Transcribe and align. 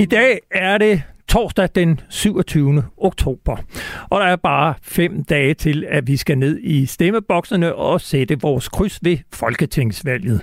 I 0.00 0.04
dag 0.04 0.38
er 0.50 0.78
det 0.78 1.02
torsdag 1.28 1.68
den 1.74 2.00
27. 2.08 2.84
oktober, 2.96 3.56
og 4.10 4.20
der 4.20 4.26
er 4.26 4.36
bare 4.36 4.74
fem 4.82 5.24
dage 5.24 5.54
til, 5.54 5.86
at 5.88 6.06
vi 6.06 6.16
skal 6.16 6.38
ned 6.38 6.58
i 6.62 6.86
stemmeboksene 6.86 7.74
og 7.74 8.00
sætte 8.00 8.40
vores 8.40 8.68
kryds 8.68 8.98
ved 9.02 9.18
folketingsvalget. 9.32 10.42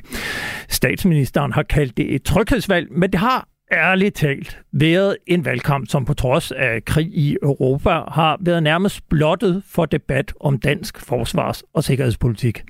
Statsministeren 0.69 1.54
har 1.54 1.63
kaldt 1.63 1.97
det 1.97 2.15
et 2.15 2.23
tryghedsvalg, 2.23 2.87
men 2.91 3.11
det 3.11 3.19
har 3.19 3.47
ærligt 3.71 4.15
talt 4.15 4.59
været 4.71 5.18
en 5.27 5.45
valgkamp, 5.45 5.89
som 5.89 6.05
på 6.05 6.13
trods 6.13 6.52
af 6.52 6.86
krig 6.86 7.07
i 7.07 7.38
Europa 7.43 7.89
har 7.89 8.38
været 8.41 8.63
nærmest 8.63 9.09
blottet 9.09 9.63
for 9.70 9.86
debat 9.86 10.33
om 10.39 10.59
dansk 10.59 11.00
forsvars- 11.00 11.64
og 11.74 11.83
sikkerhedspolitik. 11.83 12.64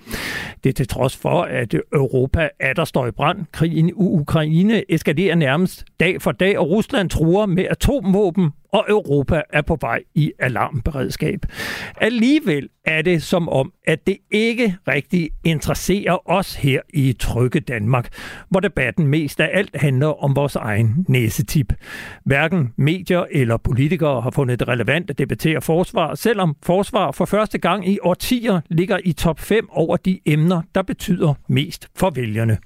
Det 0.63 0.69
er 0.69 0.73
til 0.73 0.87
trods 0.87 1.17
for, 1.17 1.41
at 1.41 1.73
Europa 1.93 2.49
er 2.59 2.73
der 2.73 2.85
står 2.85 3.07
i 3.07 3.11
brand. 3.11 3.45
Krigen 3.51 3.89
i 3.89 3.93
Ukraine 3.95 4.91
eskalerer 4.91 5.35
nærmest 5.35 5.85
dag 5.99 6.21
for 6.21 6.31
dag, 6.31 6.59
og 6.59 6.69
Rusland 6.69 7.09
truer 7.09 7.45
med 7.45 7.65
atomvåben 7.69 8.51
og 8.73 8.85
Europa 8.89 9.41
er 9.49 9.61
på 9.61 9.77
vej 9.81 10.03
i 10.15 10.31
alarmberedskab. 10.39 11.39
Alligevel 12.01 12.69
er 12.85 13.01
det 13.01 13.23
som 13.23 13.49
om, 13.49 13.73
at 13.87 14.07
det 14.07 14.17
ikke 14.31 14.77
rigtig 14.87 15.29
interesserer 15.43 16.29
os 16.29 16.55
her 16.55 16.81
i 16.93 17.13
Trygge 17.13 17.59
Danmark, 17.59 18.13
hvor 18.49 18.59
debatten 18.59 19.07
mest 19.07 19.39
af 19.39 19.49
alt 19.53 19.75
handler 19.75 20.23
om 20.23 20.35
vores 20.35 20.55
egen 20.55 21.05
næsetip. 21.07 21.73
Hverken 22.25 22.73
medier 22.77 23.25
eller 23.31 23.57
politikere 23.57 24.21
har 24.21 24.31
fundet 24.31 24.59
det 24.59 24.67
relevant 24.67 25.09
at 25.09 25.17
debattere 25.17 25.61
forsvar, 25.61 26.15
selvom 26.15 26.55
forsvar 26.63 27.11
for 27.11 27.25
første 27.25 27.57
gang 27.57 27.87
i 27.87 27.99
årtier 28.01 28.61
ligger 28.69 28.97
i 29.03 29.13
top 29.13 29.39
5 29.39 29.67
over 29.71 29.97
de 29.97 30.19
emner, 30.25 30.61
der 30.75 30.81
betyder 30.81 31.33
mest 31.47 31.87
for 31.95 32.09
vælgerne. 32.09 32.57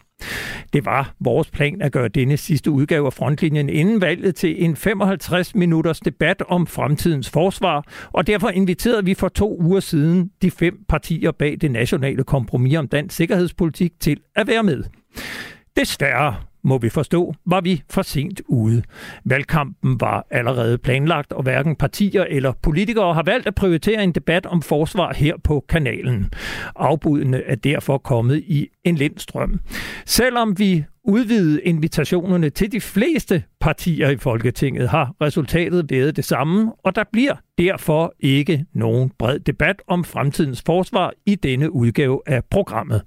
Det 0.73 0.85
var 0.85 1.13
vores 1.19 1.49
plan 1.51 1.81
at 1.81 1.91
gøre 1.91 2.07
denne 2.07 2.37
sidste 2.37 2.71
udgave 2.71 3.05
af 3.05 3.13
Frontlinjen 3.13 3.69
inden 3.69 4.01
valget 4.01 4.35
til 4.35 4.63
en 4.63 4.75
55 4.75 5.55
minutters 5.55 5.99
debat 5.99 6.43
om 6.47 6.67
fremtidens 6.67 7.29
forsvar, 7.29 7.83
og 8.11 8.27
derfor 8.27 8.49
inviterede 8.49 9.05
vi 9.05 9.13
for 9.13 9.27
to 9.27 9.61
uger 9.61 9.79
siden 9.79 10.31
de 10.41 10.51
fem 10.51 10.85
partier 10.89 11.31
bag 11.31 11.57
det 11.61 11.71
nationale 11.71 12.23
kompromis 12.23 12.77
om 12.77 12.87
dansk 12.87 13.15
sikkerhedspolitik 13.15 13.91
til 13.99 14.17
at 14.35 14.47
være 14.47 14.63
med. 14.63 14.83
Desværre 15.77 16.35
må 16.63 16.77
vi 16.77 16.89
forstå, 16.89 17.33
var 17.45 17.61
vi 17.61 17.83
for 17.89 18.01
sent 18.01 18.41
ude. 18.47 18.83
Valgkampen 19.25 20.01
var 20.01 20.27
allerede 20.31 20.77
planlagt, 20.77 21.33
og 21.33 21.43
hverken 21.43 21.75
partier 21.75 22.23
eller 22.23 22.53
politikere 22.61 23.13
har 23.13 23.23
valgt 23.23 23.47
at 23.47 23.55
prioritere 23.55 24.03
en 24.03 24.11
debat 24.11 24.45
om 24.45 24.61
forsvar 24.61 25.13
her 25.13 25.33
på 25.43 25.65
kanalen. 25.69 26.33
Afbudene 26.75 27.43
er 27.43 27.55
derfor 27.55 27.97
kommet 27.97 28.37
i 28.37 28.67
en 28.83 28.95
lindstrøm. 28.95 29.59
Selvom 30.05 30.59
vi 30.59 30.83
udvidede 31.03 31.61
invitationerne 31.61 32.49
til 32.49 32.71
de 32.71 32.81
fleste 32.81 33.43
partier 33.59 34.09
i 34.09 34.17
Folketinget, 34.17 34.89
har 34.89 35.15
resultatet 35.21 35.85
været 35.89 36.15
det 36.15 36.25
samme, 36.25 36.71
og 36.83 36.95
der 36.95 37.03
bliver 37.11 37.35
derfor 37.57 38.13
ikke 38.19 38.65
nogen 38.73 39.11
bred 39.19 39.39
debat 39.39 39.81
om 39.87 40.03
fremtidens 40.03 40.63
forsvar 40.65 41.13
i 41.25 41.35
denne 41.35 41.71
udgave 41.71 42.21
af 42.27 42.45
programmet. 42.45 43.01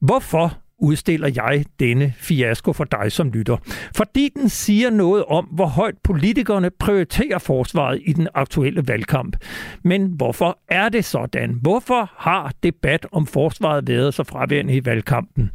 Hvorfor 0.00 0.63
udstiller 0.78 1.30
jeg 1.34 1.64
denne 1.80 2.14
fiasko 2.16 2.72
for 2.72 2.84
dig 2.84 3.12
som 3.12 3.30
lytter. 3.30 3.56
Fordi 3.96 4.30
den 4.36 4.48
siger 4.48 4.90
noget 4.90 5.24
om, 5.24 5.44
hvor 5.44 5.66
højt 5.66 5.94
politikerne 6.04 6.70
prioriterer 6.70 7.38
forsvaret 7.38 8.02
i 8.06 8.12
den 8.12 8.28
aktuelle 8.34 8.88
valgkamp. 8.88 9.36
Men 9.84 10.06
hvorfor 10.06 10.58
er 10.68 10.88
det 10.88 11.04
sådan? 11.04 11.58
Hvorfor 11.62 12.10
har 12.16 12.52
debat 12.62 13.06
om 13.12 13.26
forsvaret 13.26 13.88
været 13.88 14.14
så 14.14 14.24
fraværende 14.24 14.76
i 14.76 14.84
valgkampen? 14.84 15.50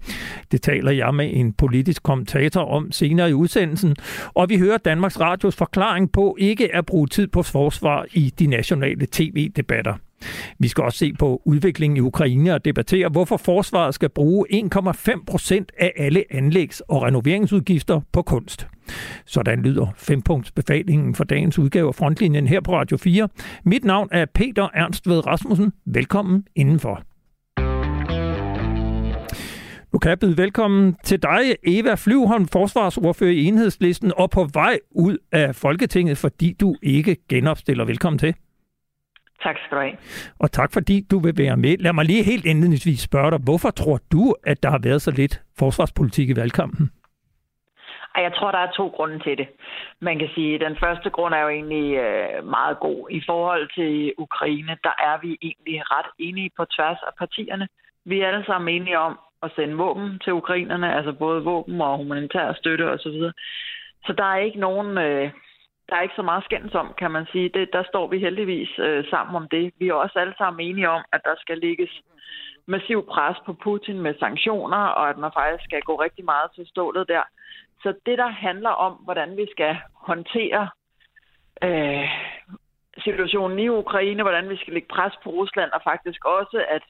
Det 0.51 0.61
taler 0.61 0.91
jeg 0.91 1.15
med 1.15 1.29
en 1.33 1.53
politisk 1.53 2.03
kommentator 2.03 2.61
om 2.61 2.91
senere 2.91 3.29
i 3.29 3.33
udsendelsen, 3.33 3.95
og 4.33 4.49
vi 4.49 4.58
hører 4.58 4.77
Danmarks 4.77 5.19
Radios 5.19 5.55
forklaring 5.55 6.11
på 6.11 6.35
ikke 6.39 6.75
at 6.75 6.85
bruge 6.85 7.08
tid 7.08 7.27
på 7.27 7.43
forsvar 7.43 8.05
i 8.13 8.33
de 8.39 8.47
nationale 8.47 9.08
tv-debatter. 9.11 9.93
Vi 10.59 10.67
skal 10.67 10.83
også 10.83 10.97
se 10.97 11.13
på 11.13 11.41
udviklingen 11.45 11.97
i 11.97 11.99
Ukraine 11.99 12.53
og 12.53 12.65
debattere, 12.65 13.09
hvorfor 13.09 13.37
forsvaret 13.37 13.95
skal 13.95 14.09
bruge 14.09 14.45
1,5 14.75 15.23
procent 15.27 15.71
af 15.77 15.93
alle 15.97 16.23
anlægs- 16.31 16.81
og 16.87 17.02
renoveringsudgifter 17.02 18.02
på 18.11 18.21
kunst. 18.21 18.67
Sådan 19.25 19.61
lyder 19.61 19.87
fempunktsbefalingen 19.97 21.15
for 21.15 21.23
dagens 21.23 21.59
udgave 21.59 21.87
af 21.87 21.95
Frontlinjen 21.95 22.47
her 22.47 22.61
på 22.61 22.73
Radio 22.73 22.97
4. 22.97 23.29
Mit 23.65 23.83
navn 23.83 24.09
er 24.11 24.25
Peter 24.33 24.67
Ernst 24.73 25.09
ved 25.09 25.27
Rasmussen. 25.27 25.71
Velkommen 25.85 26.43
indenfor. 26.55 27.03
Nu 29.93 29.99
kan 29.99 30.09
jeg 30.09 30.19
byde 30.19 30.37
velkommen 30.37 30.95
til 31.03 31.23
dig, 31.23 31.55
Eva 31.63 31.95
Flyvholm, 31.95 32.47
forsvarsordfører 32.47 33.31
i 33.31 33.45
enhedslisten, 33.45 34.11
og 34.17 34.29
på 34.29 34.47
vej 34.53 34.79
ud 34.91 35.17
af 35.31 35.55
Folketinget, 35.55 36.17
fordi 36.17 36.55
du 36.59 36.75
ikke 36.83 37.17
genopstiller. 37.29 37.85
Velkommen 37.85 38.19
til. 38.19 38.33
Tak 39.44 39.55
skal 39.66 39.77
du 39.77 39.82
have. 39.82 39.98
Og 40.39 40.52
tak 40.52 40.73
fordi 40.73 41.05
du 41.11 41.20
vil 41.20 41.33
være 41.38 41.58
med. 41.58 41.77
Lad 41.77 41.94
mig 41.94 42.05
lige 42.05 42.23
helt 42.23 42.45
indledningsvis 42.45 43.00
spørge 43.00 43.32
dig, 43.32 43.39
hvorfor 43.44 43.70
tror 43.70 44.00
du, 44.11 44.36
at 44.44 44.64
der 44.64 44.70
har 44.70 44.80
været 44.83 45.02
så 45.02 45.11
lidt 45.11 45.42
forsvarspolitik 45.60 46.30
i 46.30 46.36
valgkampen? 46.36 46.92
Jeg 48.16 48.33
tror, 48.33 48.52
der 48.52 48.60
er 48.60 48.72
to 48.72 48.88
grunde 48.88 49.20
til 49.20 49.38
det. 49.38 49.48
Man 50.02 50.20
kan 50.20 50.30
sige, 50.36 50.55
at 50.55 50.61
den 50.61 50.77
første 50.80 51.10
grund 51.10 51.33
er 51.33 51.42
jo 51.42 51.50
egentlig 51.50 51.95
øh, 51.95 52.48
meget 52.48 52.80
god. 52.80 53.08
I 53.11 53.22
forhold 53.26 53.70
til 53.76 54.14
Ukraine, 54.17 54.77
der 54.83 54.95
er 55.10 55.17
vi 55.22 55.38
egentlig 55.42 55.82
ret 55.95 56.10
enige 56.20 56.52
på 56.58 56.66
tværs 56.66 56.98
af 57.08 57.14
partierne. 57.17 57.67
Vi 58.06 58.21
er 58.21 58.27
alle 58.27 58.45
sammen 58.45 58.76
enige 58.76 59.00
om 59.00 59.20
at 59.44 59.52
sende 59.56 59.76
våben 59.76 60.20
til 60.23 60.33
ukrainerne, 60.33 60.95
altså 60.95 61.11
både 61.14 61.44
våben 61.44 61.82
og 61.82 61.98
humanitær 61.98 62.54
støtte 62.54 62.92
osv. 62.92 62.98
Så, 63.00 63.32
så 64.06 64.14
der 64.17 64.23
er 64.23 64.38
ikke 64.38 64.60
nogen... 64.60 64.98
Der 65.89 65.95
er 65.95 66.02
ikke 66.02 66.16
så 66.16 66.22
meget 66.22 66.44
skændes 66.44 66.76
om, 66.76 66.94
kan 66.98 67.11
man 67.11 67.26
sige. 67.32 67.50
Det, 67.50 67.73
der 67.73 67.83
står 67.83 68.08
vi 68.08 68.20
heldigvis 68.20 68.80
øh, 68.80 69.05
sammen 69.10 69.36
om 69.36 69.48
det. 69.52 69.73
Vi 69.80 69.88
er 69.88 69.94
også 69.94 70.20
alle 70.20 70.36
sammen 70.38 70.67
enige 70.67 70.89
om, 70.89 71.04
at 71.11 71.22
der 71.23 71.36
skal 71.38 71.58
ligges 71.58 72.02
massiv 72.66 73.05
pres 73.05 73.38
på 73.45 73.54
Putin 73.54 74.00
med 74.00 74.14
sanktioner, 74.20 74.77
og 74.77 75.10
at 75.10 75.17
man 75.17 75.32
faktisk 75.33 75.64
skal 75.64 75.82
gå 75.82 75.95
rigtig 75.95 76.26
meget 76.26 76.52
til 76.55 76.67
stålet 76.67 77.08
der. 77.08 77.23
Så 77.83 77.94
det, 78.05 78.17
der 78.17 78.27
handler 78.27 78.70
om, 78.70 78.94
hvordan 78.94 79.38
vi 79.38 79.48
skal 79.52 79.77
håndtere 79.94 80.70
øh, 81.64 82.10
situationen 82.98 83.60
i 83.60 83.70
Ukraine, 83.70 84.23
hvordan 84.23 84.50
vi 84.50 84.58
skal 84.58 84.73
lægge 84.73 84.94
pres 84.95 85.14
på 85.23 85.30
Rusland, 85.30 85.71
og 85.71 85.82
faktisk 85.83 86.26
også, 86.26 86.66
at 86.70 86.83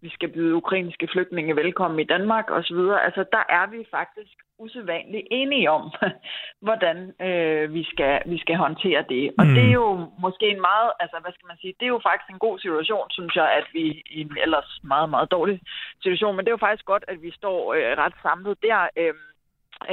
vi 0.00 0.10
skal 0.10 0.28
byde 0.28 0.54
ukrainske 0.54 1.08
flygtninge 1.12 1.56
velkommen 1.56 2.00
i 2.00 2.04
Danmark 2.04 2.50
osv. 2.50 2.80
Altså, 3.06 3.24
der 3.32 3.44
er 3.48 3.66
vi 3.66 3.86
faktisk 3.90 4.36
usædvanligt 4.58 5.26
enige 5.30 5.70
om, 5.70 5.84
hvordan 6.66 6.96
øh, 7.26 7.74
vi, 7.74 7.82
skal, 7.92 8.22
vi 8.26 8.38
skal 8.38 8.56
håndtere 8.56 9.04
det. 9.08 9.24
Og 9.38 9.46
mm. 9.46 9.54
det 9.54 9.64
er 9.64 9.72
jo 9.82 10.10
måske 10.18 10.46
en 10.48 10.60
meget, 10.60 10.90
altså 11.00 11.16
hvad 11.22 11.32
skal 11.32 11.46
man 11.46 11.58
sige, 11.60 11.74
det 11.78 11.86
er 11.86 11.94
jo 11.96 12.06
faktisk 12.08 12.30
en 12.30 12.44
god 12.46 12.58
situation, 12.58 13.10
synes 13.10 13.34
jeg, 13.36 13.48
at 13.58 13.66
vi 13.72 14.02
i 14.10 14.20
en 14.20 14.36
ellers 14.44 14.80
meget, 14.82 15.10
meget 15.10 15.30
dårlig 15.30 15.60
situation, 16.02 16.36
men 16.36 16.44
det 16.44 16.50
er 16.50 16.58
jo 16.58 16.66
faktisk 16.66 16.84
godt, 16.84 17.04
at 17.08 17.22
vi 17.22 17.30
står 17.30 17.74
øh, 17.74 17.92
ret 18.02 18.14
samlet 18.22 18.56
der. 18.62 18.88
Øh, 18.96 19.14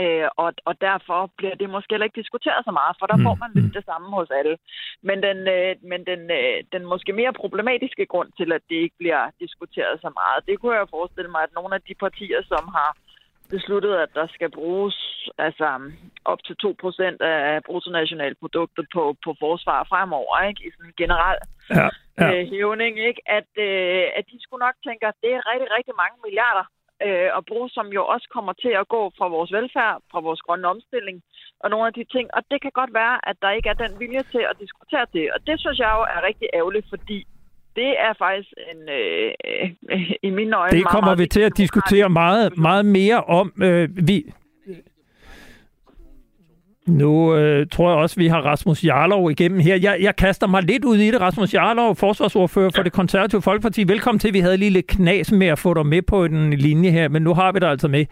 Øh, 0.02 0.28
og, 0.44 0.50
og 0.70 0.82
derfor 0.82 1.20
bliver 1.38 1.56
det 1.56 1.70
måske 1.70 1.94
heller 1.94 2.10
ikke 2.10 2.22
diskuteret 2.22 2.62
så 2.66 2.72
meget, 2.80 2.96
for 3.00 3.06
der 3.08 3.18
mm. 3.18 3.26
får 3.28 3.36
man 3.36 3.52
lidt 3.56 3.74
det 3.78 3.86
samme 3.86 4.08
hos 4.18 4.30
alle. 4.40 4.58
Men 5.02 5.18
den, 5.28 5.38
øh, 5.56 5.76
men 5.92 6.02
den, 6.10 6.22
øh, 6.40 6.58
den 6.74 6.84
måske 6.94 7.14
mere 7.14 7.34
problematiske 7.42 8.06
grund 8.06 8.30
til, 8.38 8.50
at 8.58 8.62
det 8.70 8.76
ikke 8.76 8.98
bliver 9.02 9.22
diskuteret 9.44 9.96
så 10.02 10.10
meget, 10.20 10.46
det 10.48 10.60
kunne 10.60 10.76
jeg 10.76 10.94
forestille 10.98 11.32
mig, 11.32 11.42
at 11.44 11.56
nogle 11.56 11.76
af 11.76 11.82
de 11.88 11.96
partier, 12.06 12.42
som 12.52 12.64
har 12.78 12.92
besluttet, 13.56 13.94
at 14.06 14.12
der 14.20 14.28
skal 14.36 14.50
bruges 14.60 14.98
altså, 15.38 15.68
op 16.32 16.40
til 16.48 16.56
2% 16.66 17.24
af 17.24 17.64
bruttonationalproduktet 17.68 18.86
på, 18.96 19.04
på 19.26 19.32
forsvar 19.44 19.80
fremover, 19.92 20.36
ikke? 20.50 20.62
i 20.68 20.70
sådan 20.72 20.90
en 20.92 21.00
generel 21.04 21.40
ja, 21.78 21.88
ja. 22.20 22.28
Øh, 22.32 22.44
hævning, 22.54 22.94
ikke? 23.10 23.22
At, 23.38 23.52
øh, 23.68 24.06
at 24.18 24.26
de 24.32 24.38
skulle 24.44 24.66
nok 24.68 24.78
tænke, 24.88 25.04
at 25.12 25.18
det 25.24 25.32
er 25.38 25.50
rigtig, 25.52 25.70
rigtig 25.78 25.96
mange 26.02 26.18
milliarder 26.26 26.66
øh, 27.06 27.30
at 27.38 27.44
bruge, 27.50 27.70
som 27.78 27.88
jo 27.98 28.02
også 28.14 28.28
kommer 28.36 28.54
til 28.64 28.74
at 28.82 28.88
gå 28.96 29.02
fra 29.18 29.28
vores 29.36 29.52
velfærd, 29.58 29.96
fra 30.12 30.20
vores 30.28 30.42
grønne 30.46 30.68
omstilling 30.74 31.18
og 31.64 31.70
nogle 31.70 31.88
af 31.88 31.94
de 31.94 32.06
ting. 32.16 32.26
Og 32.38 32.42
det 32.52 32.62
kan 32.62 32.74
godt 32.80 32.94
være, 33.02 33.16
at 33.30 33.38
der 33.42 33.52
ikke 33.58 33.70
er 33.70 33.82
den 33.84 33.94
vilje 34.02 34.24
til 34.34 34.44
at 34.52 34.60
diskutere 34.64 35.06
det. 35.14 35.26
Og 35.34 35.40
det 35.48 35.56
synes 35.60 35.80
jeg 35.80 35.92
jo 35.98 36.04
er 36.16 36.28
rigtig 36.30 36.48
ærgerligt, 36.54 36.88
fordi 36.94 37.20
det 37.76 37.90
er 38.00 38.14
faktisk 38.18 38.50
en, 38.72 38.90
øh, 38.90 39.32
øh, 39.92 40.12
i 40.22 40.30
mine 40.30 40.58
øjne... 40.58 40.78
Det 40.78 40.86
kommer 40.86 41.08
meget, 41.08 41.20
vi 41.20 41.28
til 41.28 41.42
at 41.42 41.58
diskutere 41.58 42.10
meget, 42.10 42.58
meget 42.58 42.86
mere 42.86 43.24
om. 43.24 43.54
Øh, 43.64 44.08
vi, 44.08 44.34
nu 46.88 47.36
øh, 47.36 47.68
tror 47.72 47.90
jeg 47.90 47.98
også, 47.98 48.16
vi 48.16 48.28
har 48.28 48.42
Rasmus 48.42 48.84
Jarlov 48.84 49.32
igennem 49.32 49.60
her. 49.60 49.76
Jeg, 49.76 49.98
jeg 50.02 50.16
kaster 50.16 50.48
mig 50.48 50.64
lidt 50.64 50.86
ud 50.86 50.98
i 50.98 51.12
det. 51.12 51.22
Rasmus 51.22 51.54
Jarlov, 51.54 51.96
forsvarsordfører 51.96 52.70
for 52.76 52.84
det 52.84 52.92
konservative 52.92 53.42
Folkeparti. 53.42 53.88
Velkommen 53.88 54.20
til. 54.20 54.34
Vi 54.34 54.40
havde 54.40 54.58
lige 54.58 54.70
lidt 54.70 54.88
knas 54.88 55.32
med 55.32 55.48
at 55.48 55.60
få 55.60 55.74
dig 55.74 55.86
med 55.86 56.02
på 56.02 56.26
en 56.26 56.54
linje 56.54 56.90
her, 56.90 57.10
men 57.10 57.22
nu 57.22 57.34
har 57.34 57.52
vi 57.52 57.60
dig 57.60 57.70
altså 57.70 57.88
med. 57.88 58.06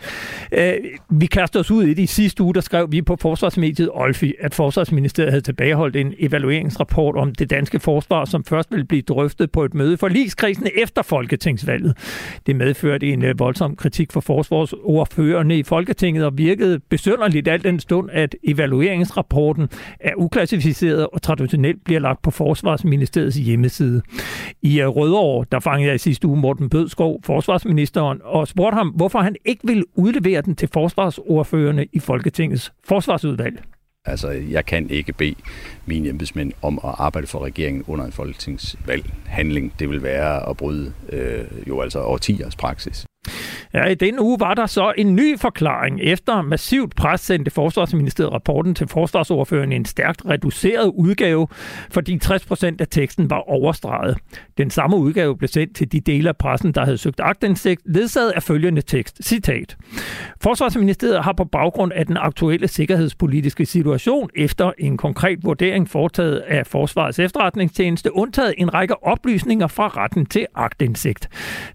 Øh, 0.52 0.74
vi 1.10 1.26
kaster 1.26 1.60
os 1.60 1.72
ud 1.72 1.84
i 1.84 1.94
det. 1.94 2.00
I 2.00 2.06
sidste 2.06 2.44
uge, 2.44 2.54
der 2.54 2.62
skrev 2.62 2.92
vi 2.92 3.02
på 3.02 3.16
forsvarsmediet 3.16 3.90
Olfi, 3.94 4.34
at 4.40 4.54
Forsvarsministeriet 4.54 5.32
havde 5.32 5.44
tilbageholdt 5.44 5.96
en 5.96 6.14
evalueringsrapport 6.20 7.16
om 7.16 7.36
det 7.36 7.50
danske 7.50 7.80
forsvar, 7.80 8.26
som 8.26 8.44
først 8.44 8.72
ville 8.72 8.86
blive 8.86 9.02
drøftet 9.02 9.52
på 9.52 9.64
et 9.64 9.74
møde 9.74 9.98
for 9.98 10.08
ligeskrisen 10.08 10.68
efter 10.82 11.02
Folketingsvalget. 11.02 11.98
Det 12.46 12.56
medførte 12.56 13.08
en 13.08 13.24
øh, 13.24 13.40
voldsom 13.40 13.76
kritik 13.76 14.12
for 14.12 14.20
forsvarsordførerne 14.20 15.58
i 15.58 15.64
Folketinget 15.64 16.26
og 16.26 16.38
virkede 16.38 16.80
besønderligt 16.90 17.48
alt 17.48 17.64
den 17.64 17.80
stund, 17.80 18.10
at 18.14 18.36
evalueringsrapporten 18.62 19.70
er 20.00 20.14
uklassificeret 20.18 21.08
og 21.08 21.22
traditionelt 21.22 21.84
bliver 21.84 22.00
lagt 22.00 22.22
på 22.22 22.32
Forsvarsministeriets 22.32 23.38
hjemmeside. 23.38 24.02
I 24.62 24.82
øh, 24.82 24.88
Rødovre, 24.88 25.46
der 25.52 25.60
fangede 25.60 25.88
jeg 25.88 25.96
i 25.96 25.98
sidste 25.98 26.28
uge 26.28 26.38
Morten 26.38 26.70
Bødskov, 26.70 27.20
forsvarsministeren, 27.24 28.20
og 28.24 28.48
spurgte 28.48 28.76
ham, 28.76 28.88
hvorfor 28.88 29.20
han 29.20 29.36
ikke 29.46 29.68
vil 29.68 29.84
udlevere 29.96 30.42
den 30.42 30.56
til 30.56 30.70
forsvarsordførende 30.74 31.86
i 31.94 32.00
Folketingets 32.00 32.74
forsvarsudvalg. 32.84 33.64
Altså, 34.06 34.30
jeg 34.30 34.66
kan 34.66 34.90
ikke 34.90 35.14
bede 35.14 35.36
mine 35.86 36.10
embedsmænd 36.10 36.52
om 36.62 36.80
at 36.84 36.96
arbejde 36.98 37.28
for 37.28 37.40
regeringen 37.40 37.84
under 37.88 38.06
en 38.06 38.12
folketingsvalghandling. 38.12 39.74
Det 39.80 39.90
vil 39.90 40.04
være 40.04 40.50
at 40.50 40.58
bryde 40.58 40.94
øh, 41.10 41.68
jo 41.68 41.82
altså 41.82 42.02
årtiers 42.02 42.56
praksis. 42.56 43.06
Ja, 43.74 43.86
i 43.86 43.96
denne 43.96 44.22
uge 44.22 44.40
var 44.40 44.54
der 44.54 44.66
så 44.66 44.94
en 44.98 45.16
ny 45.16 45.40
forklaring. 45.40 46.02
Efter 46.02 46.42
massivt 46.42 46.96
pres 46.96 47.22
sendte 47.22 47.52
Forsvarsministeriet 47.52 48.34
rapporten 48.34 48.76
til 48.76 48.88
forsvarsordføreren 48.88 49.72
i 49.72 49.76
en 49.76 49.86
stærkt 49.86 50.22
reduceret 50.26 50.92
udgave, 50.96 51.48
fordi 51.92 52.18
60 52.18 52.46
procent 52.46 52.82
af 52.82 52.88
teksten 52.88 53.30
var 53.30 53.50
overstreget. 53.50 54.18
Den 54.58 54.70
samme 54.70 54.98
udgave 54.98 55.38
blev 55.38 55.48
sendt 55.48 55.76
til 55.76 55.92
de 55.92 56.00
dele 56.00 56.30
af 56.30 56.38
pressen, 56.38 56.72
der 56.72 56.86
havde 56.86 56.98
søgt 56.98 57.20
agtindsigt, 57.20 57.82
ledsaget 57.86 58.32
af 58.32 58.44
følgende 58.44 58.82
tekst. 58.82 59.24
Citat. 59.24 59.78
Forsvarsministeriet 60.42 61.24
har 61.24 61.34
på 61.34 61.46
baggrund 61.46 61.92
af 61.96 62.06
den 62.06 62.18
aktuelle 62.18 62.68
sikkerhedspolitiske 62.68 63.66
situation 63.66 64.30
efter 64.36 64.72
en 64.78 64.98
konkret 64.98 65.40
vurdering 65.44 65.90
foretaget 65.90 66.38
af 66.38 66.68
Forsvarets 66.68 67.20
efterretningstjeneste 67.20 68.16
undtaget 68.16 68.54
en 68.58 68.74
række 68.74 69.04
oplysninger 69.04 69.68
fra 69.68 69.88
retten 69.88 70.26
til 70.26 70.46
agtindsigt. 70.56 71.30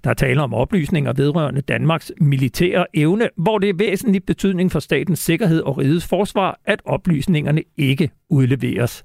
Der 0.05 0.15
taler 0.15 0.43
om 0.43 0.55
oplysninger 0.55 1.13
vedrørende 1.13 1.61
Danmarks 1.87 2.13
militære 2.21 2.87
evne, 2.95 3.29
hvor 3.37 3.59
det 3.59 3.69
er 3.69 3.75
væsentlig 3.79 4.23
betydning 4.27 4.73
for 4.73 4.79
statens 4.79 5.19
sikkerhed 5.19 5.61
og 5.63 5.79
rigets 5.79 6.09
forsvar, 6.09 6.59
at 6.65 6.83
oplysningerne 6.85 7.63
ikke 7.77 8.11
udleveres. 8.31 9.03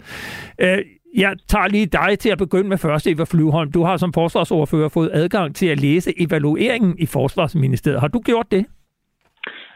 Øh, 0.62 0.78
jeg 1.18 1.36
tager 1.48 1.68
lige 1.68 1.86
dig 1.86 2.20
til 2.20 2.30
at 2.30 2.38
begynde 2.38 2.70
med 2.70 2.78
først, 2.78 3.08
Eva 3.08 3.24
Flyvholm. 3.24 3.72
Du 3.72 3.84
har 3.84 3.98
som 3.98 4.14
forsvarsordfører 4.14 4.90
fået 4.90 5.10
adgang 5.14 5.56
til 5.56 5.68
at 5.68 5.80
læse 5.80 6.14
evalueringen 6.22 6.96
i 7.00 7.06
Forsvarsministeriet. 7.06 8.00
Har 8.00 8.08
du 8.08 8.20
gjort 8.20 8.52
det? 8.52 8.66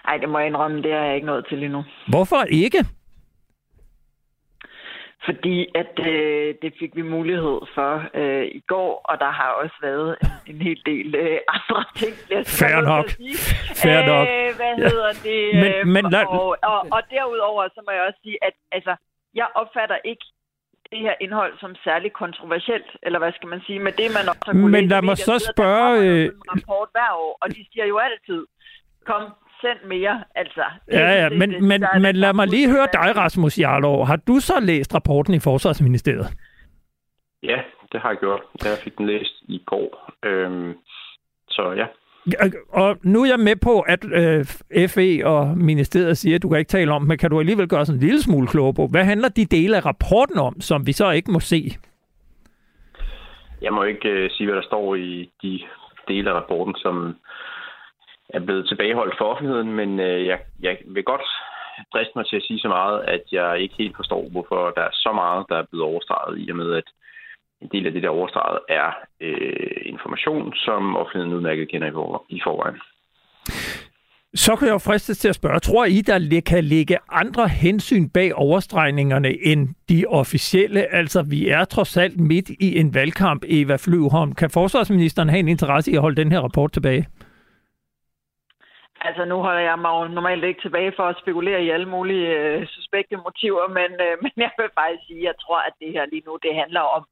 Nej, 0.06 0.18
det 0.18 0.30
må 0.30 0.40
jeg 0.40 0.48
indrømme, 0.48 0.82
det 0.82 0.92
har 0.92 1.06
jeg 1.06 1.16
ikke 1.16 1.28
nået 1.28 1.46
til 1.50 1.64
endnu. 1.64 1.84
Hvorfor 2.08 2.44
ikke? 2.50 2.86
Fordi 5.26 5.68
at 5.76 5.94
øh, 6.12 6.56
det 6.62 6.74
fik 6.80 6.96
vi 6.96 7.02
mulighed 7.02 7.60
for 7.76 7.94
øh, 8.14 8.46
i 8.60 8.62
går, 8.68 9.02
og 9.10 9.20
der 9.20 9.32
har 9.32 9.50
også 9.62 9.76
været 9.82 10.18
en, 10.22 10.56
en 10.56 10.62
hel 10.62 10.82
del 10.86 11.16
øh, 11.16 11.40
andre 11.56 11.84
ting. 11.96 12.14
Fair 12.60 12.82
nok. 12.82 13.06
Fair 13.84 14.00
øh, 14.00 14.06
nok. 14.12 14.28
Hvad 14.60 14.74
hedder 14.90 15.12
ja. 15.16 15.30
det? 15.30 15.56
Men, 15.64 15.72
øh, 15.74 15.88
men, 15.88 16.06
og, 16.16 16.58
og, 16.64 16.80
og 16.96 17.02
derudover 17.10 17.68
så 17.76 17.82
må 17.86 17.92
jeg 17.92 18.02
også 18.08 18.20
sige, 18.24 18.38
at 18.42 18.54
altså, 18.72 18.96
jeg 19.36 19.48
opfatter 19.56 19.98
ikke 20.06 20.26
det 20.92 21.00
her 21.00 21.16
indhold 21.22 21.54
som 21.60 21.76
særligt 21.84 22.14
kontroversielt, 22.14 22.90
eller 23.04 23.20
hvad 23.20 23.32
skal 23.32 23.50
man 23.50 23.62
sige, 23.68 23.80
med 23.80 23.92
det, 23.92 24.08
man 24.18 24.30
også 24.30 24.44
har 24.46 24.54
Men 24.54 24.88
lad 24.88 25.02
mig 25.02 25.18
så 25.18 25.52
spørge... 25.52 26.24
Der 26.24 26.32
en 26.32 26.42
rapport 26.54 26.90
hver 26.92 27.12
år, 27.26 27.38
og 27.42 27.50
de 27.56 27.66
siger 27.72 27.86
jo 27.86 27.98
altid, 27.98 28.42
kom, 29.10 29.24
send 29.66 29.90
mere. 29.90 30.24
Altså, 30.36 30.64
ja, 30.92 31.24
ja, 31.24 31.30
men, 31.30 31.50
det, 31.52 31.64
men, 31.64 31.82
det, 31.82 32.02
men 32.02 32.16
lad 32.16 32.34
mig 32.34 32.48
lige 32.48 32.72
høre 32.72 32.88
dig, 32.94 33.18
Rasmus 33.18 33.60
Jarlov. 33.60 34.06
Har 34.06 34.16
du 34.16 34.36
så 34.40 34.60
læst 34.60 34.96
rapporten 34.96 35.34
i 35.34 35.40
Forsvarsministeriet? 35.40 36.28
Ja, 37.44 37.60
det 37.92 38.02
har 38.02 38.10
jeg 38.10 38.18
gjort. 38.20 38.42
Jeg 38.64 38.78
fik 38.84 38.98
den 38.98 39.06
læst 39.06 39.36
i 39.48 39.64
går. 39.66 40.12
Øhm, 40.24 40.74
så 41.50 41.72
ja. 41.72 41.86
Og 42.70 42.98
nu 43.04 43.22
er 43.24 43.28
jeg 43.28 43.40
med 43.40 43.56
på, 43.56 43.80
at 43.80 44.06
øh, 44.22 44.46
FE 44.90 45.28
og 45.28 45.58
ministeriet 45.58 46.18
siger, 46.18 46.36
at 46.36 46.44
du 46.44 46.50
kan 46.50 46.60
ikke 46.60 46.70
tale 46.70 46.92
om, 46.92 47.02
men 47.02 47.18
kan 47.18 47.30
du 47.30 47.40
alligevel 47.40 47.68
gøre 47.68 47.86
sådan 47.86 48.00
en 48.00 48.08
lille 48.08 48.22
smule 48.22 48.48
klogere 48.48 48.74
på, 48.74 48.88
hvad 48.88 49.04
handler 49.04 49.30
de 49.30 49.46
dele 49.46 49.78
af 49.78 49.86
rapporten 49.86 50.40
om, 50.40 50.62
som 50.62 50.88
vi 50.88 50.92
så 50.92 51.12
ikke 51.12 51.32
må 51.32 51.40
se? 51.40 51.72
Jeg 53.62 53.74
må 53.74 53.84
ikke 53.84 54.10
øh, 54.10 54.32
sige, 54.32 54.48
hvad 54.48 54.56
der 54.56 54.68
står 54.68 54.96
i 54.96 55.32
de 55.42 55.60
dele 56.08 56.30
af 56.30 56.34
rapporten, 56.34 56.76
som 56.76 57.16
er 58.30 58.40
blevet 58.40 58.68
tilbageholdt 58.68 59.16
for 59.18 59.26
offentligheden, 59.26 59.72
men 59.74 60.00
øh, 60.00 60.26
jeg, 60.26 60.40
jeg 60.62 60.78
vil 60.86 61.04
godt 61.04 61.26
driste 61.94 62.12
mig 62.16 62.26
til 62.28 62.36
at 62.36 62.44
sige 62.44 62.60
så 62.60 62.68
meget, 62.68 63.02
at 63.08 63.24
jeg 63.32 63.60
ikke 63.60 63.76
helt 63.78 63.96
forstår, 63.96 64.30
hvorfor 64.30 64.72
der 64.78 64.82
er 64.82 64.94
så 64.94 65.12
meget, 65.12 65.46
der 65.50 65.58
er 65.58 65.66
blevet 65.70 65.86
overstreget 65.86 66.40
i 66.40 66.50
og 66.50 66.56
med, 66.56 66.74
at 66.74 66.88
en 67.62 67.70
del 67.72 67.86
af 67.86 67.92
det 67.94 68.04
der 68.04 68.10
overstreget 68.10 68.60
er 68.70 68.90
øh, 69.22 69.82
information, 69.86 70.54
som 70.56 70.96
offentligheden 70.96 71.34
udmærket 71.34 71.70
kender 71.72 71.88
i, 71.88 72.36
i 72.36 72.42
forvejen. 72.44 72.80
Så 74.36 74.56
kan 74.56 74.68
jeg 74.68 74.74
jo 74.74 74.78
fristes 74.78 75.18
til 75.18 75.30
at 75.30 75.36
spørge, 75.36 75.60
tror 75.60 75.86
I, 75.86 76.02
der 76.02 76.42
kan 76.46 76.64
ligge 76.64 76.98
andre 77.12 77.48
hensyn 77.48 78.10
bag 78.10 78.36
overstregningerne 78.36 79.46
end 79.46 79.70
de 79.90 80.06
officielle? 80.08 80.96
Altså, 80.96 81.26
vi 81.30 81.50
er 81.50 81.66
trods 81.66 81.98
alt 81.98 82.20
midt 82.20 82.50
i 82.50 82.80
en 82.80 82.94
valgkamp, 82.94 83.44
Eva 83.48 83.76
Flyvholm. 83.76 84.36
Kan 84.36 84.50
forsvarsministeren 84.50 85.30
have 85.30 85.40
en 85.40 85.48
interesse 85.48 85.92
i 85.92 85.96
at 85.96 86.02
holde 86.02 86.16
den 86.16 86.32
her 86.32 86.40
rapport 86.40 86.72
tilbage? 86.72 87.06
Altså, 89.08 89.24
nu 89.26 89.38
holder 89.46 89.64
jeg 89.70 89.80
mig 89.80 89.92
jo 89.98 90.08
normalt 90.08 90.44
ikke 90.44 90.62
tilbage 90.62 90.92
for 90.98 91.06
at 91.08 91.20
spekulere 91.22 91.64
i 91.64 91.70
alle 91.76 91.90
mulige 91.96 92.28
øh, 92.40 92.68
suspekte 92.76 93.16
motiver, 93.26 93.66
men, 93.80 93.92
øh, 94.06 94.14
men 94.24 94.34
jeg 94.46 94.52
vil 94.58 94.78
faktisk 94.80 95.04
sige, 95.08 95.24
at 95.24 95.28
jeg 95.30 95.36
tror, 95.44 95.60
at 95.68 95.74
det 95.82 95.90
her 95.96 96.06
lige 96.06 96.28
nu, 96.28 96.34
det 96.46 96.60
handler 96.62 96.84
om, 96.98 97.04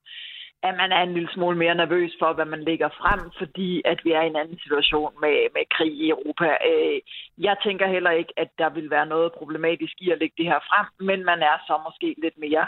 at 0.68 0.74
man 0.82 0.92
er 0.92 1.02
en 1.04 1.14
lille 1.14 1.32
smule 1.34 1.58
mere 1.58 1.76
nervøs 1.76 2.12
for, 2.22 2.34
hvad 2.34 2.46
man 2.46 2.64
lægger 2.70 2.90
frem, 3.02 3.22
fordi 3.42 3.82
at 3.86 4.00
vi 4.04 4.12
er 4.12 4.22
i 4.24 4.32
en 4.32 4.42
anden 4.42 4.60
situation 4.64 5.12
med, 5.24 5.36
med 5.56 5.64
krig 5.76 5.94
i 6.04 6.10
Europa. 6.16 6.50
Øh, 6.70 6.98
jeg 7.48 7.56
tænker 7.66 7.88
heller 7.96 8.12
ikke, 8.12 8.34
at 8.38 8.50
der 8.62 8.70
vil 8.70 8.90
være 8.90 9.06
noget 9.06 9.34
problematisk 9.40 9.94
i 10.00 10.12
at 10.12 10.20
lægge 10.20 10.36
det 10.38 10.46
her 10.52 10.60
frem, 10.70 10.88
men 11.10 11.26
man 11.26 11.40
er 11.52 11.58
så 11.68 11.76
måske 11.88 12.10
lidt 12.24 12.38
mere 12.46 12.66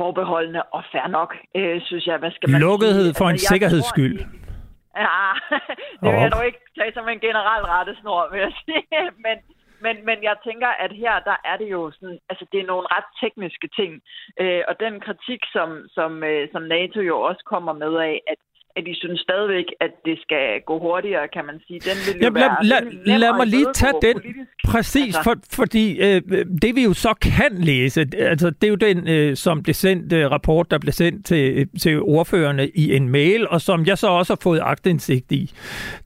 forbeholdende 0.00 0.62
og 0.62 0.82
fair 0.92 1.06
nok, 1.18 1.30
øh, 1.56 1.80
synes 1.88 2.06
jeg. 2.06 2.18
Hvad 2.18 2.30
skal 2.30 2.50
man 2.50 2.60
Lukkethed 2.60 3.14
for 3.18 3.24
en 3.24 3.30
altså, 3.30 3.52
sikkerheds 3.52 3.86
skyld. 3.94 4.18
Tror, 4.18 4.47
Ja, 4.96 5.32
det 6.00 6.08
vil 6.12 6.22
jeg 6.24 6.32
dog 6.32 6.46
ikke 6.46 6.60
tage 6.78 6.92
som 6.92 7.08
en 7.08 7.20
generel 7.20 7.64
rettesnor, 7.74 8.28
vil 8.32 8.40
jeg 8.40 8.52
sige. 8.64 8.84
Men, 9.24 9.36
men, 9.80 10.04
men 10.04 10.22
jeg 10.22 10.36
tænker, 10.44 10.68
at 10.68 10.92
her, 10.92 11.14
der 11.20 11.36
er 11.44 11.56
det 11.56 11.70
jo 11.70 11.90
sådan, 11.90 12.18
altså 12.28 12.46
det 12.52 12.60
er 12.60 12.66
nogle 12.66 12.86
ret 12.94 13.08
tekniske 13.22 13.68
ting. 13.78 14.02
Øh, 14.40 14.62
og 14.68 14.80
den 14.80 15.00
kritik, 15.00 15.40
som, 15.52 15.68
som, 15.96 16.24
øh, 16.24 16.48
som 16.52 16.62
NATO 16.62 17.00
jo 17.00 17.20
også 17.20 17.42
kommer 17.44 17.72
med 17.72 17.94
af, 17.96 18.20
at 18.26 18.40
at 18.78 18.84
de 18.86 18.94
synes 19.02 19.20
stadigvæk, 19.20 19.64
at 19.80 19.92
det 20.04 20.16
skal 20.24 20.46
gå 20.66 20.78
hurtigere, 20.78 21.28
kan 21.36 21.44
man 21.44 21.56
sige. 21.66 21.80
Den 21.80 21.96
vil 22.06 22.14
jo 22.24 22.30
lad, 22.30 22.50
lad, 22.62 22.82
lad, 23.06 23.18
lad 23.18 23.32
mig 23.40 23.46
lige 23.46 23.66
tage 23.74 23.92
den. 24.02 24.14
Politisk. 24.14 24.50
Præcis, 24.64 25.16
altså. 25.16 25.22
for, 25.22 25.34
fordi 25.52 25.84
øh, 26.00 26.22
det 26.62 26.76
vi 26.76 26.82
jo 26.84 26.94
så 26.94 27.14
kan 27.14 27.52
læse, 27.58 28.06
altså 28.18 28.50
det 28.50 28.64
er 28.64 28.68
jo 28.68 28.74
den, 28.74 29.08
øh, 29.08 29.36
som 29.36 29.62
blev 29.62 29.74
sendt, 29.74 30.12
øh, 30.12 30.30
rapport, 30.30 30.70
der 30.70 30.78
blev 30.78 30.92
sendt 30.92 31.26
til, 31.26 31.68
til 31.82 32.00
ordførende 32.00 32.68
i 32.74 32.96
en 32.96 33.08
mail, 33.08 33.48
og 33.48 33.60
som 33.60 33.86
jeg 33.86 33.98
så 33.98 34.06
også 34.06 34.32
har 34.32 34.38
fået 34.42 34.60
agtindsigt 34.62 35.32
i. 35.32 35.50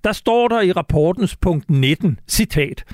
Der 0.04 0.12
står 0.12 0.48
der 0.48 0.60
i 0.60 0.72
rapportens 0.72 1.36
punkt 1.36 1.70
19, 1.70 2.18
citat, 2.28 2.84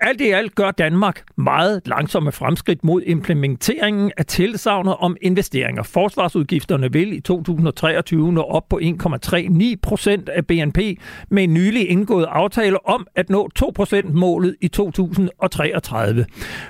alt 0.00 0.20
i 0.20 0.30
alt 0.30 0.54
gør 0.54 0.70
Danmark 0.70 1.22
meget 1.36 1.82
langsomme 1.84 2.32
fremskridt 2.32 2.84
mod 2.84 3.02
implementeringen 3.06 4.12
af 4.16 4.26
tilsavnet 4.26 4.96
om 4.98 5.16
investeringer. 5.22 5.82
Forsvarsudgifterne 5.82 6.92
vil 6.92 7.12
i 7.12 7.20
2023 7.20 8.32
nå 8.32 8.42
op 8.42 8.68
på 8.68 8.80
1,39 8.82 9.76
procent 9.82 10.28
af 10.28 10.46
BNP 10.46 10.78
med 11.30 11.44
en 11.44 11.54
nylig 11.54 11.90
indgået 11.90 12.26
aftale 12.30 12.86
om 12.86 13.06
at 13.14 13.30
nå 13.30 13.48
2 13.54 13.72
procent 13.74 14.14
målet 14.14 14.56
i 14.60 14.68
2033. 14.68 16.26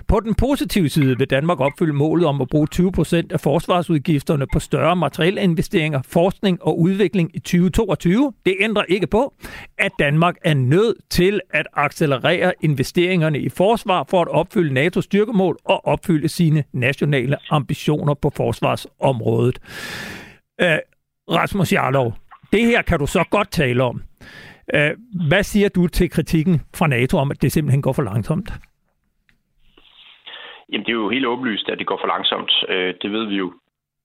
På 0.09 0.21
den 0.21 0.35
positive 0.35 0.89
side 0.89 1.19
vil 1.19 1.31
Danmark 1.31 1.61
opfylde 1.61 1.93
målet 1.93 2.27
om 2.27 2.41
at 2.41 2.49
bruge 2.49 2.67
20 2.67 2.93
procent 2.93 3.33
af 3.33 3.41
forsvarsudgifterne 3.41 4.47
på 4.53 4.59
større 4.59 4.97
materielinvesteringer, 4.97 6.03
forskning 6.03 6.63
og 6.63 6.81
udvikling 6.81 7.31
i 7.35 7.39
2022. 7.39 8.33
Det 8.47 8.57
ændrer 8.61 8.85
ikke 8.89 9.07
på, 9.07 9.35
at 9.79 9.93
Danmark 9.99 10.37
er 10.45 10.55
nødt 10.55 10.97
til 11.11 11.41
at 11.51 11.67
accelerere 11.77 12.53
investeringer 12.63 13.20
investeringerne 13.21 13.39
i 13.39 13.49
forsvar 13.49 14.05
for 14.11 14.21
at 14.23 14.29
opfylde 14.29 14.73
NATO's 14.81 15.03
styrkemål 15.03 15.57
og 15.65 15.87
opfylde 15.87 16.29
sine 16.29 16.65
nationale 16.73 17.37
ambitioner 17.51 18.15
på 18.15 18.31
forsvarsområdet. 18.37 19.59
Øh, 20.61 20.79
Rasmus 21.29 21.73
Jarlov, 21.73 22.15
det 22.53 22.67
her 22.67 22.83
kan 22.83 22.99
du 22.99 23.07
så 23.07 23.25
godt 23.31 23.51
tale 23.51 23.83
om. 23.83 24.03
Øh, 24.75 24.91
hvad 25.29 25.43
siger 25.43 25.69
du 25.69 25.87
til 25.87 26.11
kritikken 26.11 26.61
fra 26.75 26.87
NATO 26.87 27.19
om, 27.19 27.31
at 27.31 27.43
det 27.43 27.53
simpelthen 27.53 27.83
går 27.83 27.93
for 27.93 28.03
langsomt? 28.03 28.51
Jamen, 30.73 30.85
det 30.87 30.93
er 30.93 31.03
jo 31.05 31.11
helt 31.11 31.27
åbenlyst, 31.27 31.69
at 31.69 31.79
det 31.79 31.87
går 31.87 31.99
for 32.03 32.07
langsomt. 32.07 32.53
Øh, 32.69 32.95
det 33.03 33.13
ved 33.13 33.25
vi 33.29 33.37
jo 33.37 33.53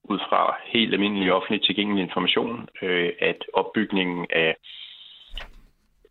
ud 0.04 0.20
fra 0.30 0.56
helt 0.74 0.94
almindelig 0.94 1.34
offentlig 1.34 1.62
tilgængelig 1.62 2.04
information, 2.04 2.70
øh, 2.82 3.10
at 3.20 3.40
opbygningen 3.54 4.26
af 4.30 4.56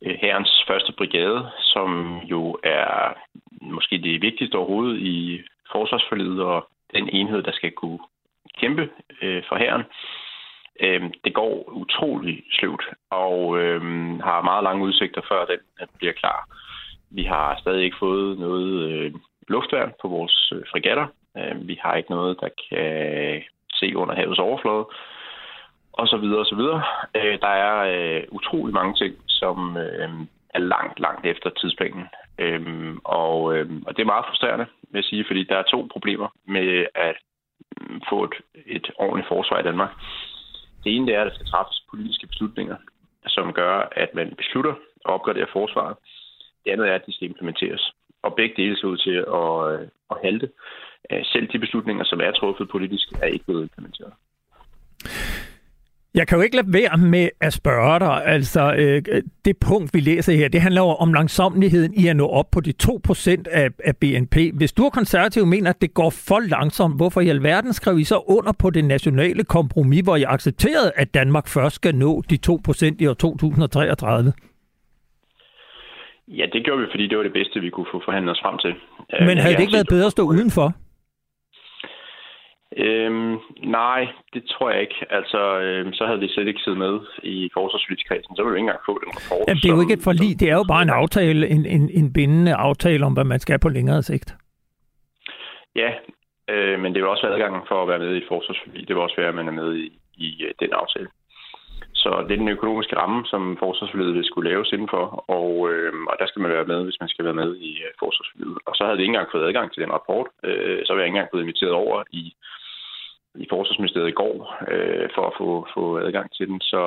Øh, 0.05 0.19
herrens 0.21 0.65
første 0.69 0.93
brigade, 0.93 1.51
som 1.61 2.19
jo 2.19 2.59
er 2.63 3.15
måske 3.61 3.99
det 3.99 4.23
vigtigste 4.23 4.57
overhovedet 4.57 4.99
i 5.01 5.43
forsvarsforledet 5.73 6.43
og 6.43 6.69
den 6.95 7.09
enhed, 7.09 7.43
der 7.43 7.53
skal 7.53 7.73
kunne 7.73 7.99
kæmpe 8.61 8.89
øh, 9.23 9.43
for 9.49 9.57
herren. 9.57 9.83
Øh, 10.81 11.03
det 11.25 11.35
går 11.35 11.73
utrolig 11.73 12.43
sløvt 12.53 12.85
og 13.11 13.59
øh, 13.59 13.81
har 14.21 14.43
meget 14.43 14.65
lange 14.65 14.85
udsigter, 14.85 15.23
før 15.29 15.45
den 15.45 15.59
øh, 15.81 15.87
bliver 15.99 16.13
klar. 16.13 16.49
Vi 17.11 17.23
har 17.23 17.59
stadig 17.61 17.85
ikke 17.85 17.97
fået 18.01 18.39
noget 18.39 18.91
øh, 18.91 19.13
luftværn 19.49 19.93
på 20.03 20.09
vores 20.09 20.53
øh, 20.55 20.63
frigatter. 20.71 21.07
Øh, 21.37 21.69
vi 21.69 21.79
har 21.83 21.95
ikke 21.95 22.11
noget, 22.11 22.41
der 22.41 22.49
kan 22.69 23.43
se 23.75 23.97
under 23.97 24.15
havets 24.15 24.39
overflade 24.39 24.87
og 25.93 26.09
så 26.09 26.17
videre 26.17 26.39
og 26.39 26.47
så 26.47 26.55
videre. 26.55 26.83
Øh, 27.17 27.41
der 27.41 27.55
er 27.67 27.77
øh, 27.93 28.23
utrolig 28.29 28.75
mange 28.75 28.95
ting, 28.95 29.15
som 29.41 29.77
øh, 29.77 30.11
er 30.55 30.59
langt, 30.59 31.01
langt 31.01 31.27
efter 31.27 31.51
tidsplanen. 31.51 32.07
Øhm, 32.39 32.99
og, 33.05 33.57
øh, 33.57 33.67
og 33.87 33.97
det 33.97 34.03
er 34.03 34.13
meget 34.15 34.27
frustrerende, 34.29 34.67
vil 34.91 34.99
jeg 34.99 35.05
sige, 35.05 35.25
fordi 35.29 35.45
der 35.45 35.57
er 35.57 35.71
to 35.71 35.89
problemer 35.93 36.29
med 36.47 36.87
at 36.95 37.17
mm, 37.81 38.01
få 38.11 38.25
et, 38.25 38.35
et 38.67 38.91
ordentligt 38.99 39.29
forsvar 39.29 39.59
i 39.61 39.63
Danmark. 39.63 39.93
Det 40.85 40.97
ene 40.97 41.07
det 41.07 41.15
er, 41.15 41.21
at 41.21 41.27
der 41.27 41.35
skal 41.35 41.47
træffes 41.47 41.85
politiske 41.91 42.27
beslutninger, 42.27 42.77
som 43.27 43.53
gør, 43.53 43.89
at 43.93 44.15
man 44.15 44.35
beslutter 44.37 44.73
at 45.05 45.11
opgradere 45.17 45.47
forsvaret. 45.53 45.97
Det 46.65 46.71
andet 46.71 46.89
er, 46.89 46.95
at 46.95 47.07
de 47.07 47.15
skal 47.15 47.29
implementeres. 47.29 47.93
Og 48.23 48.35
begge 48.35 48.55
dele 48.63 48.77
ser 48.77 48.89
ud 48.89 48.97
til 48.97 49.17
at, 49.41 49.81
øh, 49.81 49.89
at 50.11 50.17
halte. 50.25 50.51
Øh, 51.11 51.25
selv 51.25 51.47
de 51.53 51.59
beslutninger, 51.59 52.05
som 52.05 52.21
er 52.21 52.33
truffet 52.33 52.69
politisk, 52.69 53.13
er 53.23 53.27
ikke 53.27 53.45
blevet 53.45 53.63
implementeret. 53.63 54.13
Jeg 56.15 56.29
kan 56.29 56.39
jo 56.39 56.43
ikke 56.43 56.57
lade 56.57 56.73
være 56.73 56.99
med 56.99 57.29
at 57.41 57.53
spørge 57.53 57.99
dig, 57.99 58.27
altså 58.27 58.75
øh, 58.79 59.23
det 59.45 59.57
punkt, 59.67 59.95
vi 59.95 60.01
læser 60.01 60.33
her, 60.33 60.49
det 60.49 60.61
handler 60.61 60.81
jo 60.81 60.87
om 60.87 61.13
langsomligheden 61.13 61.95
i 61.95 62.09
at 62.09 62.17
nå 62.17 62.27
op 62.29 62.51
på 62.53 62.61
de 62.61 62.73
2% 62.83 63.43
af, 63.51 63.69
af 63.85 63.97
BNP. 63.97 64.37
Hvis 64.55 64.73
du 64.73 64.85
er 64.85 64.91
konservativ 64.91 65.47
mener, 65.47 65.71
at 65.71 65.81
det 65.83 65.95
går 65.95 66.11
for 66.11 66.41
langsomt, 66.41 66.97
hvorfor 66.97 67.21
i 67.21 67.29
alverden 67.29 67.73
skrev 67.73 67.99
I 67.99 68.05
så 68.05 68.19
under 68.29 68.53
på 68.53 68.71
det 68.71 68.85
nationale 68.85 69.45
kompromis, 69.45 70.01
hvor 70.01 70.17
I 70.17 70.23
accepterede, 70.23 70.93
at 70.97 71.15
Danmark 71.15 71.49
først 71.49 71.75
skal 71.75 71.95
nå 71.95 72.23
de 72.31 72.39
2% 72.47 72.97
i 73.01 73.07
år 73.07 73.15
2033? 73.15 74.33
Ja, 76.29 76.45
det 76.53 76.65
gjorde 76.65 76.81
vi, 76.81 76.87
fordi 76.91 77.07
det 77.07 77.17
var 77.17 77.23
det 77.23 77.33
bedste, 77.33 77.61
vi 77.61 77.71
kunne 77.71 77.87
få 77.93 78.03
forhandlet 78.05 78.33
os 78.33 78.41
frem 78.43 78.59
til. 78.59 78.75
Men 79.27 79.39
havde 79.39 79.55
det 79.55 79.61
ikke 79.61 79.73
været 79.73 79.89
bedre 79.89 80.07
at 80.07 80.13
stå 80.13 80.23
udenfor? 80.23 80.75
Øhm, 82.77 83.37
nej, 83.63 84.09
det 84.33 84.45
tror 84.45 84.71
jeg 84.71 84.81
ikke. 84.81 84.95
Altså, 85.11 85.59
øhm, 85.61 85.93
så 85.93 86.07
havde 86.07 86.21
vi 86.21 86.29
slet 86.29 86.49
ikke 86.49 86.61
siddet 86.61 86.79
med 86.79 87.01
i 87.23 87.51
forsvarsforligskredsen. 87.55 88.37
Så 88.37 88.43
ville 88.43 88.55
vi 88.55 88.59
ikke 88.59 88.69
engang 88.69 88.87
få 88.87 89.01
den 89.05 89.13
rapport. 89.17 89.45
Jamen, 89.49 89.61
det 89.63 89.69
er 89.69 89.77
jo 89.77 89.81
ikke 89.81 89.99
et 90.01 90.09
forlig. 90.11 90.41
Det 90.41 90.49
er 90.51 90.57
jo 90.63 90.65
bare 90.69 90.83
en 90.83 90.97
aftale, 91.03 91.49
en, 91.49 91.67
en, 91.67 91.91
en 92.01 92.13
bindende 92.13 92.55
aftale 92.55 93.07
om, 93.07 93.13
hvad 93.13 93.25
man 93.25 93.41
skal 93.41 93.59
på 93.59 93.69
længere 93.69 94.03
sigt. 94.03 94.35
Ja, 95.77 95.91
øh, 96.53 96.81
men 96.81 96.95
det 96.95 97.01
vil 97.03 97.13
også 97.13 97.27
være 97.27 97.35
adgangen 97.35 97.63
for 97.69 97.83
at 97.83 97.89
være 97.89 97.99
med 97.99 98.15
i 98.15 98.19
et 98.23 98.29
forsvarsforlig. 98.29 98.89
Det 98.89 98.95
vil 98.95 99.07
også 99.07 99.17
være, 99.19 99.29
at 99.29 99.35
man 99.41 99.49
er 99.49 99.59
med 99.63 99.77
i, 99.77 99.87
i 100.15 100.43
øh, 100.47 100.53
den 100.61 100.73
aftale. 100.73 101.09
Så 102.03 102.11
det 102.27 102.33
er 102.35 102.43
den 102.45 102.57
økonomiske 102.57 102.97
ramme, 102.97 103.21
som 103.33 103.57
forsvarsforliget 103.65 104.27
skulle 104.27 104.51
laves 104.51 104.73
indenfor, 104.73 105.05
og, 105.39 105.51
øh, 105.71 105.93
og 106.11 106.17
der 106.21 106.27
skal 106.27 106.43
man 106.43 106.53
være 106.53 106.71
med, 106.73 106.85
hvis 106.85 107.01
man 107.01 107.09
skal 107.09 107.25
være 107.25 107.41
med 107.43 107.51
i 107.57 107.73
øh, 107.87 107.91
forsvarsforliget. 108.03 108.59
Og 108.67 108.73
så 108.75 108.85
havde 108.85 108.97
vi 108.97 109.03
ikke 109.03 109.13
engang 109.15 109.33
fået 109.33 109.47
adgang 109.49 109.73
til 109.73 109.83
den 109.83 109.93
rapport. 109.93 110.29
Øh, 110.49 110.79
så 110.85 110.93
var 110.93 111.01
jeg 111.01 111.07
ikke 111.07 111.17
engang 111.17 111.31
blevet 111.31 111.45
inviteret 111.45 111.73
over 111.73 111.97
i 112.11 112.25
i 113.35 113.47
Forsvarsministeriet 113.51 114.09
i 114.09 114.19
går 114.23 114.37
øh, 114.73 115.09
for 115.15 115.25
at 115.27 115.35
få, 115.41 115.67
få 115.75 115.99
adgang 116.07 116.29
til 116.37 116.47
den. 116.49 116.61
Så 116.61 116.81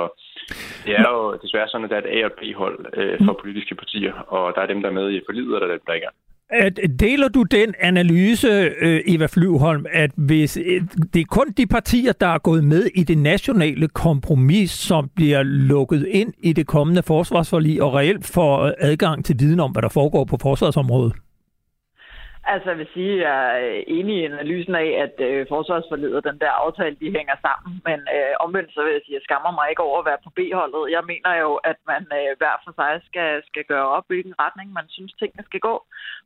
det 0.86 0.94
er 1.00 1.10
jo 1.16 1.38
desværre 1.44 1.68
sådan, 1.68 1.86
at 1.86 1.90
der 1.90 1.96
er 1.98 2.04
et 2.06 2.14
A- 2.18 2.26
og 2.26 2.32
B-hold 2.40 2.80
øh, 2.94 3.20
for 3.26 3.40
politiske 3.42 3.76
partier, 3.76 4.14
og 4.14 4.54
der 4.56 4.62
er 4.62 4.66
dem, 4.66 4.82
der 4.82 4.90
er 4.90 5.00
med 5.00 5.08
i 5.12 5.22
forlidet, 5.28 5.56
og 5.56 5.62
der 5.62 5.68
er 5.68 5.72
dem, 5.72 5.88
der 5.88 5.94
ikke 5.94 6.08
er. 6.12 6.16
Deler 7.00 7.28
du 7.28 7.44
den 7.44 7.74
analyse, 7.80 8.48
øh, 8.82 9.02
Eva 9.08 9.26
Flyvholm, 9.26 9.86
at 9.92 10.12
hvis 10.18 10.58
øh, 10.58 10.82
det 11.14 11.22
er 11.22 11.26
kun 11.30 11.48
de 11.58 11.68
partier, 11.68 12.14
der 12.14 12.28
er 12.28 12.38
gået 12.38 12.64
med 12.64 12.84
i 12.96 13.04
det 13.04 13.18
nationale 13.18 13.88
kompromis, 13.88 14.72
som 14.72 15.10
bliver 15.16 15.44
lukket 15.44 16.08
ind 16.08 16.34
i 16.44 16.54
det 16.54 16.68
kommende 16.68 17.04
forsvarsforlig 17.04 17.84
og 17.84 17.94
reelt 17.94 18.32
får 18.34 18.74
adgang 18.78 19.26
til 19.26 19.36
viden 19.40 19.60
om, 19.60 19.72
hvad 19.72 19.82
der 19.82 19.90
foregår 19.90 20.26
på 20.26 20.38
forsvarsområdet? 20.42 21.14
Altså, 22.54 22.70
jeg 22.70 22.80
vil 22.82 22.94
sige, 22.94 23.14
at 23.14 23.24
jeg 23.28 23.40
er 23.62 23.84
enig 23.98 24.16
i 24.18 24.26
analysen 24.32 24.76
af, 24.76 24.90
at 25.06 25.16
øh, 25.30 25.48
forsvarsforledet 25.54 26.28
den 26.30 26.40
der 26.44 26.52
aftale, 26.64 26.96
de 27.02 27.16
hænger 27.18 27.38
sammen. 27.48 27.72
Men 27.88 28.00
øh, 28.16 28.34
omvendt 28.46 28.70
så 28.74 28.82
vil 28.84 28.94
jeg 28.94 29.04
sige, 29.06 29.16
at 29.16 29.20
jeg 29.20 29.28
skammer 29.28 29.52
mig 29.58 29.66
ikke 29.70 29.86
over 29.90 30.00
at 30.00 30.08
være 30.10 30.24
på 30.26 30.30
B-holdet. 30.38 30.94
Jeg 30.96 31.04
mener 31.12 31.32
jo, 31.44 31.52
at 31.72 31.80
man 31.92 32.04
øh, 32.20 32.32
hver 32.40 32.56
for 32.64 32.74
sig 32.80 32.94
skal, 33.10 33.30
skal 33.50 33.64
gøre 33.74 33.88
op, 33.98 34.06
hvilken 34.08 34.36
retning 34.44 34.68
man 34.78 34.88
synes, 34.96 35.14
tingene 35.14 35.44
skal 35.50 35.62
gå. 35.70 35.76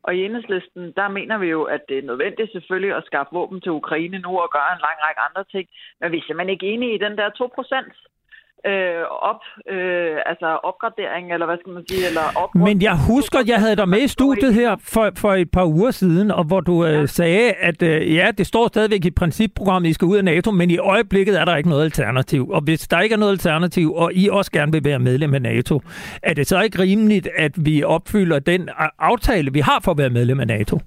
Og 0.06 0.12
i 0.16 0.24
enhedslisten, 0.26 0.84
der 1.00 1.08
mener 1.18 1.38
vi 1.44 1.48
jo, 1.56 1.62
at 1.76 1.82
det 1.90 1.98
er 1.98 2.10
nødvendigt 2.12 2.52
selvfølgelig 2.52 2.94
at 2.96 3.08
skaffe 3.10 3.36
våben 3.40 3.62
til 3.62 3.78
Ukraine 3.82 4.20
nu 4.26 4.32
og 4.44 4.50
gøre 4.58 4.72
en 4.74 4.86
lang 4.88 4.98
række 5.06 5.22
andre 5.28 5.44
ting. 5.54 5.66
Men 6.00 6.12
vi 6.12 6.18
er 6.18 6.26
simpelthen 6.26 6.56
ikke 6.56 6.72
enige 6.74 6.96
i 6.96 7.04
den 7.06 7.18
der 7.20 7.30
2 7.30 7.48
procent 7.58 7.94
øh, 8.66 9.04
op, 9.32 9.42
øh, 9.70 10.18
altså 10.26 10.60
opgradering, 10.64 11.34
eller 11.34 11.46
hvad 11.46 11.58
skal 11.62 11.74
man 11.74 11.84
sige, 11.90 12.08
eller 12.08 12.22
op. 12.36 12.56
Men 12.56 12.82
jeg 12.82 12.98
husker, 13.08 13.40
jeg 13.48 13.60
havde 13.60 13.76
dig 13.76 13.90
med 13.90 14.02
i 14.02 14.08
studiet 14.08 14.54
her 14.54 14.76
for, 14.84 15.12
for 15.18 15.34
et 15.34 15.52
par 15.52 15.66
uger 15.66 15.92
siden, 15.92 16.32
og 16.32 16.44
hvor 16.44 16.60
du 16.60 16.86
øh, 16.86 16.94
ja. 16.94 17.06
sagde, 17.06 17.52
at 17.52 17.82
øh, 17.84 18.16
ja, 18.16 18.32
det 18.38 18.48
står 18.48 18.68
stadigvæk 18.68 19.06
i 19.06 19.12
principprogrammet, 19.12 19.90
I 19.90 19.94
skal 19.94 20.06
ud 20.06 20.18
af 20.18 20.26
NATO, 20.26 20.52
men 20.52 20.72
i 20.72 20.78
øjeblikket 20.78 21.40
er 21.40 21.46
der 21.46 21.56
ikke 21.56 21.70
noget 21.70 21.84
alternativ. 21.84 22.50
Og 22.50 22.62
hvis 22.62 22.88
der 22.88 23.00
ikke 23.00 23.14
er 23.14 23.20
noget 23.20 23.32
alternativ, 23.32 23.94
og 23.94 24.14
I 24.14 24.30
også 24.30 24.52
gerne 24.52 24.72
vil 24.72 24.86
være 24.86 25.00
medlem 25.00 25.34
af 25.34 25.42
NATO, 25.42 25.82
er 26.24 26.34
det 26.34 26.48
så 26.48 26.62
ikke 26.62 26.80
rimeligt, 26.80 27.28
at 27.38 27.66
vi 27.66 27.84
opfylder 27.84 28.40
den 28.40 28.70
aftale, 29.00 29.54
vi 29.54 29.60
har 29.60 29.80
for 29.84 29.92
at 29.92 29.98
være 29.98 30.10
medlem 30.10 30.40
af 30.40 30.48
NATO? 30.48 30.80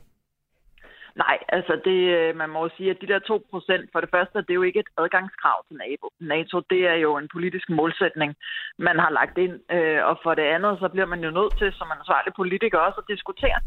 Nej, 1.17 1.39
altså 1.49 1.81
det, 1.85 2.01
øh, 2.19 2.37
man 2.37 2.51
må 2.51 2.69
sige, 2.77 2.91
at 2.91 3.01
de 3.01 3.07
der 3.07 3.19
2 3.19 3.47
procent, 3.51 3.93
for 3.93 4.01
det 4.01 4.11
første, 4.11 4.39
det 4.39 4.51
er 4.51 4.61
jo 4.61 4.69
ikke 4.69 4.81
et 4.81 4.95
adgangskrav 4.99 5.59
til 5.69 5.77
NATO. 6.21 6.61
Det 6.71 6.83
er 6.93 6.95
jo 6.95 7.17
en 7.17 7.29
politisk 7.33 7.71
målsætning, 7.71 8.35
man 8.79 8.99
har 8.99 9.11
lagt 9.11 9.39
ind. 9.39 9.55
Øh, 9.77 10.05
og 10.05 10.19
for 10.23 10.35
det 10.35 10.43
andet, 10.43 10.79
så 10.81 10.89
bliver 10.89 11.07
man 11.07 11.25
jo 11.25 11.31
nødt 11.31 11.59
til, 11.59 11.73
som 11.73 11.93
ansvarlig 11.99 12.33
politiker, 12.37 12.79
også 12.79 13.01
at 13.01 13.11
diskutere, 13.15 13.59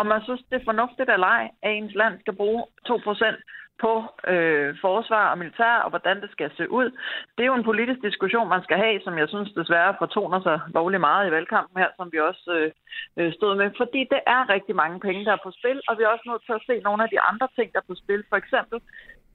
om 0.00 0.06
man 0.06 0.22
synes, 0.22 0.42
det 0.50 0.56
er 0.60 0.68
fornuftigt 0.70 1.10
eller 1.10 1.26
ej, 1.26 1.44
at 1.62 1.70
ens 1.72 1.94
land 1.94 2.20
skal 2.20 2.36
bruge 2.36 2.64
2 2.86 3.00
procent 3.04 3.38
på 3.84 3.92
øh, 4.32 4.76
forsvar 4.80 5.30
og 5.30 5.38
militær, 5.38 5.74
og 5.84 5.90
hvordan 5.90 6.20
det 6.22 6.30
skal 6.30 6.50
se 6.56 6.70
ud. 6.70 6.88
Det 7.34 7.42
er 7.42 7.50
jo 7.52 7.60
en 7.60 7.70
politisk 7.70 8.00
diskussion, 8.02 8.48
man 8.48 8.62
skal 8.62 8.78
have, 8.84 9.00
som 9.04 9.18
jeg 9.18 9.28
synes 9.28 9.50
desværre 9.52 9.94
fortoner 9.98 10.40
sig 10.40 10.60
lovlig 10.74 11.00
meget 11.00 11.28
i 11.28 11.30
valgkampen 11.30 11.82
her, 11.82 11.90
som 11.96 12.12
vi 12.12 12.18
også 12.18 12.50
øh, 12.58 12.70
øh 13.18 13.32
stod 13.32 13.56
med. 13.56 13.70
Fordi 13.76 14.00
det 14.12 14.20
er 14.26 14.50
rigtig 14.54 14.76
mange 14.76 15.00
penge, 15.00 15.24
der 15.24 15.32
er 15.32 15.44
på 15.46 15.50
spil, 15.58 15.80
og 15.88 15.98
vi 15.98 16.02
er 16.02 16.08
også 16.08 16.26
nødt 16.30 16.44
til 16.46 16.58
at 16.58 16.66
se 16.68 16.74
nogle 16.86 17.02
af 17.02 17.08
de 17.08 17.20
andre 17.20 17.48
ting, 17.56 17.72
der 17.72 17.78
er 17.80 17.90
på 17.90 17.94
spil. 18.02 18.24
For 18.28 18.36
eksempel 18.36 18.78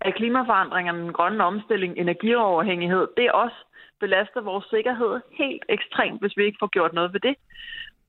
er 0.01 0.11
klimaforandringerne, 0.11 1.01
den 1.03 1.13
grønne 1.13 1.43
omstilling, 1.43 1.97
energioverhængighed, 1.97 3.07
det 3.17 3.31
også 3.31 3.59
belaster 3.99 4.41
vores 4.41 4.65
sikkerhed 4.75 5.13
helt 5.41 5.63
ekstremt, 5.69 6.19
hvis 6.21 6.37
vi 6.37 6.43
ikke 6.45 6.61
får 6.61 6.71
gjort 6.75 6.93
noget 6.93 7.13
ved 7.13 7.19
det. 7.19 7.35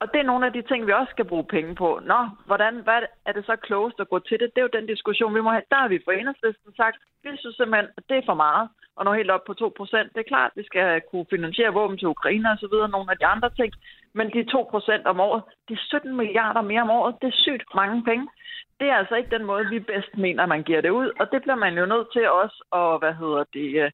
Og 0.02 0.06
det 0.12 0.20
er 0.20 0.30
nogle 0.30 0.46
af 0.46 0.52
de 0.52 0.62
ting, 0.62 0.86
vi 0.86 0.92
også 0.92 1.10
skal 1.10 1.30
bruge 1.32 1.52
penge 1.54 1.74
på. 1.74 1.88
Nå, 2.12 2.20
hvordan 2.46 2.74
hvad 2.86 3.02
er 3.26 3.32
det 3.32 3.44
så 3.46 3.56
klogest 3.56 4.00
at 4.00 4.08
gå 4.08 4.18
til 4.18 4.40
det? 4.40 4.50
Det 4.54 4.60
er 4.60 4.68
jo 4.68 4.78
den 4.78 4.86
diskussion, 4.86 5.34
vi 5.34 5.40
må 5.40 5.50
have. 5.50 5.70
Der 5.70 5.78
har 5.82 5.88
vi 5.88 6.04
for 6.04 6.12
enhedslisten 6.12 6.72
sagt, 6.76 6.96
vi 7.22 7.28
synes 7.36 7.56
simpelthen, 7.56 7.88
at 7.96 8.04
det 8.08 8.16
er 8.18 8.28
for 8.30 8.38
meget 8.46 8.68
og 8.96 9.04
nå 9.04 9.12
helt 9.12 9.30
op 9.30 9.44
på 9.46 9.52
2% 9.52 9.56
Det 10.14 10.20
er 10.20 10.32
klart, 10.32 10.50
at 10.52 10.56
vi 10.60 10.64
skal 10.70 11.00
kunne 11.10 11.26
finansiere 11.30 11.72
våben 11.78 11.98
til 11.98 12.08
Ukraine 12.08 12.50
og 12.50 12.58
så 12.58 12.68
videre, 12.72 12.88
nogle 12.88 13.10
af 13.10 13.18
de 13.18 13.26
andre 13.26 13.50
ting. 13.50 13.72
Men 14.14 14.26
de 14.34 14.40
2% 14.40 15.02
om 15.12 15.20
året, 15.20 15.42
de 15.68 15.76
17 15.76 16.16
milliarder 16.16 16.62
mere 16.62 16.82
om 16.82 16.90
året, 16.90 17.14
det 17.22 17.28
er 17.28 17.42
sygt 17.46 17.74
mange 17.74 18.04
penge. 18.04 18.28
Det 18.80 18.88
er 18.88 18.96
altså 18.96 19.14
ikke 19.14 19.36
den 19.36 19.44
måde, 19.44 19.66
vi 19.70 19.78
bedst 19.78 20.16
mener, 20.16 20.46
man 20.46 20.62
giver 20.62 20.80
det 20.80 20.90
ud. 20.90 21.08
Og 21.20 21.32
det 21.32 21.42
bliver 21.42 21.60
man 21.64 21.78
jo 21.78 21.86
nødt 21.86 22.08
til 22.12 22.30
også 22.30 22.58
at, 22.80 22.98
hvad 23.02 23.14
hedder 23.22 23.44
det, 23.54 23.68
øh, 23.84 23.90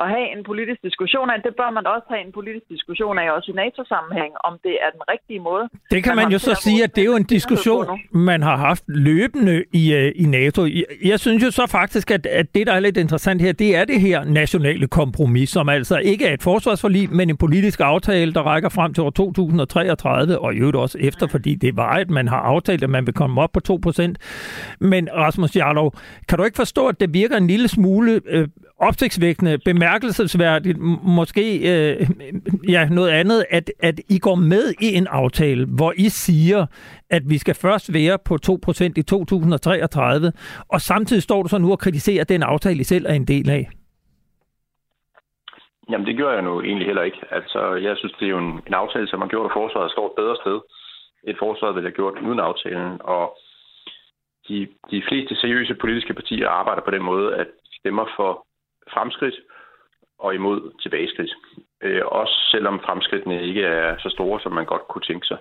at 0.00 0.08
have 0.14 0.26
en 0.36 0.44
politisk 0.50 0.80
diskussion 0.82 1.30
af. 1.30 1.36
Det 1.42 1.54
bør 1.60 1.70
man 1.70 1.86
også 1.86 2.06
have 2.12 2.22
en 2.26 2.32
politisk 2.32 2.66
diskussion 2.74 3.18
af, 3.18 3.26
også 3.36 3.48
i 3.52 3.54
NATO-sammenhæng, 3.54 4.32
om 4.48 4.52
det 4.64 4.74
er 4.84 4.90
den 4.96 5.02
rigtige 5.12 5.40
måde. 5.40 5.64
Det 5.90 6.04
kan 6.04 6.16
man, 6.16 6.24
man 6.24 6.32
jo 6.32 6.38
så 6.38 6.54
sige, 6.54 6.84
at 6.84 6.96
det 6.96 7.02
er 7.02 7.10
jo 7.12 7.16
en 7.16 7.28
diskussion, 7.36 8.00
man 8.10 8.42
har 8.42 8.56
haft 8.56 8.84
løbende 8.88 9.64
i, 9.72 9.84
uh, 9.98 10.22
i 10.22 10.24
NATO. 10.38 10.66
Jeg, 11.04 11.20
synes 11.20 11.42
jo 11.44 11.50
så 11.50 11.66
faktisk, 11.66 12.10
at, 12.10 12.26
at 12.26 12.54
det, 12.54 12.66
der 12.66 12.72
er 12.72 12.80
lidt 12.80 12.96
interessant 12.96 13.42
her, 13.42 13.52
det 13.52 13.76
er 13.76 13.84
det 13.84 14.00
her 14.00 14.24
nationale 14.24 14.86
kompromis, 14.86 15.50
som 15.50 15.68
altså 15.68 15.96
ikke 15.98 16.26
er 16.26 16.34
et 16.34 16.42
forsvarsforlig, 16.42 17.12
men 17.12 17.30
en 17.30 17.36
politisk 17.36 17.80
aftale, 17.80 18.32
der 18.34 18.42
rækker 18.42 18.68
frem 18.68 18.94
til 18.94 19.02
år 19.02 19.10
2033, 19.10 20.38
og 20.38 20.54
i 20.54 20.56
øvrigt 20.56 20.76
også 20.76 20.98
efter, 21.00 21.26
fordi 21.26 21.54
det 21.54 21.76
var 21.76 21.90
at 21.90 22.10
man 22.10 22.28
har 22.28 22.40
aftalt, 22.40 22.82
at 22.82 22.90
man 22.90 23.06
vil 23.06 23.14
komme 23.14 23.40
op 23.40 23.52
på 23.52 23.60
2%. 23.88 24.14
Men 24.80 25.08
Rasmus 25.14 25.56
Jarlov, 25.56 25.94
kan 26.28 26.38
du 26.38 26.44
ikke 26.44 26.56
forstå, 26.56 26.86
at 26.86 27.00
det 27.00 27.14
virker 27.14 27.36
en 27.36 27.46
lille 27.46 27.68
smule 27.68 28.20
øh, 28.26 28.48
opsigtsvækkende, 28.78 29.58
bemærkelsesværdigt, 29.84 30.78
måske 31.18 31.44
øh, 31.72 32.06
ja, 32.68 32.88
noget 32.88 33.10
andet, 33.10 33.44
at, 33.50 33.70
at 33.82 33.94
I 34.08 34.18
går 34.18 34.34
med 34.34 34.64
i 34.80 34.94
en 34.94 35.06
aftale, 35.10 35.66
hvor 35.76 35.92
I 35.96 36.08
siger, 36.08 36.66
at 37.10 37.22
vi 37.32 37.38
skal 37.38 37.54
først 37.54 37.94
være 37.94 38.18
på 38.28 38.34
2% 38.34 38.92
i 38.96 39.02
2033, 39.02 40.32
og 40.72 40.80
samtidig 40.80 41.22
står 41.22 41.42
du 41.42 41.48
så 41.48 41.58
nu 41.58 41.70
og 41.72 41.78
kritiserer 41.78 42.24
den 42.24 42.42
aftale, 42.42 42.80
I 42.80 42.84
selv 42.84 43.06
er 43.08 43.14
en 43.14 43.26
del 43.26 43.50
af. 43.50 43.68
Jamen, 45.90 46.06
det 46.06 46.16
gør 46.16 46.32
jeg 46.32 46.42
nu 46.42 46.62
egentlig 46.62 46.86
heller 46.86 47.02
ikke. 47.02 47.20
Altså, 47.30 47.74
jeg 47.74 47.96
synes, 47.96 48.14
det 48.18 48.26
er 48.26 48.30
jo 48.36 48.38
en, 48.38 48.52
en 48.66 48.74
aftale, 48.74 49.08
som 49.08 49.20
har 49.20 49.28
gjort, 49.28 49.46
at 49.46 49.56
forsvaret 49.60 49.90
står 49.90 50.06
et 50.06 50.16
bedre 50.16 50.36
sted. 50.42 50.60
Et 51.24 51.36
forsvar 51.38 51.72
ville 51.72 51.88
have 51.88 51.98
gjort 52.00 52.18
uden 52.26 52.40
aftalen, 52.40 52.96
og 53.00 53.38
de, 54.48 54.68
de 54.90 55.02
fleste 55.08 55.34
seriøse 55.36 55.74
politiske 55.74 56.14
partier 56.14 56.48
arbejder 56.48 56.82
på 56.84 56.90
den 56.90 57.02
måde, 57.02 57.34
at 57.34 57.46
de 57.46 57.76
stemmer 57.80 58.06
for 58.16 58.46
fremskridt 58.94 59.34
og 60.18 60.34
imod 60.34 60.80
tilbageskridt. 60.82 61.32
Øh, 61.82 62.02
også 62.06 62.34
selvom 62.50 62.80
fremskridtene 62.80 63.46
ikke 63.46 63.64
er 63.64 63.98
så 63.98 64.08
store, 64.08 64.40
som 64.40 64.52
man 64.52 64.64
godt 64.64 64.88
kunne 64.88 65.02
tænke 65.02 65.26
sig. 65.26 65.38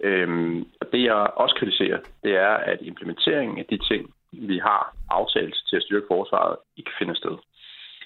Øhm, 0.00 0.66
det, 0.92 1.02
jeg 1.02 1.14
også 1.14 1.54
kritiserer, 1.54 1.98
det 2.24 2.36
er, 2.36 2.54
at 2.72 2.78
implementeringen 2.80 3.58
af 3.58 3.66
de 3.70 3.78
ting, 3.78 4.14
vi 4.32 4.58
har 4.58 4.96
aftalt 5.10 5.56
til 5.68 5.76
at 5.76 5.82
styrke 5.82 6.06
forsvaret, 6.10 6.56
ikke 6.76 6.90
finder 6.98 7.14
sted. 7.14 7.36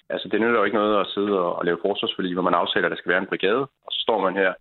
Altså, 0.08 0.28
det 0.28 0.40
nytter 0.40 0.58
jo 0.58 0.64
ikke 0.64 0.80
noget 0.82 1.00
at 1.00 1.10
sidde 1.14 1.34
og, 1.38 1.64
lave 1.64 1.78
forsvarsforlig, 1.86 2.32
hvor 2.32 2.48
man 2.48 2.60
aftaler, 2.60 2.86
at 2.86 2.90
der 2.90 2.96
skal 2.96 3.12
være 3.12 3.22
en 3.22 3.32
brigade, 3.32 3.62
og 3.86 3.90
så 3.92 4.00
står 4.00 4.20
man 4.20 4.34
her 4.42 4.52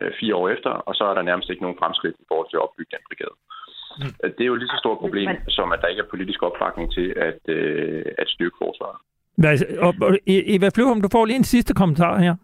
øh, 0.00 0.12
fire 0.20 0.34
år 0.36 0.48
efter, 0.48 0.70
og 0.70 0.94
så 0.94 1.04
er 1.04 1.14
der 1.14 1.22
nærmest 1.22 1.50
ikke 1.50 1.62
nogen 1.62 1.78
fremskridt 1.78 2.16
i 2.20 2.24
forhold 2.28 2.48
til 2.50 2.56
at 2.56 2.64
opbygge 2.66 2.94
den 2.96 3.04
brigade. 3.08 3.36
Mm. 3.98 4.14
Det 4.36 4.42
er 4.44 4.52
jo 4.52 4.60
lige 4.60 4.74
så 4.74 4.78
stort 4.84 4.98
problem, 4.98 5.28
som 5.48 5.72
at 5.72 5.80
der 5.82 5.88
ikke 5.88 6.02
er 6.02 6.12
politisk 6.14 6.42
opbakning 6.42 6.92
til 6.92 7.08
at, 7.28 7.40
øh, 7.48 8.04
at 8.18 8.28
styrke 8.28 8.56
forsvaret. 8.62 8.98
Og, 9.80 9.94
og, 10.00 10.18
Eva 10.26 10.68
Flyvholm, 10.74 11.02
du 11.02 11.08
får 11.12 11.24
lige 11.24 11.36
en 11.36 11.44
sidste 11.44 11.74
kommentar 11.74 12.18
her. 12.18 12.34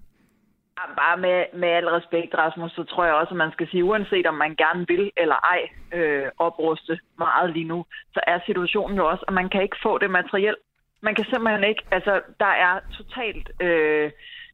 Bare 0.96 1.16
med, 1.16 1.44
med 1.54 1.68
al 1.68 1.88
respekt, 1.88 2.34
Rasmus, 2.34 2.72
så 2.72 2.84
tror 2.84 3.04
jeg 3.04 3.14
også, 3.14 3.30
at 3.30 3.36
man 3.36 3.52
skal 3.52 3.68
sige, 3.68 3.84
uanset 3.84 4.26
om 4.26 4.34
man 4.34 4.54
gerne 4.54 4.86
vil 4.88 5.10
eller 5.16 5.34
ej 5.54 5.60
øh, 5.98 6.26
opruste 6.38 6.98
meget 7.18 7.52
lige 7.52 7.68
nu, 7.68 7.84
så 8.14 8.20
er 8.26 8.38
situationen 8.46 8.96
jo 8.96 9.08
også, 9.08 9.24
at 9.28 9.34
man 9.34 9.48
kan 9.48 9.62
ikke 9.62 9.76
få 9.82 9.98
det 9.98 10.10
materiel. 10.10 10.56
Man 11.02 11.14
kan 11.14 11.24
simpelthen 11.24 11.64
ikke, 11.64 11.82
altså 11.90 12.20
der 12.40 12.52
er 12.66 12.80
totalt 12.98 13.62
øh, 13.62 14.10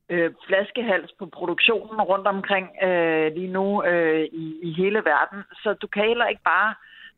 øh, 0.09 0.31
flaskehals 0.47 1.13
på 1.19 1.27
produktionen 1.27 2.01
rundt 2.01 2.27
omkring 2.27 2.67
øh, 2.83 3.33
lige 3.35 3.53
nu 3.53 3.85
øh, 3.85 4.25
i, 4.25 4.59
i 4.63 4.73
hele 4.73 4.99
verden, 5.05 5.41
så 5.63 5.73
du 5.83 5.87
kan 5.87 6.05
heller 6.05 6.27
ikke 6.27 6.43
bare 6.45 6.75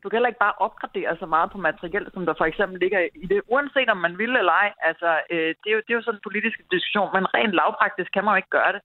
du 0.07 0.09
kan 0.09 0.17
heller 0.17 0.33
ikke 0.33 0.45
bare 0.47 0.61
opgradere 0.67 1.13
så 1.21 1.25
meget 1.35 1.47
på 1.51 1.57
materiel, 1.69 2.05
som 2.13 2.25
der 2.25 2.33
for 2.37 2.47
eksempel 2.51 2.77
ligger 2.79 2.99
i 3.23 3.25
det, 3.31 3.41
uanset 3.53 3.89
om 3.89 3.99
man 4.05 4.17
vil 4.21 4.33
eller 4.41 4.55
ej. 4.63 4.69
Altså, 4.89 5.09
øh, 5.33 5.49
det, 5.61 5.67
er 5.69 5.75
jo, 5.77 5.81
det 5.85 5.91
er 5.91 5.99
jo 5.99 6.05
sådan 6.05 6.17
en 6.17 6.27
politisk 6.27 6.57
diskussion, 6.75 7.09
men 7.15 7.33
rent 7.35 7.53
lavpraktisk 7.59 8.09
kan 8.13 8.23
man 8.23 8.33
jo 8.33 8.41
ikke 8.41 8.55
gøre 8.57 8.73
det. 8.75 8.81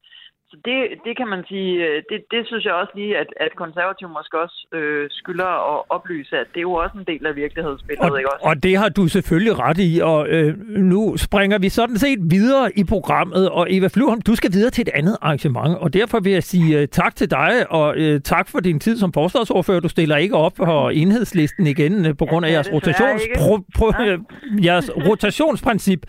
Så 0.52 0.58
det, 0.64 0.80
det 1.06 1.16
kan 1.16 1.28
man 1.34 1.42
sige, 1.48 1.72
øh, 1.86 2.02
det, 2.10 2.18
det 2.30 2.40
synes 2.46 2.64
jeg 2.64 2.74
også 2.74 2.92
lige, 2.94 3.12
at, 3.22 3.26
at 3.36 3.52
konservativ 3.56 4.08
måske 4.08 4.34
også 4.44 4.58
øh, 4.72 5.06
skylder 5.10 5.50
at 5.72 5.82
oplyse, 5.88 6.36
at 6.36 6.46
det 6.52 6.56
er 6.56 6.68
jo 6.70 6.72
også 6.72 6.98
en 6.98 7.04
del 7.04 7.26
af 7.26 7.36
virkelighedsbilledet. 7.36 8.10
Og, 8.10 8.18
ikke 8.18 8.32
også? 8.32 8.46
og 8.48 8.62
det 8.62 8.76
har 8.76 8.88
du 8.88 9.08
selvfølgelig 9.08 9.58
ret 9.58 9.78
i, 9.78 10.00
og 10.02 10.28
øh, 10.28 10.58
nu 10.92 11.16
springer 11.16 11.58
vi 11.58 11.68
sådan 11.68 11.96
set 11.96 12.18
videre 12.30 12.78
i 12.78 12.84
programmet, 12.84 13.50
og 13.50 13.66
Eva 13.70 13.88
Flyvholm, 13.94 14.20
du 14.20 14.34
skal 14.34 14.52
videre 14.52 14.70
til 14.70 14.82
et 14.82 14.92
andet 14.94 15.16
arrangement, 15.22 15.78
og 15.78 15.92
derfor 15.92 16.20
vil 16.20 16.32
jeg 16.32 16.42
sige 16.42 16.78
uh, 16.78 16.84
tak 16.84 17.16
til 17.16 17.30
dig, 17.30 17.52
og 17.70 17.88
uh, 17.98 18.20
tak 18.24 18.48
for 18.48 18.60
din 18.60 18.80
tid 18.80 18.96
som 18.96 19.12
forsvarsordfører. 19.12 19.80
Du 19.80 19.88
stiller 19.88 20.16
ikke 20.16 20.36
op 20.36 20.52
på 20.56 20.88
enhedslisten 20.88 21.66
igen 21.66 22.06
uh, 22.06 22.16
på 22.16 22.26
grund 22.26 22.46
af 22.46 22.50
ja, 22.50 22.54
jeres, 22.54 22.72
rotations, 22.72 23.22
pro, 23.38 23.58
pro, 23.76 24.02
ja. 24.02 24.16
jeres 24.68 24.90
rotationsprincip. 24.96 26.00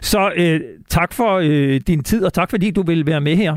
Så 0.00 0.32
uh, 0.38 0.60
tak 0.88 1.12
for 1.12 1.38
uh, 1.38 1.76
din 1.86 2.02
tid, 2.04 2.24
og 2.24 2.32
tak 2.32 2.50
fordi 2.50 2.70
du 2.70 2.82
vil 2.82 3.06
være 3.06 3.20
med 3.20 3.36
her. 3.36 3.56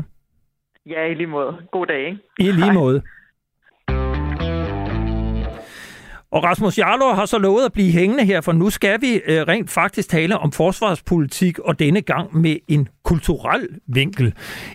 Ja, 0.90 1.04
i 1.04 1.14
lige 1.14 1.26
måde. 1.26 1.56
God 1.72 1.86
dag, 1.86 2.06
ikke? 2.06 2.18
I 2.38 2.52
lige 2.52 2.72
måde. 2.72 3.02
Og 6.32 6.44
Rasmus 6.44 6.78
Jarlov 6.78 7.14
har 7.14 7.26
så 7.26 7.38
lovet 7.38 7.64
at 7.64 7.72
blive 7.72 7.92
hængende 7.92 8.24
her, 8.24 8.40
for 8.40 8.52
nu 8.52 8.70
skal 8.70 9.00
vi 9.00 9.20
øh, 9.26 9.42
rent 9.48 9.70
faktisk 9.70 10.08
tale 10.08 10.38
om 10.38 10.52
forsvarspolitik, 10.52 11.58
og 11.58 11.78
denne 11.78 12.02
gang 12.02 12.36
med 12.36 12.56
en 12.68 12.88
kulturel 13.10 13.68
vinkel. 13.86 14.34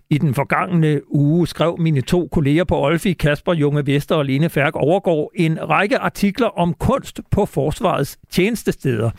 I 0.09 0.17
den 0.17 0.33
forgangne 0.33 1.13
uge 1.15 1.47
skrev 1.47 1.75
mine 1.79 2.01
to 2.01 2.29
kolleger 2.31 2.63
på 2.63 2.79
Olfi, 2.85 3.13
Kasper 3.13 3.53
Junge 3.53 3.85
Vester 3.85 4.15
og 4.15 4.25
Lene 4.25 4.49
Færk 4.49 4.75
overgår 4.75 5.31
en 5.35 5.69
række 5.69 5.97
artikler 5.97 6.47
om 6.47 6.73
kunst 6.73 7.21
på 7.31 7.45
forsvarets 7.45 8.17
tjenestesteder. 8.29 9.11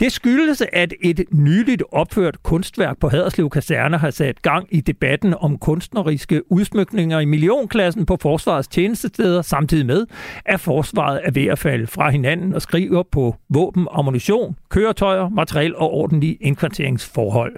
Det 0.00 0.12
skyldes, 0.12 0.62
at 0.72 0.94
et 1.02 1.24
nyligt 1.32 1.82
opført 1.92 2.42
kunstværk 2.42 2.98
på 3.00 3.08
Haderslev 3.08 3.50
Kaserne 3.50 3.98
har 3.98 4.10
sat 4.10 4.42
gang 4.42 4.68
i 4.70 4.80
debatten 4.80 5.34
om 5.40 5.58
kunstneriske 5.58 6.52
udsmykninger 6.52 7.20
i 7.20 7.24
millionklassen 7.24 8.06
på 8.06 8.18
forsvarets 8.22 8.68
tjenestesteder, 8.68 9.42
samtidig 9.42 9.86
med, 9.86 10.06
at 10.44 10.60
forsvaret 10.60 11.20
er 11.24 11.30
ved 11.30 11.46
at 11.46 11.58
falde 11.58 11.86
fra 11.86 12.10
hinanden 12.10 12.54
og 12.54 12.62
skriver 12.62 13.02
på 13.12 13.36
våben, 13.48 13.86
ammunition, 13.90 14.56
køretøjer, 14.70 15.28
materiel 15.28 15.76
og 15.76 15.90
ordentlige 15.90 16.34
indkvarteringsforhold. 16.34 17.56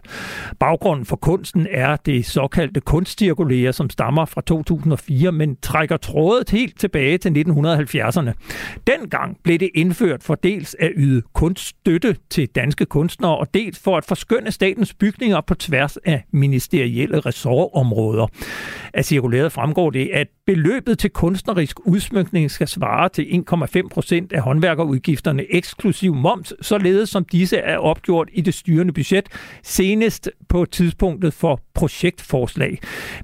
Baggrunden 0.61 0.98
Baggrunden 0.99 1.07
for 1.07 1.17
kunsten 1.17 1.67
er 1.71 1.97
det 1.97 2.27
såkaldte 2.27 2.81
kunstcirkulære, 2.81 3.73
som 3.73 3.91
stammer 3.91 4.25
fra 4.25 4.41
2004, 4.41 5.33
men 5.33 5.57
trækker 5.63 5.97
trådet 5.97 6.51
helt 6.51 6.81
tilbage 6.81 7.19
til 7.19 7.31
1970'erne. 7.31 8.33
Dengang 8.87 9.37
blev 9.45 9.59
det 9.59 9.71
indført 9.75 10.23
for 10.23 10.35
dels 10.35 10.77
at 10.79 10.93
yde 10.97 11.23
kunststøtte 11.33 12.17
til 12.31 12.49
danske 12.49 12.87
kunstnere, 12.87 13.37
og 13.37 13.55
dels 13.55 13.79
for 13.79 13.97
at 13.97 14.05
forskønne 14.05 14.51
statens 14.51 14.95
bygninger 14.95 15.41
på 15.41 15.55
tværs 15.55 15.97
af 15.97 16.25
ministerielle 16.33 17.21
ressortområder. 17.21 18.27
Af 18.95 19.05
cirkulæret 19.05 19.53
fremgår 19.53 19.91
det, 19.91 20.11
at 20.15 20.29
beløbet 20.47 20.99
til 20.99 21.11
kunstnerisk 21.11 21.87
udsmykning 21.87 22.51
skal 22.51 22.69
svare 22.69 23.09
til 23.09 23.45
1,5 23.53 23.89
procent 23.89 24.33
af 24.33 24.41
håndværkerudgifterne 24.41 25.45
eksklusiv 25.51 26.15
moms, 26.15 26.53
således 26.61 27.09
som 27.09 27.25
disse 27.25 27.57
er 27.57 27.79
opgjort 27.79 28.29
i 28.33 28.41
det 28.41 28.55
styrende 28.55 28.93
budget, 28.93 29.29
senest 29.63 30.31
på 30.49 30.65
tidspunktet 30.79 31.33
for 31.43 31.55
projektforslag. 31.75 32.73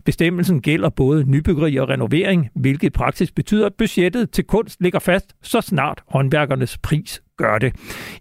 Bestemmelsen 0.09 0.63
gælder 0.69 0.91
både 1.03 1.31
nybyggeri 1.35 1.77
og 1.77 1.89
renovering, 1.89 2.41
hvilket 2.65 2.93
praksis 2.93 3.31
betyder, 3.33 3.67
at 3.67 3.75
budgettet 3.79 4.31
til 4.31 4.45
kunst 4.55 4.83
ligger 4.85 4.99
fast, 4.99 5.29
så 5.43 5.61
snart 5.61 5.99
håndværkernes 6.15 6.79
pris 6.79 7.23
gør 7.43 7.59
det. 7.59 7.71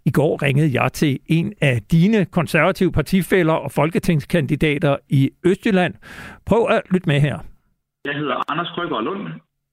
I 0.06 0.12
går 0.20 0.34
ringede 0.46 0.70
jeg 0.82 0.94
til 0.94 1.20
en 1.38 1.54
af 1.62 1.76
dine 1.92 2.26
konservative 2.26 2.92
partifælder 2.92 3.54
og 3.54 3.72
folketingskandidater 3.72 4.94
i 5.10 5.22
Østjylland. 5.46 5.94
Prøv 6.50 6.62
at 6.70 6.82
lytte 6.92 7.08
med 7.10 7.20
her. 7.28 7.38
Jeg 8.06 8.16
hedder 8.22 8.52
Anders 8.52 8.70
Krøger 8.76 9.02
Lund. 9.02 9.24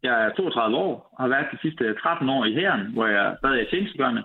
Jeg 0.02 0.14
er 0.24 0.30
32 0.36 0.76
år 0.76 0.94
og 1.12 1.18
har 1.24 1.28
været 1.28 1.46
de 1.52 1.58
sidste 1.64 1.84
13 1.94 2.28
år 2.28 2.44
i 2.44 2.52
hæren, 2.54 2.82
hvor 2.94 3.06
jeg 3.06 3.36
stadig 3.38 3.60
er 3.60 3.68
tjenestegørende. 3.70 4.22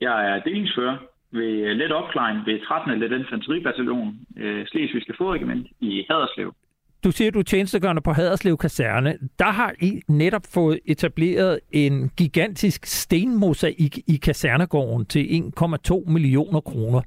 Jeg 0.00 0.16
er 0.30 0.36
delingsfører 0.46 0.96
ved 1.38 1.52
øh, 1.66 1.76
let 1.76 1.92
opklaring 1.92 2.46
ved 2.46 2.66
13. 2.66 2.98
Let 3.00 3.12
Infanteribataljon, 3.12 4.18
øh, 4.36 4.66
Slesvigske 4.66 5.14
Fodregiment 5.18 5.66
i 5.80 6.06
Haderslev. 6.10 6.54
Du 7.04 7.10
siger, 7.12 7.30
du 7.30 7.38
er 7.38 7.42
tjenestegørende 7.42 8.02
på 8.02 8.12
Haderslev 8.12 8.56
Kaserne. 8.56 9.18
Der 9.38 9.50
har 9.50 9.74
I 9.80 10.00
netop 10.08 10.42
fået 10.50 10.80
etableret 10.84 11.60
en 11.72 12.10
gigantisk 12.16 12.86
stenmosaik 12.86 13.98
i 14.06 14.16
kasernegården 14.16 15.06
til 15.06 15.52
1,2 15.60 16.10
millioner 16.10 16.60
kroner. 16.60 17.00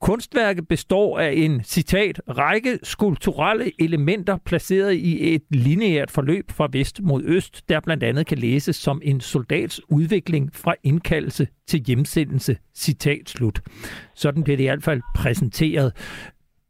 Kunstværket 0.00 0.68
består 0.68 1.18
af 1.18 1.32
en, 1.32 1.64
citat, 1.64 2.20
række 2.28 2.78
skulpturelle 2.82 3.72
elementer 3.78 4.36
placeret 4.44 4.92
i 4.92 5.34
et 5.34 5.42
lineært 5.50 6.10
forløb 6.10 6.50
fra 6.50 6.68
vest 6.72 7.00
mod 7.02 7.22
øst, 7.24 7.68
der 7.68 7.80
blandt 7.80 8.02
andet 8.02 8.26
kan 8.26 8.38
læses 8.38 8.76
som 8.76 9.00
en 9.04 9.20
soldats 9.20 9.80
udvikling 9.88 10.50
fra 10.54 10.74
indkaldelse 10.82 11.46
til 11.66 11.80
hjemsendelse, 11.86 12.56
citat 12.74 13.28
slut. 13.28 13.60
Sådan 14.14 14.42
bliver 14.42 14.56
det 14.56 14.64
i 14.64 14.66
hvert 14.66 14.84
fald 14.84 15.02
præsenteret. 15.14 15.92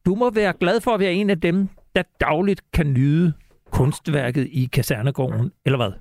Du 0.07 0.15
må 0.15 0.31
være 0.31 0.53
glad 0.61 0.81
for 0.81 0.91
at 0.91 1.01
være 1.01 1.15
en 1.15 1.31
af 1.31 1.41
dem, 1.41 1.69
der 1.97 2.03
dagligt 2.21 2.63
kan 2.77 2.87
nyde 2.93 3.33
kunstværket 3.73 4.47
i 4.61 4.63
kasernegården, 4.77 5.53
eller 5.67 5.79
hvad? 5.83 5.93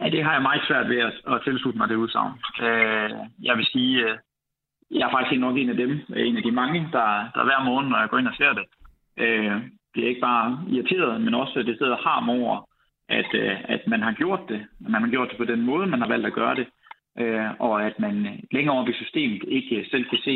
Ja, 0.00 0.06
det 0.14 0.24
har 0.24 0.32
jeg 0.32 0.42
meget 0.42 0.62
svært 0.68 0.88
ved 0.88 1.00
at, 1.08 1.12
at 1.32 1.40
tilslutte 1.44 1.78
mig 1.78 1.88
det 1.88 2.02
udsagn. 2.04 2.32
Øh, 2.66 3.10
jeg 3.42 3.54
vil 3.56 3.66
sige, 3.74 3.94
øh, 4.06 4.16
jeg 4.90 5.06
er 5.06 5.12
faktisk 5.16 5.40
nok 5.40 5.56
en 5.56 5.70
af 5.70 5.76
dem, 5.76 5.90
øh, 6.14 6.28
en 6.28 6.36
af 6.36 6.42
de 6.42 6.52
mange, 6.52 6.80
der, 6.92 7.08
der 7.34 7.44
hver 7.44 7.64
morgen, 7.64 7.88
når 7.88 7.98
jeg 7.98 8.08
går 8.08 8.18
ind 8.18 8.28
og 8.28 8.34
ser 8.40 8.52
det, 8.58 8.66
øh, 9.24 9.56
bliver 9.92 10.08
ikke 10.08 10.20
bare 10.20 10.48
irriteret, 10.68 11.20
men 11.20 11.34
også 11.34 11.62
det 11.62 11.78
sidder 11.78 11.96
harm 11.96 12.28
over, 12.28 12.68
at, 13.08 13.30
øh, 13.34 13.56
at 13.74 13.82
man 13.86 14.02
har 14.02 14.12
gjort 14.12 14.40
det. 14.48 14.60
At 14.84 14.90
man 14.90 15.02
har 15.02 15.10
gjort 15.10 15.30
det 15.30 15.38
på 15.38 15.44
den 15.44 15.60
måde, 15.60 15.86
man 15.86 16.00
har 16.00 16.08
valgt 16.08 16.26
at 16.26 16.32
gøre 16.40 16.54
det. 16.54 16.66
Øh, 17.18 17.50
og 17.58 17.86
at 17.86 17.98
man 17.98 18.14
længere 18.52 18.78
oppe 18.78 18.92
i 18.92 19.00
systemet 19.02 19.42
ikke 19.48 19.86
selv 19.90 20.04
kan 20.04 20.18
se 20.24 20.34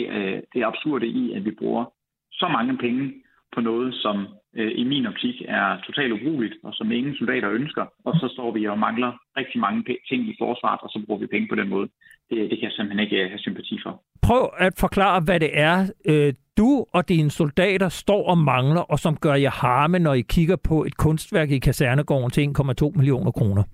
det 0.55 0.65
absurde 0.65 1.07
i, 1.07 1.33
at 1.33 1.45
vi 1.45 1.51
bruger 1.51 1.85
så 2.33 2.49
mange 2.49 2.77
penge 2.77 3.13
på 3.55 3.61
noget, 3.61 3.95
som 3.95 4.17
øh, 4.57 4.73
i 4.75 4.85
min 4.85 5.07
optik 5.07 5.37
er 5.49 5.81
totalt 5.87 6.13
ubrugeligt, 6.13 6.55
og 6.65 6.75
som 6.75 6.93
ingen 6.93 7.15
soldater 7.17 7.51
ønsker, 7.51 7.85
og 8.05 8.15
så 8.15 8.29
står 8.35 8.51
vi 8.53 8.67
og 8.67 8.79
mangler 8.79 9.13
rigtig 9.37 9.61
mange 9.61 9.97
ting 10.09 10.29
i 10.29 10.35
forsvaret, 10.39 10.81
og 10.83 10.89
så 10.91 11.03
bruger 11.07 11.21
vi 11.21 11.27
penge 11.27 11.49
på 11.49 11.55
den 11.55 11.69
måde. 11.69 11.89
Det, 12.31 12.51
det 12.51 12.59
kan 12.59 12.69
jeg 12.69 12.73
simpelthen 12.73 13.05
ikke 13.05 13.23
øh, 13.23 13.29
have 13.31 13.39
sympati 13.39 13.81
for. 13.85 14.03
Prøv 14.23 14.51
at 14.59 14.73
forklare, 14.79 15.21
hvad 15.21 15.41
det 15.41 15.51
er, 15.53 15.77
øh, 16.11 16.33
du 16.59 16.85
og 16.93 17.09
dine 17.09 17.31
soldater 17.31 17.89
står 17.89 18.31
og 18.31 18.39
mangler, 18.39 18.81
og 18.81 18.99
som 18.99 19.17
gør 19.17 19.35
jer 19.35 19.51
harme, 19.51 19.99
når 19.99 20.15
I 20.15 20.21
kigger 20.21 20.57
på 20.69 20.85
et 20.85 20.97
kunstværk 20.97 21.51
i 21.51 21.59
kasernegården 21.59 22.31
til 22.31 22.43
1,2 22.43 22.93
millioner 22.99 23.31
kroner. 23.31 23.65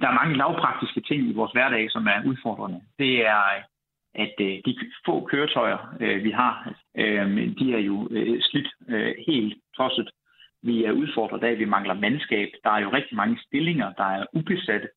Der 0.00 0.08
er 0.08 0.20
mange 0.20 0.36
lavpraktiske 0.36 1.00
ting 1.00 1.20
i 1.30 1.34
vores 1.34 1.52
hverdag, 1.52 1.90
som 1.90 2.06
er 2.06 2.18
udfordrende. 2.26 2.80
Det 2.98 3.26
er 3.26 3.42
at 4.14 4.34
øh, 4.40 4.54
de 4.66 4.78
få 5.06 5.28
køretøjer, 5.30 5.94
øh, 6.00 6.24
vi 6.24 6.30
har, 6.30 6.74
øh, 6.98 7.56
de 7.58 7.74
er 7.74 7.78
jo 7.78 8.08
øh, 8.10 8.40
slidt 8.40 8.68
øh, 8.88 9.14
helt 9.26 9.54
tosset. 9.76 10.10
Vi 10.62 10.84
er 10.84 10.92
udfordret 10.92 11.44
af, 11.44 11.50
at 11.50 11.58
vi 11.58 11.64
mangler 11.64 11.94
mandskab. 11.94 12.48
Der 12.64 12.70
er 12.70 12.80
jo 12.80 12.92
rigtig 12.92 13.16
mange 13.16 13.38
stillinger, 13.46 13.92
der 13.92 14.04
er 14.04 14.26
ubesatte. 14.32 14.88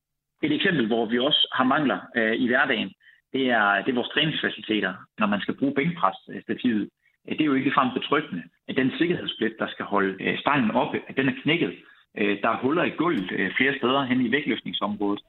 Et 0.42 0.52
eksempel, 0.52 0.86
hvor 0.86 1.06
vi 1.06 1.18
også 1.18 1.48
har 1.52 1.64
mangler 1.64 1.98
øh, 2.16 2.36
i 2.36 2.46
hverdagen, 2.46 2.92
det 3.32 3.50
er, 3.50 3.82
det 3.82 3.88
er 3.90 3.94
vores 3.94 4.08
træningsfaciliteter, 4.08 4.94
når 5.18 5.26
man 5.26 5.40
skal 5.40 5.54
bruge 5.54 5.74
bænkpresstativet. 5.74 6.88
Øh, 7.28 7.32
det 7.32 7.40
er 7.40 7.44
jo 7.44 7.54
ikke 7.54 7.72
frem 7.74 7.90
betryggende, 7.94 8.42
at 8.68 8.76
den 8.76 8.92
sikkerhedsplet, 8.98 9.54
der 9.58 9.68
skal 9.68 9.84
holde 9.84 10.16
øh, 10.20 10.38
stangen 10.38 10.70
oppe, 10.70 11.00
at 11.08 11.16
den 11.16 11.28
er 11.28 11.36
knækket. 11.42 11.74
Øh, 12.18 12.42
der 12.42 12.48
er 12.48 12.58
huller 12.62 12.84
i 12.84 12.90
gulvet 12.90 13.32
øh, 13.32 13.50
flere 13.56 13.76
steder 13.78 14.04
hen 14.04 14.20
i 14.20 14.32
vægtløftningsområdet. 14.32 15.22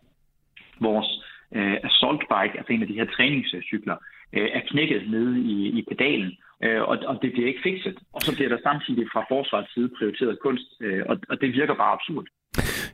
Vores 0.80 1.08
øh, 1.56 1.78
assault 1.84 2.22
bike, 2.22 2.58
altså 2.58 2.74
en 2.74 2.82
af 2.82 2.88
de 2.88 3.00
her 3.00 3.06
træningscykler, 3.06 3.98
øh, 4.34 4.50
er 4.54 4.62
knækket 4.68 5.10
nede 5.10 5.42
i, 5.42 5.80
i 5.80 5.82
pedalen, 5.90 6.38
øh, 6.64 6.82
og, 6.82 6.98
og 7.10 7.16
det 7.22 7.32
bliver 7.32 7.48
ikke 7.48 7.64
fikset. 7.64 7.98
Og 8.14 8.22
så 8.22 8.36
bliver 8.36 8.50
der 8.50 8.60
samtidig 8.64 9.06
fra 9.14 9.26
forsvarets 9.30 9.74
side 9.74 9.90
prioriteret 9.98 10.40
kunst, 10.40 10.68
øh, 10.82 11.04
og, 11.10 11.16
og 11.30 11.42
det 11.42 11.54
virker 11.54 11.76
bare 11.76 11.94
absurd. 11.98 12.26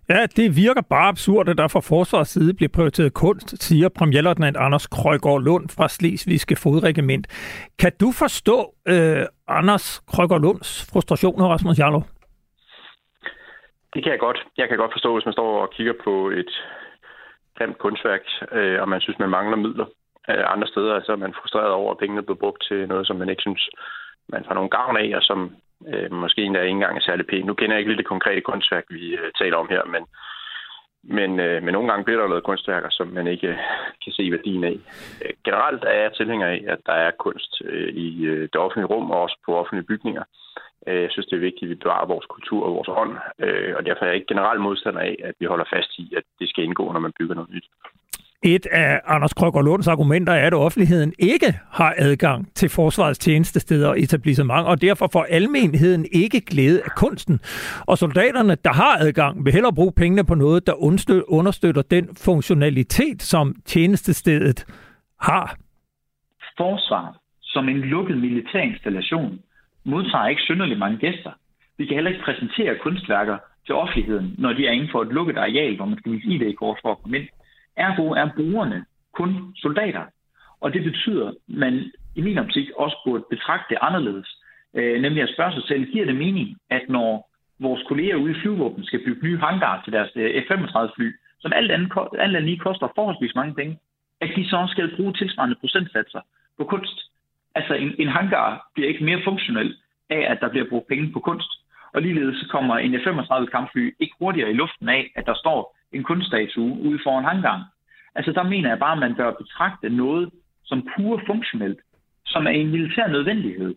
Ja, 0.09 0.25
det 0.25 0.55
virker 0.55 0.81
bare 0.81 1.07
absurd, 1.07 1.49
at 1.49 1.57
der 1.57 1.67
fra 1.67 1.79
forsvarets 1.79 2.29
side 2.29 2.53
bliver 2.53 2.69
prioriteret 2.75 3.13
kunst, 3.13 3.63
siger 3.63 3.89
premierløjtnant 3.89 4.57
Anders 4.57 4.87
Krøjgaard 4.87 5.41
Lund 5.41 5.69
fra 5.77 5.89
Slesvigske 5.89 6.55
Fodregiment. 6.55 7.25
Kan 7.79 7.91
du 8.01 8.11
forstå 8.11 8.75
øh, 8.87 9.25
Anders 9.47 10.03
Krøjgaard 10.07 10.41
Lunds 10.41 10.91
frustrationer, 10.91 11.45
Rasmus 11.47 11.79
Jarlov? 11.79 12.03
Det 13.93 14.03
kan 14.03 14.11
jeg 14.11 14.19
godt. 14.19 14.39
Jeg 14.57 14.67
kan 14.69 14.77
godt 14.77 14.93
forstå, 14.93 15.13
hvis 15.13 15.25
man 15.25 15.33
står 15.33 15.61
og 15.61 15.71
kigger 15.75 15.93
på 16.03 16.29
et 16.29 16.51
grimt 17.57 17.77
kunstværk, 17.77 18.21
øh, 18.51 18.81
og 18.81 18.89
man 18.89 19.01
synes, 19.01 19.19
man 19.19 19.29
mangler 19.29 19.57
midler. 19.57 19.85
Øh, 20.29 20.43
andre 20.53 20.67
steder 20.67 21.01
så 21.01 21.11
er 21.11 21.23
man 21.25 21.33
frustreret 21.41 21.71
over, 21.71 21.91
at 21.91 21.97
pengene 21.97 22.23
bliver 22.23 22.43
brugt 22.43 22.63
til 22.67 22.87
noget, 22.87 23.07
som 23.07 23.15
man 23.15 23.29
ikke 23.29 23.41
synes, 23.41 23.69
man 24.29 24.45
får 24.47 24.53
nogen 24.53 24.69
gavn 24.69 24.97
af, 24.97 25.11
og 25.15 25.23
som 25.23 25.55
øh, 25.87 26.11
måske 26.11 26.41
endda 26.43 26.61
ikke 26.61 26.71
engang 26.71 26.97
er 26.97 27.01
særlig 27.01 27.27
pænt. 27.27 27.45
Nu 27.45 27.53
kender 27.53 27.75
jeg 27.75 27.79
ikke 27.79 27.91
lidt 27.91 27.97
det 28.03 28.13
konkrete 28.13 28.41
kunstværk, 28.41 28.85
vi 28.89 29.15
øh, 29.15 29.31
taler 29.39 29.57
om 29.57 29.67
her, 29.69 29.83
men, 29.85 30.03
men, 31.03 31.39
øh, 31.39 31.63
men 31.63 31.73
nogle 31.73 31.89
gange 31.89 32.05
bliver 32.05 32.19
der 32.19 32.27
lavet 32.27 32.43
kunstværker, 32.43 32.89
som 32.89 33.07
man 33.07 33.27
ikke 33.27 33.47
øh, 33.47 33.57
kan 34.03 34.13
se 34.13 34.31
værdien 34.31 34.63
af. 34.63 34.77
Øh, 35.23 35.33
generelt 35.45 35.83
er 35.83 35.97
jeg 36.01 36.13
tilhænger 36.13 36.47
af, 36.47 36.63
at 36.67 36.79
der 36.85 36.93
er 36.93 37.11
kunst 37.11 37.61
øh, 37.65 37.89
i 37.93 38.25
øh, 38.25 38.41
det 38.41 38.55
offentlige 38.55 38.91
rum 38.93 39.11
og 39.11 39.21
også 39.21 39.37
på 39.45 39.55
offentlige 39.57 39.87
bygninger. 39.87 40.23
Øh, 40.87 41.01
jeg 41.01 41.11
synes, 41.11 41.25
det 41.27 41.35
er 41.35 41.47
vigtigt, 41.49 41.63
at 41.63 41.69
vi 41.69 41.83
bevarer 41.83 42.05
vores 42.05 42.25
kultur 42.25 42.65
og 42.65 42.73
vores 42.73 42.89
ånd, 43.01 43.17
øh, 43.39 43.75
og 43.77 43.85
derfor 43.85 44.05
er 44.05 44.09
jeg 44.09 44.15
ikke 44.15 44.33
generelt 44.33 44.61
modstander 44.61 45.01
af, 45.01 45.15
at 45.23 45.35
vi 45.39 45.45
holder 45.45 45.65
fast 45.73 45.91
i, 45.97 46.13
at 46.17 46.23
det 46.39 46.49
skal 46.49 46.63
indgå, 46.63 46.91
når 46.91 46.99
man 46.99 47.13
bygger 47.19 47.35
noget 47.35 47.49
nyt. 47.49 47.67
Et 48.45 48.65
af 48.65 49.01
Anders 49.05 49.33
Krøger 49.33 49.61
Lunds 49.61 49.87
argumenter 49.87 50.33
er, 50.33 50.47
at 50.47 50.53
offentligheden 50.53 51.13
ikke 51.19 51.59
har 51.71 51.95
adgang 51.97 52.53
til 52.55 52.69
forsvarets 52.69 53.19
tjenestesteder 53.19 53.89
og 53.89 53.99
etablissement, 53.99 54.67
og 54.67 54.81
derfor 54.81 55.09
får 55.11 55.25
almenheden 55.29 56.05
ikke 56.11 56.41
glæde 56.41 56.81
af 56.85 56.91
kunsten. 56.97 57.39
Og 57.87 57.97
soldaterne, 57.97 58.55
der 58.65 58.73
har 58.73 58.97
adgang, 58.99 59.45
vil 59.45 59.53
hellere 59.53 59.73
bruge 59.73 59.91
pengene 59.91 60.23
på 60.23 60.35
noget, 60.35 60.67
der 60.67 60.73
understøtter 61.31 61.81
den 61.81 62.09
funktionalitet, 62.25 63.21
som 63.21 63.55
tjenestestedet 63.65 64.65
har. 65.21 65.57
Forsvar 66.57 67.17
som 67.41 67.69
en 67.69 67.77
lukket 67.77 68.17
militær 68.17 68.59
installation 68.59 69.39
modtager 69.85 70.27
ikke 70.27 70.41
synderligt 70.41 70.79
mange 70.79 70.97
gæster. 70.97 71.31
Vi 71.77 71.85
kan 71.85 71.95
heller 71.95 72.11
ikke 72.11 72.23
præsentere 72.23 72.75
kunstværker 72.83 73.37
til 73.65 73.75
offentligheden, 73.75 74.35
når 74.37 74.53
de 74.53 74.67
er 74.67 74.71
inden 74.71 74.89
for 74.91 75.01
et 75.01 75.07
lukket 75.07 75.37
areal, 75.37 75.75
hvor 75.75 75.85
man 75.85 75.97
skal 75.97 76.11
vise 76.11 76.27
ID-kort 76.27 76.77
for 76.81 76.91
at 76.91 77.01
komme 77.01 77.17
ind. 77.17 77.27
Ergo 77.77 78.09
er 78.11 78.29
brugerne 78.35 78.85
kun 79.13 79.55
soldater. 79.55 80.05
Og 80.61 80.73
det 80.73 80.83
betyder, 80.83 81.27
at 81.27 81.35
man 81.47 81.91
i 82.15 82.21
min 82.21 82.37
optik 82.37 82.67
også 82.77 82.97
burde 83.05 83.23
betragte 83.29 83.65
det 83.69 83.77
anderledes. 83.81 84.29
Øh, 84.73 85.01
nemlig 85.01 85.23
at 85.23 85.33
spørge 85.33 85.53
sig 85.53 85.63
selv, 85.67 85.91
giver 85.91 86.05
det 86.05 86.15
mening, 86.15 86.57
at 86.69 86.81
når 86.89 87.29
vores 87.59 87.83
kolleger 87.87 88.15
ude 88.15 88.31
i 88.31 88.41
flyvåbnet 88.41 88.87
skal 88.87 89.03
bygge 89.05 89.27
nye 89.27 89.39
hangar 89.39 89.81
til 89.83 89.93
deres 89.93 90.11
øh, 90.15 90.43
F-35-fly, 90.43 91.11
som 91.39 91.53
alt 91.55 91.71
andet, 91.71 91.91
alt 92.19 92.35
andet 92.35 92.43
lige 92.43 92.65
koster 92.67 92.87
forholdsvis 92.95 93.35
mange 93.35 93.53
penge, 93.53 93.79
at 94.21 94.29
de 94.35 94.49
så 94.49 94.57
også 94.57 94.71
skal 94.71 94.95
bruge 94.95 95.13
tilsvarende 95.13 95.55
procentsatser 95.55 96.21
på 96.57 96.63
kunst. 96.63 96.97
Altså 97.55 97.73
en, 97.73 97.95
en 97.99 98.07
hangar 98.07 98.69
bliver 98.73 98.89
ikke 98.89 99.03
mere 99.03 99.21
funktionel 99.23 99.77
af, 100.09 100.21
at 100.31 100.37
der 100.41 100.49
bliver 100.49 100.69
brugt 100.69 100.87
penge 100.87 101.11
på 101.13 101.19
kunst. 101.19 101.51
Og 101.93 102.01
ligeledes 102.01 102.39
så 102.39 102.47
kommer 102.49 102.77
en 102.77 102.95
F-35 102.95 103.45
kampfly 103.45 103.95
ikke 103.99 104.15
hurtigere 104.19 104.49
i 104.51 104.53
luften 104.53 104.89
af, 104.89 105.11
at 105.15 105.25
der 105.25 105.33
står 105.33 105.77
en 105.91 106.03
kunststatue 106.03 106.79
ude 106.87 106.99
foran 107.03 107.23
hangaren. 107.23 107.63
Altså 108.15 108.31
der 108.31 108.43
mener 108.43 108.69
jeg 108.69 108.79
bare, 108.79 108.91
at 108.91 108.99
man 108.99 109.15
bør 109.15 109.31
betragte 109.31 109.89
noget 109.89 110.29
som 110.65 110.87
pure 110.95 111.19
funktionelt, 111.27 111.79
som 112.25 112.47
er 112.47 112.51
en 112.51 112.71
militær 112.71 113.07
nødvendighed. 113.07 113.75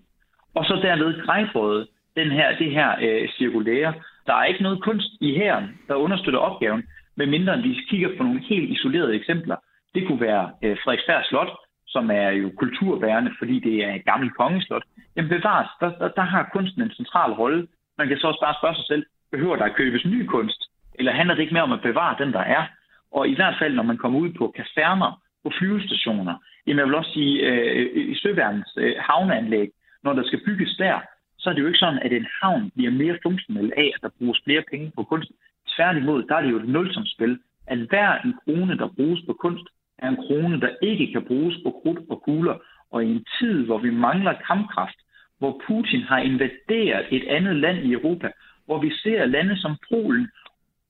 Og 0.55 0.65
så 0.65 0.75
derved 0.83 1.25
grejfrøde 1.25 1.87
den 2.17 2.31
her, 2.31 2.57
det 2.59 2.71
her 2.71 2.91
øh, 3.03 3.29
cirkulære. 3.29 3.95
Der 4.27 4.35
er 4.35 4.45
ikke 4.45 4.63
noget 4.63 4.83
kunst 4.83 5.11
i 5.21 5.35
hæren, 5.39 5.79
der 5.89 5.95
understøtter 5.95 6.41
opgaven, 6.41 6.83
medmindre 7.17 7.63
vi 7.63 7.79
kigger 7.91 8.09
på 8.17 8.23
nogle 8.23 8.41
helt 8.41 8.71
isolerede 8.71 9.15
eksempler. 9.15 9.57
Det 9.95 10.07
kunne 10.07 10.21
være 10.21 10.51
øh, 10.63 10.77
Frederiksberg 10.85 11.25
Slot, 11.25 11.53
som 11.87 12.11
er 12.11 12.29
jo 12.29 12.53
kulturbærende, 12.59 13.31
fordi 13.39 13.61
det 13.61 13.85
er 13.85 13.95
et 13.95 14.05
gammelt 14.05 14.37
kongeslot. 14.37 14.85
Jamen 15.17 15.29
bevares, 15.29 15.69
der, 15.81 15.91
der, 15.99 16.09
der 16.09 16.23
har 16.23 16.51
kunsten 16.53 16.83
en 16.83 16.91
central 16.91 17.33
rolle. 17.33 17.67
Man 17.99 18.09
kan 18.09 18.19
så 18.19 18.27
også 18.27 18.41
bare 18.41 18.59
spørge 18.61 18.75
sig 18.75 18.87
selv, 18.87 19.05
behøver 19.31 19.57
der 19.57 19.65
at 19.65 19.77
købes 19.77 20.05
ny 20.05 20.27
kunst? 20.27 20.61
Eller 20.95 21.13
handler 21.13 21.35
det 21.35 21.43
ikke 21.43 21.55
mere 21.55 21.63
om 21.63 21.73
at 21.73 21.83
bevare 21.83 22.17
den, 22.19 22.33
der 22.33 22.41
er? 22.41 22.65
Og 23.13 23.29
i 23.29 23.35
hvert 23.35 23.57
fald, 23.59 23.75
når 23.75 23.83
man 23.83 23.97
kommer 23.97 24.19
ud 24.19 24.31
på 24.39 24.53
kaserner, 24.57 25.23
på 25.45 25.51
flyvestationer, 25.59 26.35
jamen 26.67 26.79
jeg 26.79 26.87
vil 26.87 26.95
også 26.95 27.13
sige, 27.13 27.35
øh, 27.47 28.11
i 28.13 28.15
Søværnens 28.15 28.73
øh, 28.77 28.95
havneanlæg, 28.99 29.69
når 30.05 30.13
der 30.13 30.25
skal 30.27 30.41
bygges 30.47 30.77
der, 30.79 31.01
så 31.39 31.51
er 31.51 31.55
det 31.55 31.63
jo 31.63 31.67
ikke 31.67 31.79
sådan, 31.79 31.99
at 31.99 32.13
en 32.13 32.27
havn 32.43 32.71
bliver 32.77 32.91
mere 32.91 33.19
funktionel 33.23 33.73
af, 33.77 33.91
at 33.95 34.03
der 34.03 34.19
bruges 34.19 34.41
flere 34.45 34.63
penge 34.71 34.93
på 34.97 35.03
kunst. 35.03 35.31
Tværtimod, 35.77 36.23
der 36.23 36.35
er 36.37 36.43
det 36.43 36.51
jo 36.51 36.59
et 36.59 36.69
nulsomspil, 36.69 37.39
at 37.67 37.79
hver 37.79 38.19
en 38.25 38.35
krone, 38.45 38.79
der 38.79 38.89
bruges 38.97 39.21
på 39.27 39.33
kunst, 39.33 39.67
er 39.99 40.09
en 40.09 40.17
krone, 40.17 40.61
der 40.61 40.71
ikke 40.83 41.13
kan 41.13 41.25
bruges 41.25 41.57
på 41.65 41.71
krudt 41.83 42.01
og 42.11 42.23
kugler. 42.23 42.57
Og 42.91 43.05
i 43.05 43.11
en 43.11 43.25
tid, 43.39 43.65
hvor 43.67 43.79
vi 43.79 43.91
mangler 43.91 44.35
kampkraft, 44.47 44.99
hvor 45.39 45.63
Putin 45.67 46.01
har 46.01 46.19
invaderet 46.19 47.07
et 47.11 47.25
andet 47.29 47.57
land 47.57 47.79
i 47.79 47.93
Europa, 47.93 48.31
hvor 48.67 48.79
vi 48.81 48.91
ser 49.03 49.27
lande 49.27 49.57
som 49.57 49.77
Polen 49.91 50.29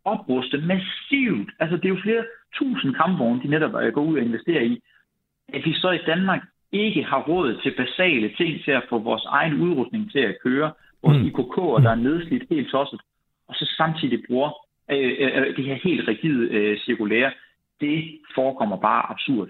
opruste 0.05 0.59
massivt. 0.59 1.51
Altså, 1.61 1.77
det 1.77 1.85
er 1.85 1.95
jo 1.97 2.01
flere 2.03 2.25
tusind 2.55 2.95
kampvogne, 2.95 3.43
de 3.43 3.49
netop 3.49 3.73
går 3.95 4.03
ud 4.03 4.19
og 4.19 4.25
investerer 4.25 4.63
i. 4.63 4.83
At 5.49 5.65
vi 5.65 5.73
så 5.73 5.91
i 5.91 6.07
Danmark 6.07 6.43
ikke 6.73 7.03
har 7.05 7.21
råd 7.23 7.61
til 7.63 7.75
basale 7.77 8.35
ting 8.37 8.65
til 8.65 8.71
at 8.71 8.87
få 8.89 8.99
vores 8.99 9.25
egen 9.25 9.55
udrustning 9.61 10.13
til 10.13 10.19
at 10.19 10.37
køre, 10.43 10.73
vores 11.03 11.19
mm. 11.19 11.27
IKK'er, 11.27 11.83
der 11.83 11.91
er 11.91 12.05
nedslidt 12.09 12.45
helt 12.51 12.71
tosset, 12.71 13.01
og 13.49 13.55
så 13.55 13.75
samtidig 13.77 14.19
bruger 14.27 14.51
øh, 14.91 15.15
øh, 15.19 15.31
øh, 15.37 15.57
det 15.57 15.65
her 15.65 15.79
helt 15.85 16.09
rigide 16.09 16.49
øh, 16.49 16.79
cirkulære, 16.79 17.33
det 17.81 18.19
forekommer 18.35 18.77
bare 18.77 19.11
absurd. 19.11 19.49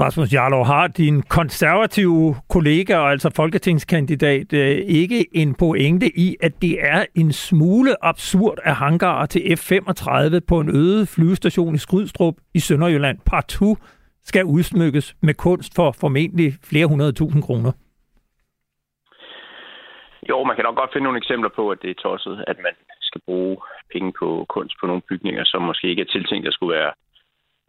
Rasmus 0.00 0.32
Jarlov, 0.34 0.64
har 0.64 0.86
din 0.86 1.22
konservative 1.22 2.34
kollega, 2.50 2.96
og 2.96 3.10
altså 3.10 3.30
folketingskandidat, 3.36 4.52
øh, 4.52 4.76
ikke 5.02 5.26
en 5.32 5.54
pointe 5.54 6.06
i, 6.06 6.36
at 6.40 6.52
det 6.62 6.74
er 6.80 7.04
en 7.14 7.32
smule 7.32 8.04
absurd 8.04 8.58
at 8.64 8.74
hangarer 8.74 9.26
til 9.26 9.42
F-35 9.58 10.40
på 10.48 10.60
en 10.60 10.76
øde 10.76 11.06
flyvestation 11.06 11.74
i 11.74 11.78
Skrydstrup 11.78 12.34
i 12.54 12.58
Sønderjylland 12.58 13.18
partout 13.26 13.78
skal 14.22 14.44
udsmykkes 14.44 15.16
med 15.22 15.34
kunst 15.34 15.72
for 15.76 15.92
formentlig 16.00 16.52
flere 16.70 16.86
hundrede 16.86 17.12
tusind 17.12 17.42
kroner? 17.42 17.72
Jo, 20.28 20.44
man 20.44 20.56
kan 20.56 20.64
nok 20.64 20.76
godt 20.76 20.92
finde 20.92 21.04
nogle 21.04 21.18
eksempler 21.18 21.50
på, 21.56 21.70
at 21.70 21.78
det 21.82 21.90
er 21.90 21.94
tosset, 21.94 22.44
at 22.46 22.56
man 22.66 22.74
skal 23.00 23.20
bruge 23.26 23.56
penge 23.92 24.12
på 24.20 24.46
kunst 24.48 24.74
på 24.80 24.86
nogle 24.86 25.02
bygninger, 25.08 25.44
som 25.44 25.62
måske 25.62 25.86
ikke 25.90 26.02
er 26.02 26.12
tiltænkt 26.14 26.46
at 26.48 26.52
skulle 26.54 26.74
være 26.78 26.92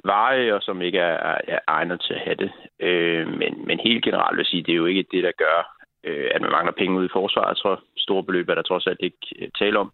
veje, 0.04 0.54
og 0.54 0.62
som 0.62 0.82
ikke 0.82 1.00
er, 1.00 1.38
er 1.48 1.60
egnet 1.68 2.02
til 2.02 2.14
at 2.14 2.20
have 2.20 2.36
det. 2.36 2.52
Øh, 2.80 3.28
men, 3.28 3.66
men 3.68 3.80
helt 3.80 4.04
generelt 4.04 4.38
vil 4.38 4.44
jeg 4.44 4.46
sige, 4.46 4.64
det 4.64 4.72
er 4.72 4.84
jo 4.84 4.86
ikke 4.86 5.06
det, 5.12 5.24
der 5.24 5.32
gør, 5.38 5.80
øh, 6.04 6.32
at 6.36 6.42
man 6.42 6.52
mangler 6.52 6.74
penge 6.74 7.00
ud 7.00 7.06
i 7.06 7.14
forsvaret. 7.14 7.48
Jeg 7.48 7.58
tror, 7.58 7.82
store 7.98 8.24
beløb 8.24 8.50
er 8.50 8.56
der 8.56 8.62
trods 8.62 8.88
alt 8.88 9.00
ikke 9.02 9.18
øh, 9.40 9.48
tale 9.60 9.80
om. 9.80 9.92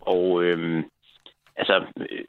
Og 0.00 0.42
øh, 0.44 0.84
altså, 1.56 1.84
øh, 1.96 2.24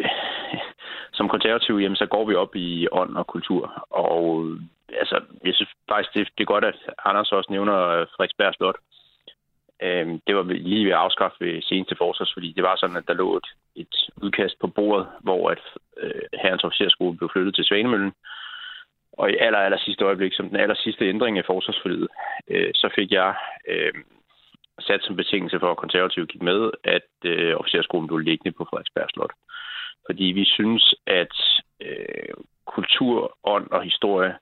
som 1.14 1.30
konservativ, 1.30 1.76
jamen, 1.76 1.96
så 1.96 2.06
går 2.06 2.26
vi 2.26 2.36
op 2.36 2.56
i 2.56 2.88
ånd 2.92 3.18
og 3.18 3.28
kultur. 3.28 3.88
Og 3.90 4.46
øh, 4.46 4.60
altså, 5.00 5.22
jeg 5.46 5.54
synes 5.54 5.72
faktisk, 5.90 6.14
det, 6.14 6.38
det 6.38 6.44
er 6.44 6.54
godt, 6.54 6.66
at 6.66 6.76
Anders 7.06 7.32
også 7.32 7.52
nævner 7.52 8.06
Frederiksberg 8.16 8.54
Slot. 8.54 8.76
Øh, 9.84 10.08
det 10.28 10.36
var 10.36 10.44
lige 10.44 10.86
ved 10.86 10.92
at 10.92 10.98
afskaffe 10.98 11.38
ved 11.40 11.62
seneste 11.62 11.96
forsvarsforlig. 11.96 12.56
Det 12.56 12.64
var 12.64 12.76
sådan, 12.76 12.98
at 12.98 13.08
der 13.08 13.14
lå 13.14 13.38
et, 13.38 13.48
et 13.76 13.96
udkast 14.24 14.60
på 14.60 14.68
bordet, 14.68 15.08
hvor 15.20 15.50
at 15.50 15.62
øh, 15.98 16.22
herrens 16.42 16.64
officerskole 16.64 17.18
blev 17.18 17.30
flyttet 17.34 17.56
til 17.56 17.66
Svanemøllen. 17.66 18.14
Og 19.14 19.32
i 19.32 19.38
aller, 19.38 19.60
aller 19.60 19.78
sidste 19.78 20.06
øjeblik, 20.06 20.34
som 20.34 20.50
den 20.50 20.60
aller 20.60 20.76
sidste 20.76 21.10
ændring 21.10 21.38
af 21.38 21.46
forsvarsforliget, 21.46 22.08
øh, 22.48 22.72
så 22.74 22.90
fik 22.96 23.12
jeg 23.12 23.36
øh, 23.68 23.94
sat 24.80 25.04
som 25.04 25.16
betingelse 25.16 25.60
for, 25.60 25.72
at 25.72 25.78
konservative 25.78 26.26
gik 26.26 26.42
med, 26.42 26.72
at 26.84 27.10
øh, 27.26 27.56
officerskolen 27.56 28.08
blev 28.08 28.18
liggende 28.18 28.58
på 28.58 28.68
Frederiksberg 28.70 29.10
Slot. 29.10 29.34
Fordi 30.06 30.24
vi 30.24 30.46
synes, 30.46 30.96
at 31.08 31.36
øh, 31.82 32.34
kultur, 32.66 33.38
ånd 33.44 33.72
og 33.72 33.84
historie 33.84 34.36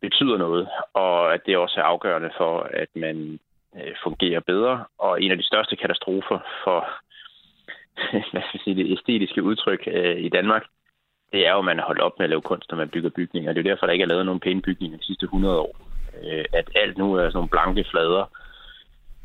betyder 0.00 0.38
noget, 0.38 0.68
og 0.94 1.34
at 1.34 1.40
det 1.46 1.56
også 1.56 1.80
er 1.80 1.84
afgørende 1.84 2.30
for, 2.36 2.60
at 2.60 2.88
man 2.94 3.38
øh, 3.76 3.94
fungerer 4.02 4.40
bedre. 4.40 4.84
Og 4.98 5.22
en 5.22 5.30
af 5.30 5.36
de 5.36 5.46
største 5.46 5.76
katastrofer 5.76 6.38
for 6.64 6.78
hvad 8.32 8.42
skal 8.48 8.60
sige, 8.64 8.76
det 8.76 8.92
æstetiske 8.92 9.42
udtryk 9.42 9.82
øh, 9.86 10.18
i 10.18 10.28
Danmark, 10.28 10.64
det 11.32 11.46
er 11.46 11.52
jo, 11.52 11.58
at 11.58 11.64
man 11.64 11.78
har 11.78 11.86
holdt 11.86 12.00
op 12.00 12.18
med 12.18 12.24
at 12.24 12.30
lave 12.30 12.48
kunst, 12.50 12.70
når 12.70 12.78
man 12.78 12.88
bygger 12.88 13.10
bygninger. 13.10 13.52
Det 13.52 13.58
er 13.60 13.64
jo 13.64 13.70
derfor, 13.70 13.86
der 13.86 13.92
ikke 13.92 14.02
er 14.02 14.12
lavet 14.12 14.26
nogen 14.26 14.40
pæne 14.40 14.62
bygninger 14.62 14.98
de 14.98 15.04
sidste 15.04 15.24
100 15.24 15.60
år. 15.60 15.76
Øh, 16.22 16.44
at 16.52 16.70
alt 16.74 16.98
nu 16.98 17.14
er 17.14 17.22
sådan 17.22 17.32
nogle 17.34 17.48
blanke 17.48 17.84
flader 17.90 18.24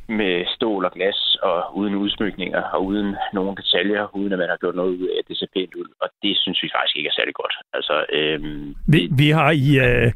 med 0.09 0.45
stål 0.55 0.85
og 0.85 0.91
glas 0.91 1.37
og 1.43 1.77
uden 1.77 1.95
udsmykninger 1.95 2.61
og 2.61 2.85
uden 2.85 3.15
nogen 3.33 3.57
detaljer, 3.57 4.15
uden 4.15 4.33
at 4.33 4.39
man 4.39 4.49
har 4.49 4.57
gjort 4.57 4.75
noget 4.75 4.89
ud 4.89 5.07
af, 5.07 5.15
at 5.19 5.27
det 5.27 5.37
ser 5.37 5.45
pænt 5.55 5.75
ud. 5.75 5.87
Og 6.01 6.09
det 6.23 6.37
synes 6.37 6.63
vi 6.63 6.69
faktisk 6.75 6.97
ikke 6.97 7.07
er 7.07 7.17
særlig 7.19 7.33
godt. 7.33 7.53
Altså, 7.73 8.05
øhm, 8.13 8.75
vi, 8.87 9.09
vi 9.11 9.29
har 9.29 9.51
i, 9.51 9.79
øh, 9.87 10.11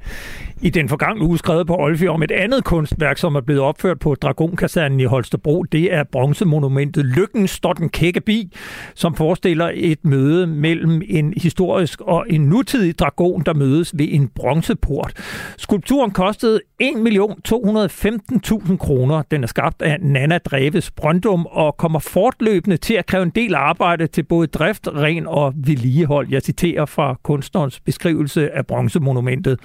i 0.61 0.69
den 0.69 0.89
forgangne 0.89 1.25
uge 1.25 1.37
skrevet 1.37 1.67
på 1.67 1.75
Olfi 1.75 2.07
om 2.07 2.23
et 2.23 2.31
andet 2.31 2.63
kunstværk, 2.63 3.17
som 3.17 3.35
er 3.35 3.41
blevet 3.41 3.61
opført 3.61 3.99
på 3.99 4.15
Dragonkasernen 4.15 4.99
i 4.99 5.03
Holstebro. 5.03 5.63
Det 5.63 5.93
er 5.93 6.03
bronzemonumentet 6.03 7.05
Lykken 7.05 7.47
står 7.47 7.73
den 7.73 7.89
kække 7.89 8.21
bi, 8.21 8.57
som 8.95 9.15
forestiller 9.15 9.71
et 9.73 10.05
møde 10.05 10.47
mellem 10.47 11.01
en 11.09 11.33
historisk 11.37 12.01
og 12.01 12.25
en 12.29 12.41
nutidig 12.41 12.99
dragon, 12.99 13.41
der 13.41 13.53
mødes 13.53 13.93
ved 13.97 14.07
en 14.11 14.29
bronzeport. 14.35 15.13
Skulpturen 15.57 16.11
kostede 16.11 16.59
1.215.000 16.83 18.77
kroner. 18.77 19.23
Den 19.31 19.43
er 19.43 19.47
skabt 19.47 19.80
Nana 20.01 20.37
Dreves 20.37 20.91
Brøndum 20.91 21.45
og 21.45 21.77
kommer 21.77 21.99
fortløbende 21.99 22.77
til 22.77 22.93
at 22.93 23.05
kræve 23.05 23.23
en 23.23 23.29
del 23.29 23.55
arbejde 23.55 24.07
til 24.07 24.23
både 24.23 24.47
drift, 24.47 24.87
ren 24.87 25.27
og 25.27 25.53
vedligehold. 25.55 26.27
Jeg 26.31 26.41
citerer 26.41 26.85
fra 26.85 27.19
kunstnerens 27.23 27.79
beskrivelse 27.79 28.51
af 28.51 28.67
bronzemonumentet. 28.67 29.59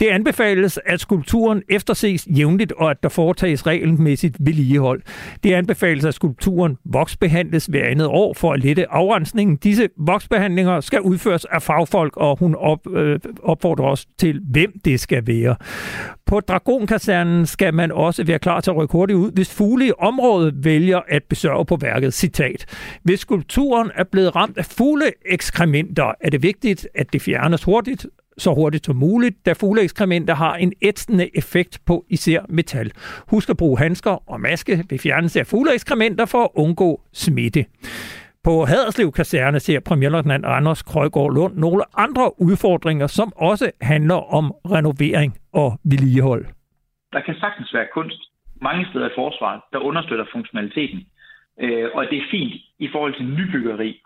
Det 0.00 0.06
anbefales, 0.06 0.78
at 0.86 1.00
skulpturen 1.00 1.62
efterses 1.68 2.26
jævnligt 2.36 2.72
og 2.72 2.90
at 2.90 3.02
der 3.02 3.08
foretages 3.08 3.66
regelmæssigt 3.66 4.36
vedligehold. 4.40 5.02
Det 5.42 5.52
anbefales, 5.52 6.04
at 6.04 6.14
skulpturen 6.14 6.76
voksbehandles 6.84 7.66
hver 7.66 7.84
andet 7.84 8.06
år 8.06 8.34
for 8.34 8.52
at 8.52 8.60
lette 8.60 8.90
afrensningen. 8.92 9.56
Disse 9.56 9.88
voksbehandlinger 9.96 10.80
skal 10.80 11.00
udføres 11.00 11.44
af 11.44 11.62
fagfolk, 11.62 12.16
og 12.16 12.38
hun 12.38 12.54
op, 12.54 12.86
øh, 12.92 13.20
opfordrer 13.42 13.84
også 13.84 14.06
til, 14.18 14.40
hvem 14.50 14.72
det 14.84 15.00
skal 15.00 15.26
være. 15.26 15.56
På 16.28 16.40
Dragonkasernen 16.40 17.46
skal 17.46 17.74
man 17.74 17.92
også 17.92 18.24
være 18.24 18.38
klar 18.38 18.60
til 18.60 18.70
at 18.70 18.76
rykke 18.76 18.92
hurtigt 18.92 19.16
ud, 19.16 19.32
hvis 19.32 19.54
fugle 19.54 19.86
i 19.86 19.92
området 19.98 20.64
vælger 20.64 21.00
at 21.08 21.22
besørge 21.24 21.64
på 21.64 21.76
værket. 21.80 22.14
Citat. 22.14 22.66
Hvis 23.02 23.20
skulpturen 23.20 23.90
er 23.94 24.04
blevet 24.04 24.36
ramt 24.36 24.58
af 24.58 24.64
fugleekskrementer, 24.64 26.12
er 26.20 26.30
det 26.30 26.42
vigtigt, 26.42 26.88
at 26.94 27.12
det 27.12 27.22
fjernes 27.22 27.64
hurtigt, 27.64 28.06
så 28.38 28.54
hurtigt 28.54 28.86
som 28.86 28.96
muligt, 28.96 29.46
da 29.46 29.52
fugleekskrementer 29.52 30.34
har 30.34 30.54
en 30.54 30.72
ætsende 30.82 31.36
effekt 31.36 31.78
på 31.86 32.04
især 32.08 32.40
metal. 32.48 32.92
Husk 33.26 33.50
at 33.50 33.56
bruge 33.56 33.78
handsker 33.78 34.30
og 34.30 34.40
maske 34.40 34.84
ved 34.90 34.98
fjernelse 34.98 35.40
af 35.40 35.46
fugleekskrementer 35.46 36.24
for 36.24 36.42
at 36.44 36.50
undgå 36.54 37.00
smitte. 37.12 37.64
På 38.48 38.64
Haderslev 38.64 39.12
Kaserne 39.12 39.60
ser 39.60 39.80
premierløjtnant 39.80 40.44
Anders 40.46 40.82
Krøjgaard 40.82 41.32
Lund 41.34 41.54
nogle 41.56 41.82
andre 42.04 42.26
udfordringer, 42.46 43.06
som 43.06 43.32
også 43.36 43.70
handler 43.80 44.20
om 44.38 44.44
renovering 44.74 45.30
og 45.52 45.70
vedligehold. 45.90 46.44
Der 47.12 47.20
kan 47.20 47.34
sagtens 47.34 47.74
være 47.74 47.86
kunst 47.94 48.20
mange 48.62 48.86
steder 48.90 49.06
i 49.08 49.16
forsvaret, 49.20 49.60
der 49.72 49.78
understøtter 49.78 50.26
funktionaliteten. 50.32 51.00
Øh, 51.60 51.88
og 51.94 52.06
det 52.10 52.18
er 52.18 52.30
fint 52.30 52.54
i 52.78 52.88
forhold 52.92 53.14
til 53.14 53.26
nybyggeri. 53.38 54.00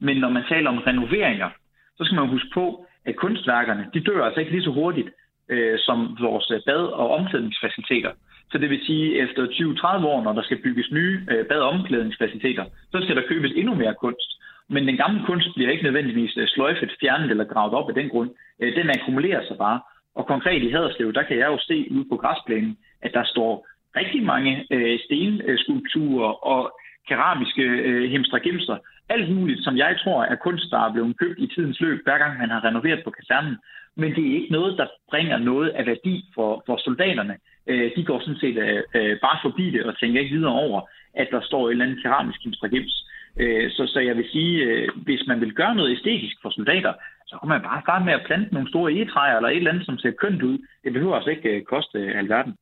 Men 0.00 0.16
når 0.16 0.28
man 0.28 0.44
taler 0.48 0.70
om 0.70 0.78
renoveringer, 0.78 1.50
så 1.96 2.04
skal 2.04 2.16
man 2.16 2.28
huske 2.28 2.50
på, 2.54 2.86
at 3.06 3.16
kunstværkerne, 3.16 3.90
de 3.94 4.00
dør 4.00 4.24
altså 4.24 4.40
ikke 4.40 4.52
lige 4.52 4.68
så 4.68 4.72
hurtigt 4.72 5.08
øh, 5.48 5.78
som 5.78 6.16
vores 6.20 6.52
bad- 6.66 6.92
og 7.00 7.10
omklædningsfaciliteter. 7.18 8.12
Så 8.52 8.58
det 8.58 8.70
vil 8.70 8.86
sige, 8.86 9.22
at 9.22 9.28
efter 9.28 9.42
20-30 9.46 10.06
år, 10.06 10.22
når 10.22 10.32
der 10.32 10.42
skal 10.42 10.62
bygges 10.62 10.90
nye 10.90 11.20
øh, 11.30 11.46
bad- 11.46 11.60
og 11.66 11.68
omklædningsfaciliteter, 11.68 12.64
så 12.92 12.98
skal 13.02 13.16
der 13.16 13.28
købes 13.28 13.52
endnu 13.56 13.74
mere 13.74 13.94
kunst. 13.94 14.30
Men 14.68 14.88
den 14.88 14.96
gamle 14.96 15.22
kunst 15.26 15.48
bliver 15.54 15.70
ikke 15.70 15.82
nødvendigvis 15.82 16.36
øh, 16.36 16.48
sløjfet, 16.48 16.96
fjernet 17.00 17.30
eller 17.30 17.44
gravet 17.44 17.74
op 17.74 17.88
af 17.88 17.94
den 17.94 18.08
grund. 18.08 18.30
Øh, 18.60 18.76
den 18.76 18.90
akkumulerer 18.90 19.46
sig 19.46 19.56
bare. 19.58 19.80
Og 20.14 20.26
konkret 20.26 20.62
i 20.62 20.70
Haderslev, 20.70 21.12
der 21.12 21.22
kan 21.22 21.38
jeg 21.38 21.46
jo 21.46 21.58
se 21.60 21.88
ude 21.90 22.04
på 22.10 22.16
græsplænen, 22.16 22.76
at 23.02 23.12
der 23.14 23.24
står 23.24 23.66
rigtig 23.96 24.22
mange 24.22 24.66
øh, 24.70 24.98
stenskulpturer 25.04 26.32
og 26.52 26.78
keramiske 27.08 27.62
øh, 27.62 28.10
hemstregimster. 28.10 28.76
Alt 29.08 29.36
muligt, 29.36 29.64
som 29.64 29.76
jeg 29.76 29.96
tror 30.04 30.24
er 30.24 30.34
kunst, 30.34 30.70
der 30.70 30.78
er 30.78 30.92
blevet 30.92 31.18
købt 31.18 31.38
i 31.38 31.46
tidens 31.54 31.80
løb, 31.80 31.98
hver 32.04 32.18
gang 32.18 32.38
man 32.38 32.50
har 32.50 32.64
renoveret 32.64 33.00
på 33.04 33.10
kasernen. 33.10 33.56
Men 33.96 34.14
det 34.16 34.24
er 34.26 34.34
ikke 34.38 34.52
noget, 34.52 34.78
der 34.78 34.86
bringer 35.10 35.38
noget 35.38 35.68
af 35.68 35.86
værdi 35.86 36.24
for, 36.34 36.62
for 36.66 36.76
soldaterne. 36.84 37.36
Øh, 37.66 37.90
de 37.96 38.04
går 38.04 38.20
sådan 38.20 38.40
set 38.40 38.56
øh, 38.56 38.82
øh, 38.94 39.16
bare 39.26 39.38
forbi 39.42 39.70
det 39.70 39.82
og 39.84 39.98
tænker 39.98 40.20
ikke 40.20 40.36
videre 40.36 40.52
over, 40.52 40.80
at 41.14 41.28
der 41.30 41.40
står 41.40 41.66
et 41.66 41.70
eller 41.70 41.84
andet 41.84 42.02
keramisk 42.02 42.40
hemstregims. 42.44 43.06
Øh, 43.36 43.70
så, 43.70 43.86
så 43.86 44.00
jeg 44.00 44.16
vil 44.16 44.28
sige, 44.32 44.64
øh, 44.64 44.88
hvis 44.96 45.22
man 45.26 45.40
vil 45.40 45.54
gøre 45.54 45.74
noget 45.74 45.92
æstetisk 45.96 46.36
for 46.42 46.50
soldater, 46.50 46.92
så 47.26 47.38
kan 47.40 47.48
man 47.48 47.62
bare 47.62 47.82
starte 47.82 48.04
med 48.04 48.12
at 48.12 48.26
plante 48.26 48.54
nogle 48.54 48.68
store 48.68 48.92
egetræer 48.92 49.36
eller 49.36 49.48
et 49.48 49.56
eller 49.56 49.70
andet, 49.70 49.86
som 49.86 49.98
ser 49.98 50.10
kønt 50.10 50.42
ud. 50.42 50.58
Det 50.84 50.92
behøver 50.92 51.16
altså 51.16 51.30
ikke 51.30 51.48
øh, 51.48 51.62
koste 51.62 51.98
øh, 51.98 52.18
alverden. 52.18 52.54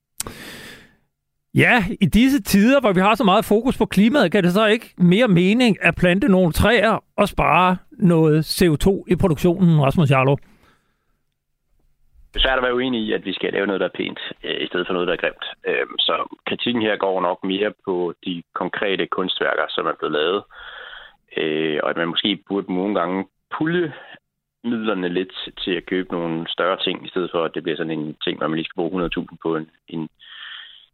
Ja, 1.55 1.85
i 2.01 2.07
disse 2.07 2.43
tider, 2.43 2.81
hvor 2.81 2.93
vi 2.93 3.01
har 3.01 3.15
så 3.15 3.25
meget 3.25 3.45
fokus 3.45 3.79
på 3.79 3.87
klimaet, 3.87 4.33
kan 4.33 4.45
det 4.45 4.53
så 4.53 4.67
ikke 4.67 4.95
mere 4.99 5.29
mening 5.29 5.77
at 5.83 5.95
plante 5.95 6.29
nogle 6.29 6.53
træer 6.53 7.05
og 7.17 7.29
spare 7.29 7.77
noget 7.93 8.63
CO2 8.63 9.05
i 9.09 9.17
produktionen, 9.17 9.83
Rasmus 9.83 10.11
Jarlov? 10.11 10.39
Det 12.31 12.37
er 12.37 12.47
svært 12.47 12.59
at 12.59 12.63
være 12.63 12.75
uenig 12.75 13.01
i, 13.01 13.13
at 13.13 13.25
vi 13.25 13.33
skal 13.33 13.53
lave 13.53 13.67
noget, 13.67 13.81
der 13.81 13.87
er 13.89 13.99
pænt, 14.01 14.21
øh, 14.45 14.61
i 14.61 14.67
stedet 14.67 14.87
for 14.87 14.95
noget, 14.95 15.09
der 15.09 15.15
er 15.15 15.23
grimt. 15.25 15.45
Øh, 15.67 15.87
så 15.99 16.37
kritikken 16.47 16.83
her 16.83 16.97
går 16.97 17.21
nok 17.21 17.45
mere 17.45 17.73
på 17.85 18.15
de 18.25 18.43
konkrete 18.55 19.07
kunstværker, 19.07 19.67
som 19.69 19.87
er 19.87 19.93
blevet 19.99 20.13
lavet. 20.13 20.43
Øh, 21.37 21.81
og 21.83 21.91
at 21.91 21.97
man 21.97 22.09
måske 22.09 22.43
burde 22.49 22.75
nogle 22.75 22.95
gange 23.01 23.27
pulje 23.59 23.93
midlerne 24.65 25.09
lidt 25.09 25.35
til 25.65 25.71
at 25.71 25.87
købe 25.87 26.13
nogle 26.13 26.47
større 26.49 26.79
ting, 26.85 27.07
i 27.07 27.09
stedet 27.09 27.31
for 27.31 27.45
at 27.45 27.55
det 27.55 27.63
bliver 27.63 27.77
sådan 27.77 27.99
en 27.99 28.17
ting, 28.25 28.39
hvor 28.39 28.49
man 28.49 28.57
lige 28.57 28.65
skal 28.65 28.81
bruge 28.81 29.05
100.000 29.07 29.37
på 29.43 29.57
en, 29.57 29.71
en 29.89 30.09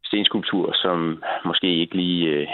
stenskulptur, 0.05 0.73
som 0.83 1.23
måske 1.44 1.77
ikke 1.77 1.97
lige 1.97 2.27
øh, 2.29 2.49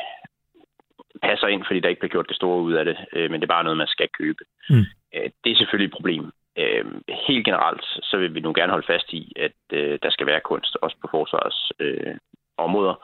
passer 1.23 1.47
ind, 1.47 1.63
fordi 1.67 1.81
der 1.81 1.89
ikke 1.89 2.01
bliver 2.01 2.15
gjort 2.17 2.29
det 2.29 2.37
store 2.37 2.63
ud 2.63 2.73
af 2.73 2.85
det, 2.85 2.97
øh, 3.13 3.31
men 3.31 3.41
det 3.41 3.47
er 3.47 3.55
bare 3.55 3.65
noget, 3.65 3.77
man 3.77 3.87
skal 3.87 4.09
købe. 4.19 4.45
Mm. 4.71 4.85
Øh, 5.15 5.31
det 5.45 5.53
er 5.53 5.57
selvfølgelig 5.57 5.87
et 5.87 5.99
problem. 5.99 6.33
Øh, 6.61 6.85
helt 7.27 7.45
generelt, 7.45 7.85
så 8.03 8.17
vil 8.17 8.35
vi 8.35 8.41
nu 8.41 8.53
gerne 8.57 8.73
holde 8.73 8.87
fast 8.87 9.13
i, 9.13 9.33
at 9.37 9.59
øh, 9.73 9.99
der 10.03 10.11
skal 10.11 10.27
være 10.27 10.41
kunst, 10.41 10.77
også 10.83 10.97
på 11.03 11.09
forsvarets 11.11 11.73
øh, 11.81 12.15
områder, 12.59 12.95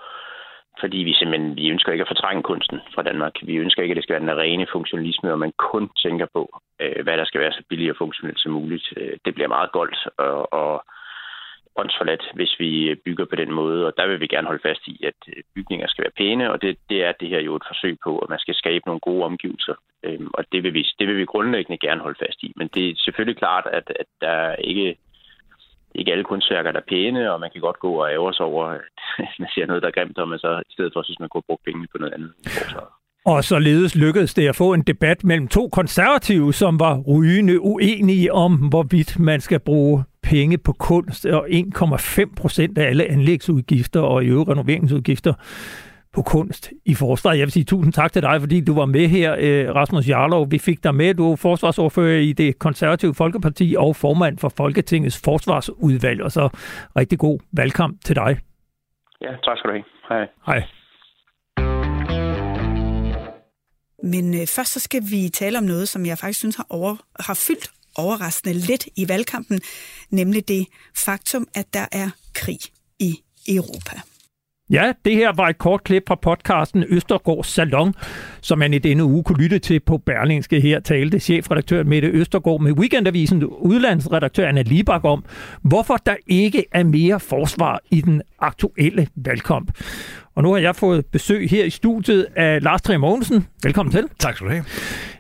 fordi 0.80 0.98
vi 0.98 1.12
simpelthen 1.12 1.56
vi 1.56 1.68
ønsker 1.68 1.92
ikke 1.92 2.02
at 2.02 2.08
fortrænge 2.08 2.42
kunsten 2.42 2.78
fra 2.94 3.02
Danmark. 3.02 3.34
Vi 3.42 3.56
ønsker 3.56 3.82
ikke, 3.82 3.92
at 3.92 3.96
det 3.96 4.04
skal 4.04 4.14
være 4.14 4.26
den 4.28 4.38
rene 4.38 4.66
funktionalisme, 4.72 5.32
og 5.32 5.38
man 5.38 5.52
kun 5.58 5.90
tænker 6.04 6.26
på, 6.34 6.60
øh, 6.80 7.02
hvad 7.02 7.16
der 7.16 7.24
skal 7.24 7.40
være 7.40 7.52
så 7.52 7.62
billigt 7.68 7.90
og 7.90 7.96
funktionelt 7.98 8.40
som 8.40 8.52
muligt. 8.52 8.86
Øh, 8.96 9.16
det 9.24 9.34
bliver 9.34 9.48
meget 9.48 9.72
goldt 9.72 9.98
og, 10.18 10.52
og 10.52 10.84
åndsforladt, 11.78 12.24
hvis 12.34 12.52
vi 12.58 12.70
øh, 12.90 12.96
bygger 13.04 13.24
på 13.24 13.36
den 13.36 13.52
måde. 13.52 13.86
Og 13.86 13.92
der 13.96 14.06
vil 14.06 14.20
vi 14.20 14.26
gerne 14.26 14.46
holde 14.46 14.66
fast 14.68 14.82
i, 14.86 15.04
at 15.10 15.18
øh, 15.28 15.42
bygninger 15.54 15.86
skal 15.86 16.04
være 16.04 16.18
pæne, 16.20 16.52
og 16.52 16.62
det, 16.62 16.78
det 16.90 17.04
er 17.04 17.12
det 17.20 17.28
her 17.28 17.40
jo 17.40 17.56
et 17.56 17.68
forsøg 17.70 17.96
på, 18.04 18.18
at 18.18 18.28
man 18.28 18.38
skal 18.38 18.54
skabe 18.54 18.86
nogle 18.86 19.00
gode 19.00 19.24
omgivelser. 19.24 19.74
Øhm, 20.04 20.30
og 20.34 20.44
det 20.52 20.62
vil, 20.62 20.74
vi, 20.74 20.82
det 20.98 21.06
vil 21.08 21.18
vi 21.18 21.24
grundlæggende 21.24 21.78
gerne 21.86 22.00
holde 22.00 22.18
fast 22.24 22.42
i. 22.42 22.52
Men 22.56 22.68
det 22.74 22.90
er 22.90 22.94
selvfølgelig 22.96 23.38
klart, 23.38 23.66
at, 23.72 23.92
at 24.00 24.06
der 24.20 24.54
ikke 24.54 24.96
ikke 25.98 26.12
alle 26.12 26.24
kunstværker, 26.24 26.72
der 26.72 26.80
er 26.80 26.90
pæne, 26.92 27.32
og 27.32 27.40
man 27.40 27.50
kan 27.52 27.60
godt 27.60 27.78
gå 27.78 27.92
og 28.02 28.10
ære 28.10 28.34
sig 28.34 28.46
over, 28.46 28.64
at 29.18 29.34
man 29.38 29.48
ser 29.54 29.66
noget, 29.66 29.82
der 29.82 29.88
er 29.88 29.92
grimt, 29.92 30.18
og 30.18 30.28
man 30.28 30.38
så 30.38 30.62
i 30.70 30.72
stedet 30.72 30.92
for 30.94 31.02
synes, 31.02 31.20
man 31.20 31.28
kunne 31.28 31.46
bruge 31.48 31.64
penge 31.64 31.86
på 31.92 31.98
noget 31.98 32.14
andet. 32.14 32.32
Og 33.26 33.44
således 33.44 33.96
lykkedes 33.96 34.34
det 34.34 34.48
at 34.48 34.56
få 34.56 34.74
en 34.74 34.82
debat 34.82 35.24
mellem 35.24 35.48
to 35.48 35.68
konservative, 35.68 36.52
som 36.52 36.80
var 36.80 36.94
rygende 37.08 37.60
uenige 37.60 38.32
om, 38.32 38.52
hvorvidt 38.56 39.18
man 39.18 39.40
skal 39.40 39.60
bruge 39.60 40.04
penge 40.30 40.58
på 40.58 40.72
kunst, 40.72 41.26
og 41.26 41.48
1,5 41.48 42.34
procent 42.36 42.78
af 42.78 42.88
alle 42.88 43.04
anlægsudgifter 43.04 44.00
og 44.00 44.24
i 44.24 44.26
øvrigt 44.26 44.50
renoveringsudgifter 44.50 45.32
på 46.16 46.22
kunst 46.22 46.72
i 46.84 46.94
forsvaret. 46.94 47.38
Jeg 47.38 47.44
vil 47.46 47.52
sige 47.52 47.64
tusind 47.64 47.92
tak 47.92 48.12
til 48.12 48.22
dig, 48.22 48.40
fordi 48.40 48.60
du 48.60 48.74
var 48.74 48.86
med 48.86 49.08
her, 49.08 49.36
øh, 49.38 49.74
Rasmus 49.74 50.08
Jarlov. 50.08 50.50
Vi 50.50 50.58
fik 50.58 50.84
dig 50.84 50.94
med. 50.94 51.14
Du 51.14 51.32
er 51.32 51.36
forsvarsordfører 51.36 52.20
i 52.20 52.32
det 52.32 52.58
konservative 52.58 53.14
Folkeparti 53.14 53.74
og 53.78 53.96
formand 53.96 54.38
for 54.38 54.48
Folketingets 54.56 55.22
forsvarsudvalg. 55.24 56.22
Og 56.22 56.32
så 56.32 56.48
rigtig 56.96 57.18
god 57.18 57.38
valgkamp 57.52 58.04
til 58.04 58.16
dig. 58.16 58.38
Ja, 59.20 59.30
tak 59.44 59.58
skal 59.58 59.70
du 59.70 59.74
have. 59.74 59.84
Hej. 60.08 60.26
Hej. 60.46 60.62
Men 64.02 64.34
øh, 64.34 64.46
først 64.56 64.72
så 64.72 64.80
skal 64.80 65.02
vi 65.10 65.28
tale 65.28 65.58
om 65.58 65.64
noget, 65.64 65.88
som 65.88 66.06
jeg 66.06 66.18
faktisk 66.18 66.38
synes 66.38 66.56
har, 66.56 66.66
over, 66.70 66.96
har 67.20 67.34
fyldt 67.48 67.70
overraskende 67.98 68.54
lidt 68.54 68.88
i 68.96 69.08
valgkampen, 69.08 69.60
nemlig 70.10 70.48
det 70.48 70.66
faktum, 70.96 71.48
at 71.54 71.74
der 71.74 71.86
er 71.92 72.10
krig 72.34 72.58
i 72.98 73.20
Europa. 73.48 74.00
Ja, 74.70 74.92
det 75.04 75.14
her 75.14 75.32
var 75.32 75.48
et 75.48 75.58
kort 75.58 75.84
klip 75.84 76.02
fra 76.08 76.14
podcasten 76.14 76.84
Østergaards 76.88 77.46
Salon, 77.46 77.94
som 78.40 78.58
man 78.58 78.74
i 78.74 78.78
denne 78.78 79.04
uge 79.04 79.24
kunne 79.24 79.42
lytte 79.42 79.58
til 79.58 79.80
på 79.80 79.98
Berlingske. 79.98 80.60
Her 80.60 80.80
talte 80.80 81.20
chefredaktør 81.20 81.84
Mette 81.84 82.08
Østergaard 82.08 82.60
med 82.60 82.72
Weekendavisen 82.72 83.44
udlandsredaktør 83.44 84.48
Anna 84.48 84.62
Libak 84.62 85.04
om, 85.04 85.24
hvorfor 85.62 85.96
der 85.96 86.16
ikke 86.26 86.64
er 86.72 86.84
mere 86.84 87.20
forsvar 87.20 87.80
i 87.90 88.00
den 88.00 88.22
aktuelle 88.38 89.08
valgkamp. 89.16 89.70
Og 90.36 90.42
nu 90.42 90.52
har 90.52 90.58
jeg 90.58 90.76
fået 90.76 91.06
besøg 91.06 91.50
her 91.50 91.64
i 91.64 91.70
studiet 91.70 92.26
af 92.36 92.62
Lars 92.62 92.82
Trier 92.82 92.98
Mogensen. 92.98 93.46
Velkommen 93.62 93.92
til. 93.92 94.04
Tak 94.18 94.36
skal 94.36 94.46
du 94.46 94.52
have. 94.52 94.64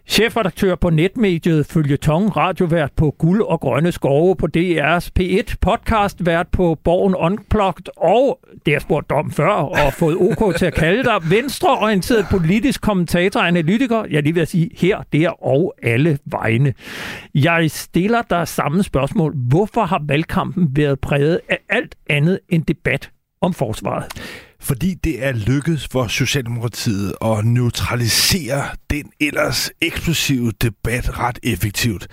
Chefredaktør 0.06 0.74
på 0.74 0.90
netmediet 0.90 1.66
Følge 1.66 1.96
Tong, 1.96 2.36
radiovært 2.36 2.92
på 2.96 3.14
Guld 3.18 3.42
og 3.42 3.60
Grønne 3.60 3.92
Skove 3.92 4.36
på 4.36 4.48
DR's 4.56 5.08
P1, 5.20 5.54
podcastvært 5.60 6.46
på 6.52 6.78
Borgen 6.84 7.14
Unplugged, 7.14 7.84
og 7.96 8.40
det 8.66 8.74
har 8.74 8.80
spurgt 8.80 9.12
om 9.12 9.30
før, 9.30 9.48
og 9.48 9.92
fået 9.92 10.16
OK 10.16 10.56
til 10.56 10.66
at 10.66 10.74
kalde 10.74 11.04
dig, 11.04 11.30
venstreorienteret 11.30 12.26
politisk 12.30 12.80
kommentator 12.82 13.40
og 13.40 13.46
analytiker. 13.46 14.04
Jeg 14.10 14.22
lige 14.22 14.34
vil 14.34 14.46
sige 14.46 14.70
her, 14.76 15.02
der 15.12 15.44
og 15.46 15.74
alle 15.82 16.18
vegne. 16.26 16.74
Jeg 17.34 17.70
stiller 17.70 18.22
dig 18.30 18.48
samme 18.48 18.82
spørgsmål. 18.82 19.34
Hvorfor 19.36 19.84
har 19.84 20.02
valgkampen 20.08 20.68
været 20.76 21.00
præget 21.00 21.40
af 21.48 21.58
alt 21.68 21.94
andet 22.10 22.38
end 22.48 22.64
debat 22.64 23.10
om 23.40 23.54
forsvaret? 23.54 24.04
Fordi 24.66 24.94
det 24.94 25.24
er 25.24 25.32
lykkedes 25.32 25.88
for 25.88 26.06
Socialdemokratiet 26.06 27.14
at 27.24 27.44
neutralisere 27.44 28.62
den 28.90 29.10
ellers 29.20 29.70
eksplosive 29.80 30.52
debat 30.62 31.18
ret 31.18 31.38
effektivt. 31.42 32.08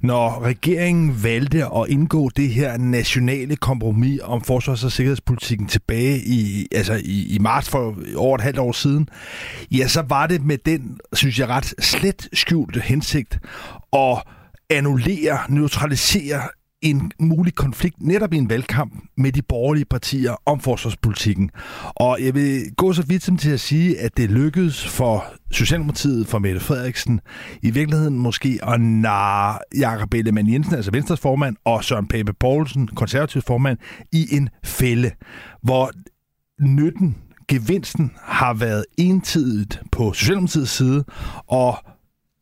Når 0.00 0.42
regeringen 0.42 1.24
valgte 1.24 1.64
at 1.64 1.88
indgå 1.88 2.30
det 2.36 2.48
her 2.48 2.76
nationale 2.76 3.56
kompromis 3.56 4.20
om 4.22 4.42
forsvars- 4.42 4.84
og 4.84 4.92
sikkerhedspolitikken 4.92 5.68
tilbage 5.68 6.18
i, 6.18 6.66
altså 6.72 7.00
i, 7.04 7.34
i 7.34 7.38
marts 7.38 7.68
for 7.68 7.96
over 8.16 8.34
et 8.34 8.44
halvt 8.44 8.58
år 8.58 8.72
siden, 8.72 9.08
ja, 9.70 9.88
så 9.88 10.02
var 10.02 10.26
det 10.26 10.44
med 10.44 10.58
den, 10.66 10.98
synes 11.12 11.38
jeg, 11.38 11.48
ret 11.48 11.74
slet 11.78 12.28
skjulte 12.32 12.80
hensigt 12.80 13.38
at 13.92 14.22
annullere, 14.70 15.38
neutralisere 15.48 16.42
en 16.82 17.12
mulig 17.20 17.54
konflikt 17.54 18.02
netop 18.02 18.32
i 18.32 18.36
en 18.36 18.50
valgkamp 18.50 18.92
med 19.16 19.32
de 19.32 19.42
borgerlige 19.42 19.84
partier 19.84 20.42
om 20.46 20.60
forsvarspolitikken. 20.60 21.50
Og 21.94 22.18
jeg 22.20 22.34
vil 22.34 22.62
gå 22.76 22.92
så 22.92 23.02
vidt 23.02 23.22
som 23.22 23.36
til 23.36 23.50
at 23.50 23.60
sige, 23.60 24.00
at 24.00 24.16
det 24.16 24.30
lykkedes 24.30 24.88
for 24.88 25.24
Socialdemokratiet, 25.50 26.26
for 26.26 26.38
Mette 26.38 26.60
Frederiksen, 26.60 27.20
i 27.62 27.70
virkeligheden 27.70 28.18
måske 28.18 28.58
at 28.62 28.80
narre 28.80 29.58
Jakob 29.78 30.14
Ellemann 30.14 30.52
Jensen, 30.52 30.74
altså 30.74 30.90
Venstres 30.90 31.20
formand, 31.20 31.56
og 31.64 31.84
Søren 31.84 32.08
Pape 32.08 32.32
Poulsen, 32.32 32.86
konservativ 32.86 33.42
formand, 33.42 33.78
i 34.12 34.26
en 34.30 34.48
fælde, 34.64 35.10
hvor 35.62 35.90
nytten, 36.60 37.16
gevinsten 37.48 38.12
har 38.22 38.54
været 38.54 38.84
entydigt 38.98 39.82
på 39.92 40.12
Socialdemokratiets 40.12 40.70
side, 40.70 41.04
og 41.46 41.76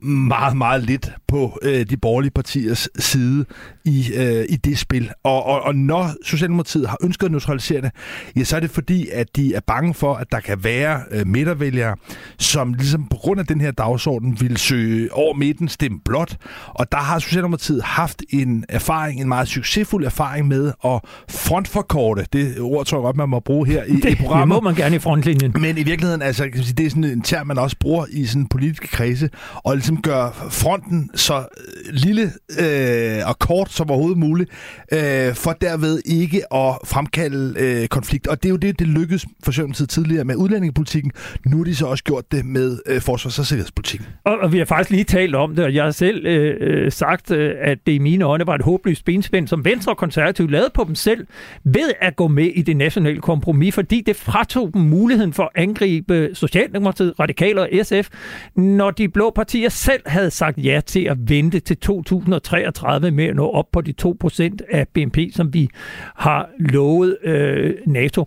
meget, 0.06 0.56
meget 0.56 0.82
lidt 0.82 1.10
på 1.28 1.58
øh, 1.62 1.86
de 1.90 1.96
borgerlige 1.96 2.30
partiers 2.30 2.88
side 2.98 3.44
i, 3.84 4.12
øh, 4.16 4.44
i 4.48 4.56
det 4.56 4.78
spil. 4.78 5.10
Og, 5.24 5.46
og, 5.46 5.62
og 5.62 5.74
når 5.74 6.10
Socialdemokratiet 6.24 6.88
har 6.88 6.96
ønsket 7.02 7.26
at 7.26 7.30
neutralisere 7.32 7.80
det, 7.80 7.90
ja, 8.36 8.44
så 8.44 8.56
er 8.56 8.60
det 8.60 8.70
fordi, 8.70 9.08
at 9.08 9.36
de 9.36 9.54
er 9.54 9.60
bange 9.66 9.94
for, 9.94 10.14
at 10.14 10.26
der 10.32 10.40
kan 10.40 10.64
være 10.64 11.00
øh, 11.10 11.26
midtervælgere, 11.26 11.96
som 12.38 12.74
ligesom 12.74 13.06
på 13.08 13.16
grund 13.16 13.40
af 13.40 13.46
den 13.46 13.60
her 13.60 13.70
dagsorden 13.70 14.40
vil 14.40 14.56
søge 14.56 15.12
over 15.12 15.34
midten, 15.34 15.68
stemme 15.68 16.00
blot. 16.04 16.36
Og 16.66 16.92
der 16.92 16.98
har 16.98 17.18
Socialdemokratiet 17.18 17.82
haft 17.82 18.22
en 18.30 18.64
erfaring, 18.68 19.20
en 19.20 19.28
meget 19.28 19.48
succesfuld 19.48 20.04
erfaring 20.04 20.48
med 20.48 20.72
at 20.84 21.00
frontforkorte. 21.30 22.26
Det 22.32 22.60
ord 22.60 22.86
tror 22.86 22.98
jeg 22.98 23.02
godt, 23.02 23.16
man 23.16 23.28
må 23.28 23.40
bruge 23.40 23.66
her 23.66 23.84
i, 23.84 23.96
det, 24.02 24.10
i 24.10 24.14
programmet. 24.14 24.54
Det 24.56 24.62
må 24.62 24.68
man 24.68 24.74
gerne 24.74 24.96
i 24.96 24.98
frontlinjen. 24.98 25.54
Men 25.60 25.78
i 25.78 25.82
virkeligheden, 25.82 26.22
altså, 26.22 26.44
det 26.78 26.86
er 26.86 26.90
sådan 26.90 27.04
en 27.04 27.22
term, 27.22 27.46
man 27.46 27.58
også 27.58 27.76
bruger 27.80 28.06
i 28.10 28.26
sådan 28.26 28.46
politiske 28.46 28.88
kredse, 28.88 29.30
og 29.54 29.74
ligesom 29.74 29.95
gør 30.02 30.48
fronten 30.50 31.10
så 31.14 31.38
øh, 31.38 31.94
lille 31.94 32.32
øh, 32.60 33.28
og 33.28 33.38
kort 33.38 33.72
som 33.72 33.90
overhovedet 33.90 34.18
muligt, 34.18 34.50
øh, 34.92 35.34
for 35.34 35.52
derved 35.52 36.00
ikke 36.04 36.54
at 36.54 36.78
fremkalde 36.84 37.54
øh, 37.58 37.88
konflikt. 37.88 38.26
Og 38.26 38.42
det 38.42 38.48
er 38.48 38.50
jo 38.50 38.56
det, 38.56 38.78
det 38.78 38.88
lykkedes 38.88 39.26
for 39.44 39.52
Socialdemokratiet 39.52 39.88
tidligere 39.88 40.24
med 40.24 40.36
udlændingepolitikken. 40.36 41.12
Nu 41.46 41.56
har 41.56 41.64
de 41.64 41.76
så 41.76 41.86
også 41.86 42.04
gjort 42.04 42.32
det 42.32 42.44
med 42.44 42.78
øh, 42.86 43.00
forsvars- 43.00 43.38
og 43.38 43.46
sikkerhedspolitikken. 43.46 44.06
Og, 44.24 44.38
og 44.38 44.52
vi 44.52 44.58
har 44.58 44.64
faktisk 44.64 44.90
lige 44.90 45.04
talt 45.04 45.34
om 45.34 45.56
det, 45.56 45.64
og 45.64 45.74
jeg 45.74 45.84
har 45.84 45.90
selv 45.90 46.26
øh, 46.26 46.56
øh, 46.60 46.92
sagt, 46.92 47.30
øh, 47.30 47.54
at 47.60 47.78
det 47.86 47.92
i 47.92 47.98
mine 47.98 48.24
øjne 48.24 48.46
var 48.46 48.54
et 48.54 48.62
håbløst 48.62 49.04
benspænd, 49.04 49.48
som 49.48 49.64
Venstre 49.64 49.92
og 49.92 49.96
Konservative 49.96 50.50
lavede 50.50 50.70
på 50.74 50.84
dem 50.84 50.94
selv, 50.94 51.26
ved 51.64 51.90
at 52.00 52.16
gå 52.16 52.28
med 52.28 52.46
i 52.46 52.62
det 52.62 52.76
nationale 52.76 53.20
kompromis, 53.20 53.74
fordi 53.74 54.00
det 54.00 54.16
fratog 54.16 54.70
dem 54.74 54.82
muligheden 54.82 55.32
for 55.32 55.42
at 55.42 55.62
angribe 55.62 56.30
Socialdemokratiet, 56.34 57.14
Radikale 57.20 57.60
og 57.60 57.68
SF, 57.82 58.08
når 58.56 58.90
de 58.90 59.08
blå 59.08 59.30
partier 59.30 59.68
selv 59.76 60.02
havde 60.06 60.30
sagt 60.30 60.58
ja 60.58 60.80
til 60.86 61.04
at 61.04 61.16
vente 61.28 61.60
til 61.60 61.76
2033 61.76 63.10
med 63.10 63.24
at 63.24 63.36
nå 63.36 63.50
op 63.50 63.66
på 63.72 63.80
de 63.80 63.94
2% 64.02 64.56
af 64.70 64.88
BNP, 64.88 65.18
som 65.32 65.54
vi 65.54 65.68
har 66.16 66.50
lovet 66.58 67.18
øh, 67.22 67.74
NATO. 67.86 68.24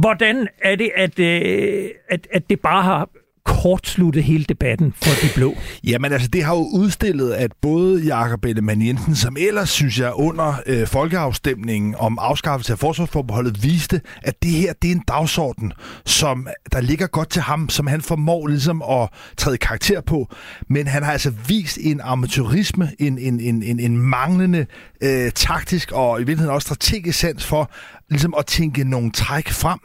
Hvordan 0.00 0.48
er 0.62 0.76
det, 0.76 0.90
at, 0.96 1.18
øh, 1.18 1.90
at, 2.08 2.28
at 2.32 2.50
det 2.50 2.60
bare 2.60 2.82
har 2.82 3.08
kortslutte 3.44 4.20
hele 4.20 4.44
debatten 4.44 4.94
for 5.02 5.26
de 5.26 5.28
blå? 5.34 5.54
Jamen 5.90 6.12
altså, 6.12 6.28
det 6.28 6.44
har 6.44 6.54
jo 6.54 6.68
udstillet, 6.72 7.32
at 7.32 7.52
både 7.62 8.02
Jakob 8.02 8.44
Ellemann 8.44 8.86
Jensen, 8.86 9.16
som 9.16 9.36
ellers, 9.40 9.70
synes 9.70 9.98
jeg, 9.98 10.12
under 10.14 10.54
øh, 10.66 10.86
folkeafstemningen 10.86 11.94
om 11.98 12.18
afskaffelse 12.20 12.72
af 12.72 12.78
forsvarsforbeholdet, 12.78 13.62
viste, 13.62 14.00
at 14.22 14.42
det 14.42 14.50
her, 14.50 14.72
det 14.82 14.90
er 14.90 14.94
en 14.94 15.04
dagsorden, 15.08 15.72
som 16.06 16.48
der 16.72 16.80
ligger 16.80 17.06
godt 17.06 17.30
til 17.30 17.42
ham, 17.42 17.68
som 17.68 17.86
han 17.86 18.00
formår 18.00 18.46
ligesom 18.46 18.82
at 18.82 19.08
træde 19.36 19.58
karakter 19.58 20.00
på. 20.00 20.28
Men 20.68 20.86
han 20.86 21.02
har 21.02 21.12
altså 21.12 21.32
vist 21.48 21.78
en 21.80 22.00
amatørisme, 22.00 22.90
en, 22.98 23.18
en, 23.18 23.40
en, 23.40 23.62
en, 23.62 23.80
en 23.80 23.98
manglende 23.98 24.66
øh, 25.00 25.30
taktisk 25.34 25.92
og 25.92 26.20
i 26.20 26.24
virkeligheden 26.24 26.54
også 26.54 26.66
strategisk 26.66 27.18
sans 27.18 27.46
for 27.46 27.70
ligesom 28.14 28.34
at 28.38 28.46
tænke 28.46 28.84
nogle 28.84 29.10
træk 29.10 29.48
frem. 29.48 29.78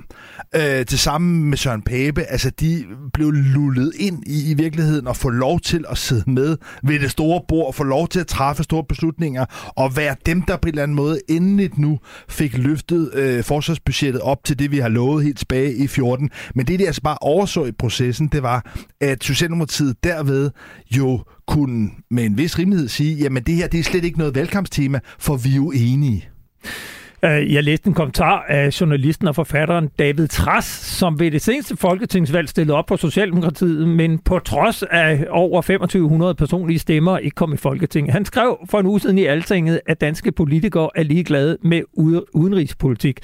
Øh, 0.56 0.62
det 0.62 1.00
samme 1.00 1.46
med 1.46 1.58
Søren 1.58 1.82
Pape. 1.82 2.24
Altså, 2.24 2.50
de 2.50 2.86
blev 3.14 3.32
lullet 3.32 3.94
ind 4.00 4.24
i, 4.28 4.52
i 4.52 4.54
virkeligheden 4.54 5.08
og 5.08 5.18
få 5.18 5.30
lov 5.30 5.60
til 5.60 5.86
at 5.90 5.98
sidde 5.98 6.32
med 6.32 6.58
ved 6.84 7.00
det 7.00 7.12
store 7.12 7.42
bord 7.48 7.68
og 7.68 7.76
få 7.76 7.84
lov 7.84 8.08
til 8.08 8.20
at 8.20 8.28
træffe 8.28 8.64
store 8.64 8.84
beslutninger 8.90 9.46
og 9.76 9.98
være 9.98 10.16
dem, 10.26 10.42
der 10.42 10.58
på 10.58 10.68
en 10.68 10.70
eller 10.70 10.84
anden 10.84 10.96
måde 10.96 11.20
endeligt 11.30 11.78
nu 11.78 12.00
fik 12.30 12.58
løftet 12.58 13.14
øh, 13.14 13.44
forsvarsbudgettet 13.44 14.22
op 14.22 14.44
til 14.44 14.60
det, 14.60 14.72
vi 14.72 14.78
har 14.78 14.90
lovet 14.90 15.24
helt 15.24 15.38
tilbage 15.38 15.76
i 15.76 15.88
14. 15.88 16.30
Men 16.56 16.68
det, 16.68 16.80
de 16.80 16.86
altså 16.86 17.02
bare 17.02 17.18
overså 17.22 17.66
i 17.66 17.72
processen, 17.72 18.28
det 18.28 18.44
var, 18.44 18.74
at 19.02 19.24
Socialdemokratiet 19.24 20.04
derved 20.04 20.52
jo 20.92 21.24
kunne 21.48 21.90
med 22.12 22.24
en 22.24 22.38
vis 22.38 22.60
rimelighed 22.60 22.88
sige, 22.88 23.16
jamen 23.16 23.44
det 23.44 23.56
her, 23.56 23.68
det 23.68 23.80
er 23.80 23.84
slet 23.84 24.04
ikke 24.04 24.18
noget 24.18 24.36
valgkampstema, 24.36 25.00
for 25.20 25.38
vi 25.38 25.52
er 25.52 25.56
jo 25.56 25.72
enige. 25.72 26.30
Øh, 27.24 27.54
jeg 27.54 27.64
læste 27.64 27.88
en 27.88 27.94
kommentar 27.94 28.46
af 28.48 28.82
journalisten 28.82 29.28
og 29.28 29.36
forfatteren 29.36 29.90
David 30.00 30.28
Tras, 30.28 30.66
som 30.66 31.20
ved 31.20 31.32
det 31.32 31.42
seneste 31.42 31.78
folketingsvalg 31.78 32.50
stillede 32.50 32.78
op 32.78 32.86
på 32.86 32.98
Socialdemokratiet, 32.98 33.88
men 33.88 34.20
på 34.20 34.40
trods 34.40 34.84
af 34.84 35.26
over 35.30 35.62
2500 35.62 36.36
personlige 36.36 36.80
stemmer 36.80 37.18
ikke 37.18 37.36
kom 37.36 37.54
i 37.54 37.58
Folketinget. 37.58 38.14
Han 38.14 38.26
skrev 38.26 38.58
for 38.70 38.80
en 38.80 38.86
uge 38.86 39.00
siden 39.00 39.18
i 39.18 39.26
Altinget, 39.26 39.80
at 39.86 40.02
danske 40.02 40.32
politikere 40.32 40.90
er 40.96 41.04
ligeglade 41.04 41.58
med 41.64 41.82
udenrigspolitik. 42.34 43.20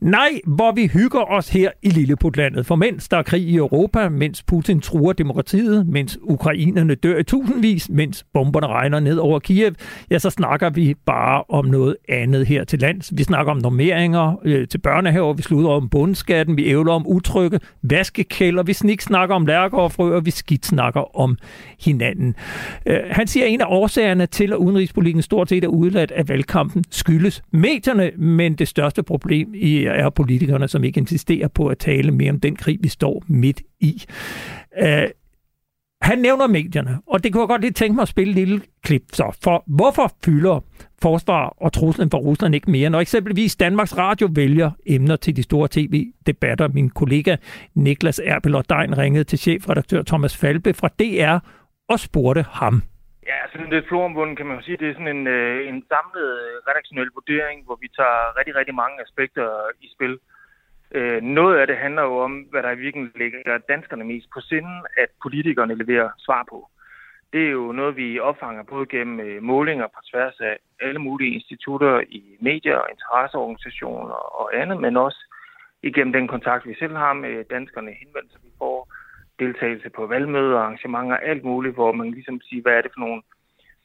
Nej, 0.00 0.40
hvor 0.46 0.72
vi 0.72 0.86
hygger 0.86 1.30
os 1.30 1.48
her 1.48 1.70
i 1.82 1.88
Lilleputlandet. 1.88 2.66
For 2.66 2.76
mens 2.76 3.08
der 3.08 3.16
er 3.16 3.22
krig 3.22 3.42
i 3.42 3.56
Europa, 3.56 4.08
mens 4.08 4.42
Putin 4.42 4.80
truer 4.80 5.12
demokratiet, 5.12 5.86
mens 5.86 6.18
ukrainerne 6.22 6.94
dør 6.94 7.18
i 7.18 7.22
tusindvis, 7.22 7.88
mens 7.88 8.24
bomberne 8.34 8.66
regner 8.66 9.00
ned 9.00 9.16
over 9.16 9.38
Kiev, 9.38 9.72
ja, 10.10 10.18
så 10.18 10.30
snakker 10.30 10.70
vi 10.70 10.94
bare 11.06 11.44
om 11.48 11.64
noget 11.64 11.96
andet 12.08 12.46
her 12.46 12.64
til 12.64 12.78
lands. 12.78 13.12
Vi 13.16 13.22
snakker 13.22 13.39
snakker 13.40 13.52
om 13.52 13.58
normeringer 13.58 14.40
øh, 14.44 14.68
til 14.68 14.78
børnehaver, 14.78 15.32
vi 15.32 15.42
slutter 15.42 15.70
om 15.70 15.88
bundskatten, 15.88 16.56
vi 16.56 16.66
ævler 16.66 16.92
om 16.92 17.06
utrygge, 17.06 17.60
vaskekælder, 17.82 18.62
vi 18.62 18.72
snik 18.72 19.00
snakker 19.00 19.34
om 19.34 19.46
lærker 19.46 19.78
og 19.78 19.92
frøer, 19.92 20.20
vi 20.20 20.30
skidt 20.30 20.66
snakker 20.66 21.16
om 21.20 21.36
hinanden. 21.80 22.34
Øh, 22.86 22.98
han 23.10 23.26
siger, 23.26 23.46
at 23.46 23.52
en 23.52 23.60
af 23.60 23.66
årsagerne 23.68 24.26
til, 24.26 24.52
at 24.52 24.56
udenrigspolitikken 24.56 25.22
stort 25.22 25.48
set 25.48 25.64
er 25.64 25.68
udladt 25.68 26.10
af 26.10 26.28
valgkampen, 26.28 26.84
skyldes 26.90 27.42
medierne, 27.50 28.10
men 28.16 28.54
det 28.54 28.68
største 28.68 29.02
problem 29.02 29.54
er 29.86 30.10
politikerne, 30.10 30.68
som 30.68 30.84
ikke 30.84 31.00
insisterer 31.00 31.48
på 31.48 31.66
at 31.66 31.78
tale 31.78 32.10
mere 32.10 32.30
om 32.30 32.40
den 32.40 32.56
krig, 32.56 32.78
vi 32.80 32.88
står 32.88 33.22
midt 33.26 33.62
i. 33.80 34.04
Øh, 34.82 35.02
han 36.02 36.18
nævner 36.18 36.46
medierne, 36.46 36.98
og 37.06 37.24
det 37.24 37.32
kunne 37.32 37.40
jeg 37.40 37.48
godt 37.48 37.60
lige 37.60 37.72
tænke 37.72 37.94
mig 37.94 38.02
at 38.02 38.08
spille 38.08 38.30
et 38.30 38.34
lille 38.34 38.60
klip. 38.84 39.02
Så 39.12 39.38
for 39.44 39.64
hvorfor 39.66 40.06
fylder 40.24 40.60
forsvar 41.02 41.54
og 41.64 41.72
truslen 41.72 42.10
for 42.10 42.18
Rusland 42.18 42.54
ikke 42.54 42.70
mere, 42.70 42.90
når 42.90 43.00
eksempelvis 43.00 43.56
Danmarks 43.56 43.98
Radio 43.98 44.28
vælger 44.34 44.70
emner 44.86 45.16
til 45.16 45.36
de 45.36 45.42
store 45.42 45.68
tv-debatter? 45.70 46.68
Min 46.68 46.90
kollega 46.90 47.36
Niklas 47.74 48.20
Erbel 48.24 48.54
og 48.54 48.64
Dein 48.70 48.98
ringede 48.98 49.24
til 49.24 49.38
chefredaktør 49.38 50.02
Thomas 50.02 50.36
Falbe 50.40 50.74
fra 50.74 50.88
DR 50.88 51.38
og 51.88 51.98
spurgte 52.00 52.42
ham. 52.42 52.82
Ja, 53.30 53.38
sådan 53.52 53.60
altså, 53.60 53.74
lidt 53.74 53.88
floromvunden 53.88 54.36
kan 54.36 54.46
man 54.46 54.56
jo 54.56 54.62
sige. 54.64 54.76
Det 54.80 54.88
er 54.88 54.96
sådan 54.98 55.16
en, 55.16 55.26
øh, 55.26 55.68
en 55.68 55.78
samlet 55.92 56.28
øh, 56.44 56.54
redaktionel 56.68 57.10
vurdering, 57.18 57.56
hvor 57.66 57.78
vi 57.82 57.88
tager 57.98 58.20
rigtig, 58.38 58.54
rigtig 58.60 58.74
mange 58.82 58.96
aspekter 59.04 59.46
i 59.84 59.88
spil. 59.94 60.14
Øh, 60.94 61.22
noget 61.22 61.58
af 61.58 61.66
det 61.66 61.76
handler 61.76 62.02
jo 62.02 62.18
om, 62.18 62.32
hvad 62.50 62.62
der 62.62 62.70
i 62.70 62.78
virkeligheden 62.78 63.20
ligger 63.20 63.58
danskerne 63.58 64.04
mest 64.04 64.26
på 64.34 64.40
sinden, 64.40 64.86
at 64.96 65.08
politikerne 65.22 65.74
leverer 65.74 66.10
svar 66.18 66.46
på. 66.50 66.68
Det 67.32 67.46
er 67.46 67.50
jo 67.50 67.72
noget, 67.72 67.96
vi 67.96 68.18
opfanger 68.18 68.62
både 68.62 68.86
gennem 68.86 69.20
øh, 69.20 69.42
målinger 69.42 69.86
på 69.86 70.00
tværs 70.10 70.40
af 70.40 70.58
alle 70.80 70.98
mulige 70.98 71.34
institutter 71.34 72.00
i 72.00 72.22
medier 72.40 72.76
og 72.76 72.88
interesseorganisationer 72.90 74.14
og 74.40 74.60
andet, 74.60 74.80
men 74.80 74.96
også 74.96 75.20
igennem 75.82 76.12
den 76.12 76.28
kontakt, 76.28 76.66
vi 76.66 76.74
selv 76.78 76.96
har 76.96 77.12
med 77.12 77.44
danskerne, 77.44 77.92
henvendelser, 77.92 78.38
vi 78.42 78.50
får, 78.58 78.92
deltagelse 79.38 79.90
på 79.90 80.06
valgmøder, 80.06 80.58
arrangementer, 80.58 81.16
alt 81.16 81.44
muligt, 81.44 81.74
hvor 81.74 81.92
man 81.92 82.10
ligesom 82.10 82.40
siger, 82.40 82.62
hvad 82.62 82.72
er 82.72 82.82
det 82.82 82.90
for 82.94 83.00
nogle 83.00 83.22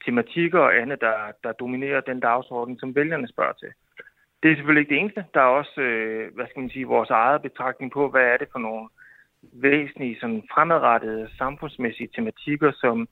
tematikker 0.06 0.60
og 0.60 0.76
andet, 0.82 1.02
der, 1.02 1.18
der 1.44 1.52
dominerer 1.52 2.02
den 2.02 2.20
dagsorden, 2.20 2.80
som 2.80 2.96
vælgerne 2.96 3.28
spørger 3.28 3.54
til. 3.54 3.72
Det 4.44 4.52
er 4.52 4.56
selvfølgelig 4.56 4.82
ikke 4.82 4.96
det 4.96 5.02
eneste. 5.02 5.26
Der 5.34 5.42
er 5.42 5.58
også, 5.60 5.82
øh, 5.82 6.34
hvad 6.36 6.46
skal 6.50 6.60
man 6.62 6.70
sige, 6.70 6.86
vores 6.86 7.10
eget 7.10 7.42
betragtning 7.42 7.92
på, 7.92 8.10
hvad 8.10 8.22
er 8.22 8.38
det 8.38 8.48
for 8.52 8.60
nogle 8.60 8.90
væsentlige, 9.54 10.20
sådan 10.20 10.44
fremadrettede 10.54 11.30
samfundsmæssige 11.38 12.10
tematikker, 12.16 12.72
som 12.72 13.08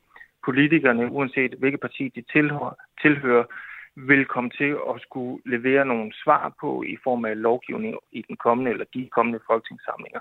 politikerne, 0.45 1.11
uanset 1.11 1.53
hvilket 1.59 1.79
parti 1.79 2.11
de 2.15 2.23
tilhører, 2.33 2.75
tilhører, 3.01 3.43
vil 3.95 4.25
komme 4.25 4.49
til 4.49 4.71
at 4.89 5.01
skulle 5.01 5.41
levere 5.45 5.85
nogle 5.85 6.13
svar 6.23 6.53
på 6.61 6.83
i 6.83 6.97
form 7.03 7.25
af 7.25 7.41
lovgivning 7.41 7.97
i 8.11 8.21
den 8.27 8.35
kommende 8.37 8.71
eller 8.71 8.85
de 8.93 9.09
kommende 9.11 9.39
folketingssamlinger. 9.47 10.19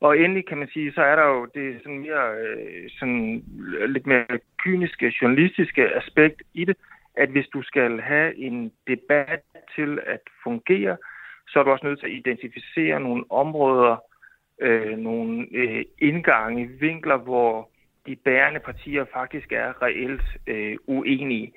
Og 0.00 0.18
endelig 0.18 0.46
kan 0.46 0.58
man 0.58 0.68
sige, 0.72 0.92
så 0.92 1.02
er 1.02 1.16
der 1.16 1.26
jo 1.26 1.48
det 1.54 1.80
sådan 1.82 1.98
mere, 1.98 2.34
øh, 2.40 2.90
sådan 2.98 3.44
lidt 3.88 4.06
mere 4.06 4.26
kyniske, 4.58 5.14
journalistiske 5.22 5.94
aspekt 5.94 6.42
i 6.54 6.64
det, 6.64 6.76
at 7.16 7.28
hvis 7.28 7.46
du 7.54 7.62
skal 7.62 8.00
have 8.00 8.36
en 8.36 8.72
debat 8.86 9.40
til 9.76 9.98
at 10.06 10.20
fungere, 10.44 10.96
så 11.48 11.58
er 11.58 11.62
du 11.62 11.70
også 11.70 11.86
nødt 11.86 12.00
til 12.00 12.06
at 12.06 12.12
identificere 12.12 13.00
nogle 13.00 13.24
områder, 13.30 13.96
øh, 14.60 14.98
nogle 14.98 15.46
øh, 15.52 15.84
indgange, 15.98 16.70
vinkler, 16.80 17.16
hvor 17.16 17.70
de 18.06 18.16
bærende 18.24 18.60
partier 18.60 19.04
faktisk 19.12 19.52
er 19.52 19.82
reelt 19.82 20.22
øh, 20.46 20.76
uenige. 20.86 21.52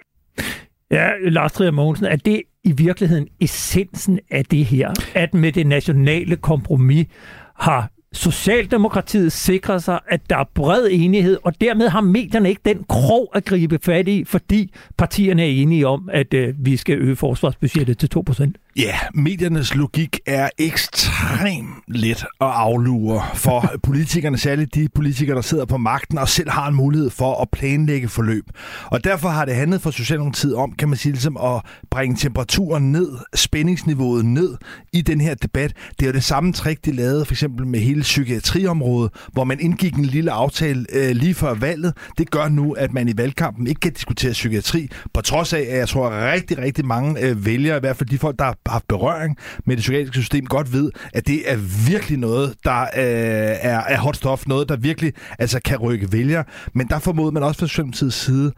Ja, 0.92 1.12
Lars 1.20 1.54
Trier 1.54 1.72
Mogensen, 1.72 2.06
er 2.06 2.16
det 2.16 2.42
i 2.64 2.72
virkeligheden 2.78 3.28
essensen 3.42 4.20
af 4.32 4.46
det 4.46 4.66
her, 4.66 4.90
at 5.16 5.34
med 5.34 5.52
det 5.52 5.68
nationale 5.68 6.36
kompromis 6.36 7.08
har 7.56 7.90
Socialdemokratiet 8.14 9.32
sikrer 9.32 9.78
sig, 9.78 10.00
at 10.08 10.30
der 10.30 10.38
er 10.38 10.50
bred 10.54 10.88
enighed, 10.92 11.38
og 11.44 11.62
dermed 11.62 11.90
har 11.90 12.02
medierne 12.02 12.50
ikke 12.50 12.62
den 12.66 12.86
krog 12.90 13.32
at 13.36 13.46
gribe 13.46 13.80
fat 13.82 14.08
i, 14.08 14.24
fordi 14.24 14.74
partierne 14.98 15.42
er 15.42 15.48
enige 15.48 15.88
om, 15.88 16.10
at 16.14 16.34
øh, 16.34 16.54
vi 16.58 16.78
skal 16.78 16.98
øge 16.98 17.16
forsvarsbudgettet 17.16 17.98
til 17.98 18.10
2%. 18.18 18.63
Ja, 18.78 19.00
mediernes 19.14 19.76
logik 19.76 20.20
er 20.26 20.50
ekstremt 20.58 21.70
let 21.88 22.18
at 22.18 22.48
aflure 22.48 23.22
for 23.34 23.72
politikerne, 23.88 24.38
særligt 24.38 24.76
de 24.76 24.88
politikere, 24.96 25.36
der 25.36 25.42
sidder 25.42 25.66
på 25.66 25.78
magten 25.78 26.18
og 26.18 26.30
selv 26.30 26.50
har 26.50 26.68
en 26.68 26.76
mulighed 26.76 27.10
for 27.10 27.42
at 27.42 27.48
planlægge 27.52 28.10
forløb. 28.10 28.44
Og 28.86 29.04
derfor 29.04 29.30
har 29.30 29.46
det 29.46 29.56
handlet 29.56 29.82
for 29.82 29.92
Socialdemokratiet 29.92 30.56
om, 30.56 30.72
kan 30.72 30.90
man 30.90 30.98
sige, 30.98 31.14
ligesom 31.14 31.38
at 31.38 31.62
bringe 31.92 32.16
temperaturen 32.16 32.92
ned, 32.92 33.10
spændingsniveauet 33.36 34.26
ned 34.26 34.58
i 34.94 35.02
den 35.02 35.22
her 35.22 35.36
debat. 35.36 35.74
Det 36.00 36.06
er 36.06 36.10
jo 36.10 36.14
det 36.14 36.24
samme 36.24 36.54
trick, 36.54 36.86
de 36.86 36.92
lavede 36.92 37.26
for 37.26 37.34
eksempel 37.34 37.68
med 37.68 37.80
hele 37.80 38.02
psykiatriområdet, 38.02 39.12
hvor 39.34 39.44
man 39.44 39.60
indgik 39.60 39.96
en 39.96 40.06
lille 40.06 40.32
aftale 40.32 40.86
øh, 40.94 41.16
lige 41.16 41.34
før 41.34 41.54
valget. 41.54 41.94
Det 42.18 42.32
gør 42.32 42.48
nu, 42.48 42.72
at 42.72 42.94
man 42.94 43.08
i 43.08 43.14
valgkampen 43.18 43.68
ikke 43.68 43.80
kan 43.80 43.94
diskutere 43.94 44.32
psykiatri, 44.32 44.90
på 45.14 45.22
trods 45.22 45.54
af, 45.54 45.66
at 45.70 45.78
jeg 45.78 45.90
tror, 45.90 46.10
at 46.10 46.34
rigtig, 46.34 46.58
rigtig 46.58 46.86
mange 46.86 47.22
øh, 47.22 47.46
vælgere, 47.46 47.78
i 47.78 47.80
hvert 47.80 47.98
fald 47.98 48.10
de 48.10 48.18
folk, 48.18 48.40
der 48.40 48.54
haft 48.68 48.88
berøring 48.88 49.38
med 49.66 49.76
det 49.76 49.82
psykiatriske 49.82 50.22
system, 50.22 50.46
godt 50.46 50.74
ved, 50.74 50.92
at 51.14 51.28
det 51.28 51.52
er 51.52 51.58
virkelig 51.88 52.18
noget, 52.18 52.56
der 52.64 52.82
øh, 52.82 52.88
er, 53.62 53.80
er 53.80 53.98
hot 53.98 54.16
stuff, 54.16 54.48
noget, 54.48 54.70
der 54.70 54.76
virkelig 54.76 55.14
altså, 55.40 55.60
kan 55.66 55.78
rykke 55.78 56.12
vælger. 56.12 56.44
Men 56.74 56.88
der 56.88 57.00
formoder 57.00 57.32
man 57.32 57.44
også 57.44 57.60
fra 57.60 57.68
Socialdemokratiets 57.68 58.16
side 58.16 58.52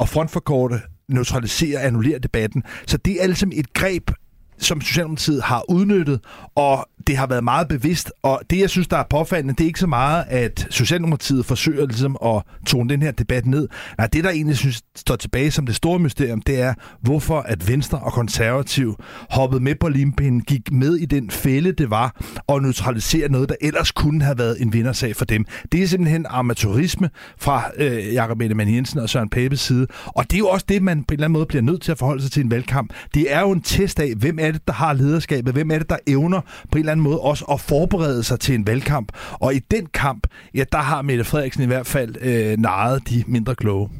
at 0.00 0.08
frontforkorte 0.08 0.80
neutralisere 1.08 1.78
og 1.78 1.86
annullere 1.86 2.18
debatten. 2.18 2.62
Så 2.86 2.96
det 2.96 3.12
er 3.12 3.22
altså 3.22 3.46
et 3.52 3.72
greb, 3.72 4.10
som 4.58 4.80
Socialdemokratiet 4.80 5.42
har 5.42 5.70
udnyttet, 5.70 6.20
og 6.54 6.88
det 7.06 7.16
har 7.16 7.26
været 7.26 7.44
meget 7.44 7.68
bevidst. 7.68 8.12
Og 8.22 8.40
det, 8.50 8.60
jeg 8.60 8.70
synes, 8.70 8.88
der 8.88 8.96
er 8.96 9.04
påfaldende, 9.10 9.54
det 9.54 9.64
er 9.64 9.66
ikke 9.66 9.80
så 9.80 9.86
meget, 9.86 10.24
at 10.28 10.66
Socialdemokratiet 10.70 11.46
forsøger 11.46 11.86
ligesom 11.86 12.16
at 12.24 12.42
tone 12.66 12.88
den 12.88 13.02
her 13.02 13.10
debat 13.10 13.46
ned. 13.46 13.68
Nej, 13.98 14.06
det, 14.06 14.24
der 14.24 14.30
egentlig 14.30 14.56
synes 14.56 14.82
står 14.96 15.16
tilbage 15.16 15.50
som 15.50 15.66
det 15.66 15.74
store 15.74 15.98
mysterium, 15.98 16.42
det 16.42 16.60
er, 16.60 16.74
hvorfor 17.00 17.40
at 17.40 17.68
Venstre 17.68 17.98
og 17.98 18.12
Konservativ 18.12 18.96
hoppede 19.30 19.62
med 19.62 19.74
på 19.74 19.88
limpinden, 19.88 20.40
gik 20.40 20.72
med 20.72 20.96
i 20.96 21.04
den 21.04 21.30
fælde, 21.30 21.72
det 21.72 21.90
var, 21.90 22.22
og 22.46 22.62
neutralisere 22.62 23.28
noget, 23.28 23.48
der 23.48 23.54
ellers 23.60 23.92
kunne 23.92 24.22
have 24.22 24.38
været 24.38 24.62
en 24.62 24.72
vindersag 24.72 25.16
for 25.16 25.24
dem. 25.24 25.44
Det 25.72 25.82
er 25.82 25.86
simpelthen 25.86 26.26
amatørisme 26.28 27.10
fra 27.38 27.70
øh, 27.76 28.12
Jakob 28.14 28.40
Ellemann 28.40 28.74
Jensen 28.74 28.98
og 29.00 29.08
Søren 29.08 29.28
Pæbes 29.28 29.60
side. 29.60 29.86
Og 30.06 30.24
det 30.30 30.34
er 30.34 30.38
jo 30.38 30.48
også 30.48 30.66
det, 30.68 30.82
man 30.82 30.98
på 30.98 31.12
en 31.12 31.14
eller 31.14 31.24
anden 31.24 31.32
måde 31.32 31.46
bliver 31.46 31.62
nødt 31.62 31.82
til 31.82 31.92
at 31.92 31.98
forholde 31.98 32.22
sig 32.22 32.32
til 32.32 32.44
en 32.44 32.50
valgkamp. 32.50 32.92
Det 33.14 33.32
er 33.32 33.40
jo 33.40 33.50
en 33.50 33.62
test 33.62 34.00
af, 34.00 34.12
hvem 34.16 34.38
er 34.40 34.50
det, 34.50 34.66
der 34.66 34.72
har 34.72 34.92
lederskabet? 34.92 35.52
Hvem 35.52 35.70
er 35.70 35.78
det, 35.78 35.90
der 35.90 35.96
evner 36.06 36.40
på 36.40 36.78
en 36.78 36.78
eller 36.78 36.92
anden 36.94 37.04
måde 37.04 37.20
også 37.20 37.44
at 37.44 37.60
forberede 37.60 38.22
sig 38.22 38.40
til 38.40 38.54
en 38.54 38.66
valgkamp? 38.66 39.12
Og 39.32 39.54
i 39.54 39.58
den 39.58 39.86
kamp, 39.86 40.26
ja, 40.54 40.64
der 40.72 40.78
har 40.78 41.02
Mette 41.02 41.24
Frederiksen 41.24 41.62
i 41.62 41.66
hvert 41.66 41.86
fald 41.86 42.14
øh, 42.20 42.58
naret 42.58 43.08
de 43.08 43.24
mindre 43.26 43.54
kloge. 43.54 43.90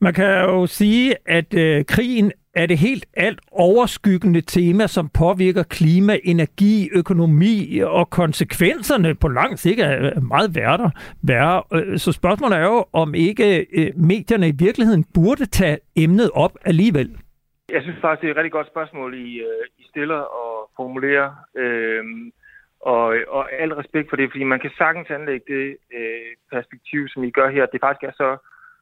Man 0.00 0.14
kan 0.14 0.24
jo 0.24 0.66
sige, 0.66 1.14
at 1.26 1.54
øh, 1.54 1.84
krigen 1.84 2.32
er 2.54 2.66
det 2.66 2.78
helt 2.78 3.06
alt 3.16 3.40
overskyggende 3.52 4.40
tema, 4.40 4.86
som 4.86 5.08
påvirker 5.08 5.62
klima, 5.62 6.18
energi, 6.24 6.88
økonomi 6.92 7.78
og 7.78 8.10
konsekvenserne 8.10 9.14
på 9.14 9.28
lang 9.28 9.58
sigt 9.58 9.80
er 9.80 10.20
meget 10.20 10.54
værre. 10.54 10.90
værre. 11.22 11.62
Øh, 11.74 11.98
så 11.98 12.12
spørgsmålet 12.12 12.58
er 12.58 12.64
jo, 12.64 12.84
om 12.92 13.14
ikke 13.14 13.66
øh, 13.72 13.90
medierne 13.96 14.48
i 14.48 14.52
virkeligheden 14.58 15.04
burde 15.14 15.46
tage 15.46 15.78
emnet 15.96 16.30
op 16.34 16.52
alligevel. 16.64 17.10
Jeg 17.70 17.82
synes 17.82 18.00
faktisk, 18.00 18.22
det 18.22 18.28
er 18.28 18.30
et 18.30 18.36
rigtig 18.36 18.52
godt 18.52 18.66
spørgsmål, 18.66 19.14
I, 19.14 19.40
øh, 19.40 19.64
I 19.78 19.84
stiller 19.88 20.20
og 20.42 20.70
formulerer. 20.76 21.34
Øhm, 21.54 22.32
og, 22.80 23.16
og 23.28 23.52
al 23.52 23.72
respekt 23.72 24.08
for 24.08 24.16
det, 24.16 24.30
fordi 24.30 24.44
man 24.44 24.60
kan 24.60 24.70
sagtens 24.78 25.10
anlægge 25.10 25.54
det 25.54 25.76
øh, 25.92 26.36
perspektiv, 26.52 27.08
som 27.08 27.24
I 27.24 27.30
gør 27.30 27.48
her, 27.50 27.62
at 27.62 27.72
det 27.72 27.80
faktisk 27.80 28.02
er 28.02 28.12
så 28.16 28.36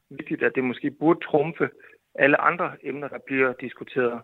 vigtigt, 0.09 0.43
at 0.43 0.55
det 0.55 0.63
måske 0.63 0.91
burde 0.91 1.19
trumfe 1.19 1.69
alle 2.15 2.41
andre 2.41 2.71
emner, 2.83 3.07
der 3.07 3.19
bliver 3.25 3.53
diskuteret. 3.53 4.21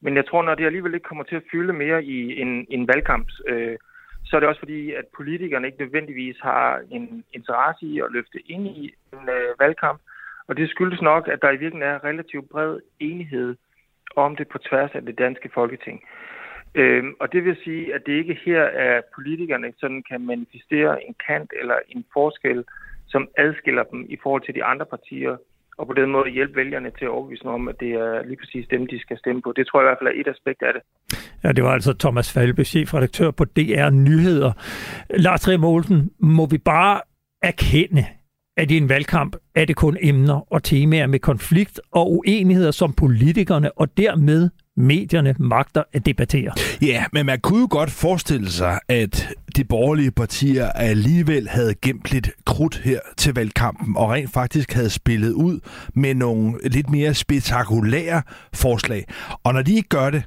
Men 0.00 0.16
jeg 0.16 0.26
tror, 0.26 0.42
når 0.42 0.54
det 0.54 0.66
alligevel 0.66 0.94
ikke 0.94 1.08
kommer 1.08 1.24
til 1.24 1.36
at 1.36 1.48
fylde 1.52 1.72
mere 1.72 2.04
i 2.04 2.40
en, 2.40 2.66
en 2.70 2.88
valgkamp, 2.88 3.28
øh, 3.48 3.76
så 4.24 4.36
er 4.36 4.40
det 4.40 4.48
også 4.48 4.58
fordi, 4.58 4.92
at 4.92 5.04
politikerne 5.16 5.66
ikke 5.66 5.82
nødvendigvis 5.84 6.36
har 6.42 6.82
en 6.90 7.24
interesse 7.32 7.86
i 7.86 8.00
at 8.00 8.12
løfte 8.12 8.38
ind 8.50 8.66
i 8.66 8.94
en 9.12 9.28
øh, 9.28 9.60
valgkamp, 9.60 10.00
og 10.48 10.56
det 10.56 10.70
skyldes 10.70 11.02
nok, 11.02 11.28
at 11.28 11.42
der 11.42 11.50
i 11.50 11.56
virkeligheden 11.56 11.94
er 11.94 12.04
relativt 12.04 12.50
bred 12.50 12.78
enighed 13.00 13.56
om 14.16 14.36
det 14.36 14.48
på 14.48 14.58
tværs 14.58 14.90
af 14.94 15.02
det 15.02 15.18
danske 15.18 15.50
folketing. 15.54 16.02
Øhm, 16.74 17.14
og 17.20 17.32
det 17.32 17.44
vil 17.44 17.56
sige, 17.64 17.94
at 17.94 18.02
det 18.06 18.12
ikke 18.12 18.38
her 18.44 18.62
er 18.62 19.00
politikerne 19.14 19.72
sådan 19.78 20.02
kan 20.10 20.20
manifestere 20.20 21.06
en 21.06 21.14
kant 21.26 21.50
eller 21.60 21.78
en 21.88 22.04
forskel, 22.12 22.64
som 23.06 23.28
adskiller 23.38 23.82
dem 23.82 24.06
i 24.08 24.16
forhold 24.22 24.42
til 24.42 24.54
de 24.54 24.64
andre 24.64 24.86
partier, 24.86 25.36
og 25.78 25.86
på 25.86 25.92
den 25.92 26.10
måde 26.10 26.30
hjælpe 26.30 26.56
vælgerne 26.56 26.90
til 26.90 27.04
at 27.04 27.10
overbevise 27.10 27.44
om, 27.44 27.68
at 27.68 27.80
det 27.80 27.92
er 27.92 28.24
lige 28.24 28.36
præcis 28.36 28.66
dem, 28.70 28.86
de 28.86 29.00
skal 29.00 29.18
stemme 29.18 29.42
på. 29.42 29.52
Det 29.56 29.66
tror 29.66 29.80
jeg 29.80 29.86
i 29.86 29.88
hvert 29.88 29.98
fald 30.00 30.16
er 30.16 30.20
et 30.20 30.28
aspekt 30.28 30.62
af 30.62 30.72
det. 30.72 30.82
Ja, 31.44 31.52
det 31.52 31.64
var 31.64 31.72
altså 31.72 31.92
Thomas 31.98 32.32
Falbe, 32.32 32.64
chefredaktør 32.64 33.30
på 33.30 33.44
DR 33.44 33.90
Nyheder. 33.90 34.52
Lars 35.10 35.48
Rimm 35.48 36.10
må 36.18 36.46
vi 36.46 36.58
bare 36.58 37.00
erkende, 37.42 38.04
at 38.58 38.70
i 38.70 38.76
en 38.76 38.88
valgkamp 38.88 39.36
er 39.54 39.64
det 39.64 39.76
kun 39.76 39.96
emner 40.00 40.52
og 40.52 40.62
temaer 40.62 41.06
med 41.06 41.18
konflikt 41.18 41.80
og 41.92 42.12
uenigheder, 42.12 42.70
som 42.70 42.92
politikerne 42.92 43.78
og 43.78 43.96
dermed 43.96 44.48
medierne 44.76 45.34
magter 45.38 45.82
at 45.92 46.06
debattere. 46.06 46.52
Ja, 46.82 47.04
men 47.12 47.26
man 47.26 47.40
kunne 47.40 47.60
jo 47.60 47.68
godt 47.70 47.90
forestille 47.90 48.50
sig, 48.50 48.78
at 48.88 49.28
de 49.56 49.64
borgerlige 49.64 50.10
partier 50.10 50.72
alligevel 50.72 51.48
havde 51.48 51.74
gemt 51.82 52.12
lidt 52.12 52.30
krudt 52.46 52.80
her 52.84 52.98
til 53.16 53.34
valgkampen, 53.34 53.96
og 53.96 54.10
rent 54.10 54.30
faktisk 54.30 54.72
havde 54.72 54.90
spillet 54.90 55.32
ud 55.32 55.60
med 55.94 56.14
nogle 56.14 56.54
lidt 56.64 56.90
mere 56.90 57.14
spektakulære 57.14 58.22
forslag. 58.52 59.04
Og 59.44 59.54
når 59.54 59.62
de 59.62 59.74
ikke 59.74 59.88
gør 59.88 60.10
det, 60.10 60.22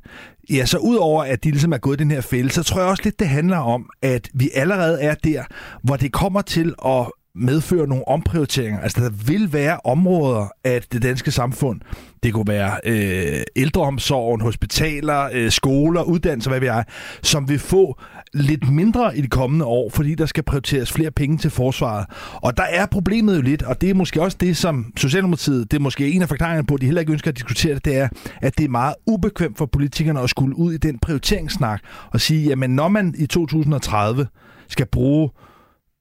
Ja, 0.50 0.66
så 0.66 0.78
udover 0.78 1.24
at 1.24 1.44
de 1.44 1.52
ligesom 1.52 1.74
er 1.74 1.78
gået 1.78 2.00
den 2.00 2.12
her 2.12 2.22
fælde, 2.22 2.50
så 2.50 2.64
tror 2.64 2.82
jeg 2.82 2.90
også 2.90 3.04
lidt, 3.04 3.20
det 3.20 3.28
handler 3.28 3.58
om, 3.58 3.90
at 4.02 4.30
vi 4.34 4.50
allerede 4.56 5.02
er 5.02 5.16
der, 5.16 5.44
hvor 5.84 5.96
det 5.96 6.12
kommer 6.12 6.42
til 6.42 6.74
at 6.86 7.12
medføre 7.36 7.88
nogle 7.88 8.08
omprioriteringer. 8.08 8.80
Altså, 8.80 9.04
der 9.04 9.10
vil 9.10 9.54
være 9.54 9.80
områder 9.86 10.48
af 10.64 10.82
det 10.92 11.02
danske 11.02 11.32
samfund. 11.32 11.82
Det 12.24 12.34
kunne 12.34 12.48
være 12.48 12.78
øh, 12.86 13.42
ældreomsorgen, 13.56 14.42
hospitaler, 14.42 15.30
øh, 15.34 15.52
skoler, 15.52 16.04
uddannelser, 16.04 16.50
hvad 16.50 16.60
vi 16.60 16.66
er, 16.66 16.84
som 17.22 17.50
vil 17.50 17.60
få 17.60 18.00
lidt 18.34 18.72
mindre 18.72 19.18
i 19.18 19.22
de 19.22 19.28
kommende 19.28 19.66
år, 19.66 19.90
fordi 19.90 20.16
der 20.16 20.26
skal 20.26 20.44
prioriteres 20.44 20.92
flere 20.92 21.12
penge 21.12 21.38
til 21.38 21.52
forsvaret. 21.52 22.06
Og 22.34 22.58
der 22.58 22.64
er 22.64 22.86
problemet 22.86 23.36
jo 23.36 23.42
lidt, 23.42 23.64
og 23.64 23.82
det 23.82 23.90
er 23.90 23.94
måske 23.94 24.22
også 24.22 24.38
det, 24.40 24.58
som 24.58 24.94
Socialdemokratiet, 24.98 25.72
det 25.72 25.78
er 25.78 25.82
måske 25.82 26.12
en 26.12 26.22
af 26.22 26.28
forklaringerne 26.28 26.68
på, 26.68 26.74
at 26.74 26.82
de 26.82 26.86
heller 26.86 27.02
ikke 27.02 27.14
ønsker 27.14 27.32
at 27.32 27.38
diskutere 27.38 27.74
det, 27.74 27.86
det 27.86 27.98
er, 27.98 28.10
at 28.42 28.58
det 28.58 28.66
er 28.66 28.70
meget 28.70 28.96
ubekvemt 29.06 29.58
for 29.58 29.66
politikerne 29.66 30.20
at 30.20 30.30
skulle 30.30 30.58
ud 30.58 30.74
i 30.74 30.78
den 30.78 31.00
prioriteringssnak 31.00 31.82
og 32.12 32.22
sige, 32.22 32.48
jamen 32.48 32.76
når 32.76 32.88
man 32.88 33.16
i 33.18 33.26
2030 33.26 34.28
skal 34.68 34.86
bruge 34.86 35.30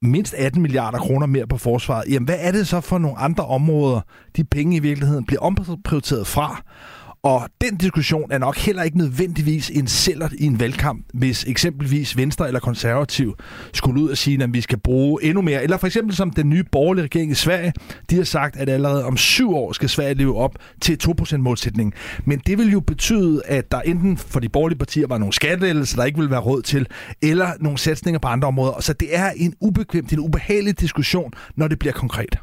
mindst 0.03 0.34
18 0.34 0.62
milliarder 0.62 0.98
kroner 0.98 1.26
mere 1.26 1.46
på 1.46 1.59
forsvaret, 1.59 2.05
jamen 2.09 2.26
hvad 2.26 2.38
er 2.40 2.53
det 2.53 2.68
så 2.68 2.80
for 2.80 2.98
nogle 2.98 3.18
andre 3.18 3.46
områder, 3.46 4.01
de 4.36 4.44
penge 4.44 4.76
i 4.76 4.80
virkeligheden 4.80 5.24
bliver 5.24 5.40
omprioriteret 5.40 6.26
fra? 6.26 6.62
Og 7.22 7.48
den 7.60 7.76
diskussion 7.76 8.32
er 8.32 8.38
nok 8.38 8.56
heller 8.56 8.82
ikke 8.82 8.98
nødvendigvis 8.98 9.70
en 9.70 9.86
sælger 9.86 10.28
i 10.38 10.44
en 10.44 10.60
valgkamp, 10.60 11.06
hvis 11.14 11.44
eksempelvis 11.44 12.16
Venstre 12.16 12.46
eller 12.46 12.60
Konservativ 12.60 13.36
skulle 13.72 14.02
ud 14.02 14.08
og 14.08 14.16
sige, 14.16 14.42
at 14.42 14.54
vi 14.54 14.60
skal 14.60 14.78
bruge 14.78 15.24
endnu 15.24 15.42
mere. 15.42 15.62
Eller 15.62 15.76
for 15.76 15.86
eksempel 15.86 16.16
som 16.16 16.30
den 16.30 16.50
nye 16.50 16.64
borgerlige 16.72 17.04
regering 17.04 17.30
i 17.30 17.34
Sverige, 17.34 17.72
de 18.10 18.16
har 18.16 18.24
sagt, 18.24 18.56
at 18.56 18.68
allerede 18.68 19.04
om 19.04 19.16
syv 19.16 19.54
år 19.54 19.72
skal 19.72 19.88
Sverige 19.88 20.14
leve 20.14 20.36
op 20.36 20.56
til 20.80 20.98
2%-målsætningen. 21.04 21.92
Men 22.24 22.40
det 22.46 22.58
vil 22.58 22.72
jo 22.72 22.80
betyde, 22.80 23.42
at 23.46 23.72
der 23.72 23.80
enten 23.80 24.16
for 24.16 24.40
de 24.40 24.48
borgerlige 24.48 24.78
partier 24.78 25.06
var 25.06 25.18
nogle 25.18 25.32
skattelettelser, 25.32 25.96
der 25.96 26.04
ikke 26.04 26.18
vil 26.18 26.30
være 26.30 26.40
råd 26.40 26.62
til, 26.62 26.86
eller 27.22 27.48
nogle 27.60 27.78
satsninger 27.78 28.18
på 28.18 28.28
andre 28.28 28.48
områder. 28.48 28.80
Så 28.80 28.92
det 28.92 29.16
er 29.16 29.30
en 29.36 29.54
ubekvem, 29.60 30.04
det 30.04 30.12
er 30.12 30.16
en 30.16 30.24
ubehagelig 30.24 30.80
diskussion, 30.80 31.32
når 31.56 31.68
det 31.68 31.78
bliver 31.78 31.92
konkret. 31.92 32.36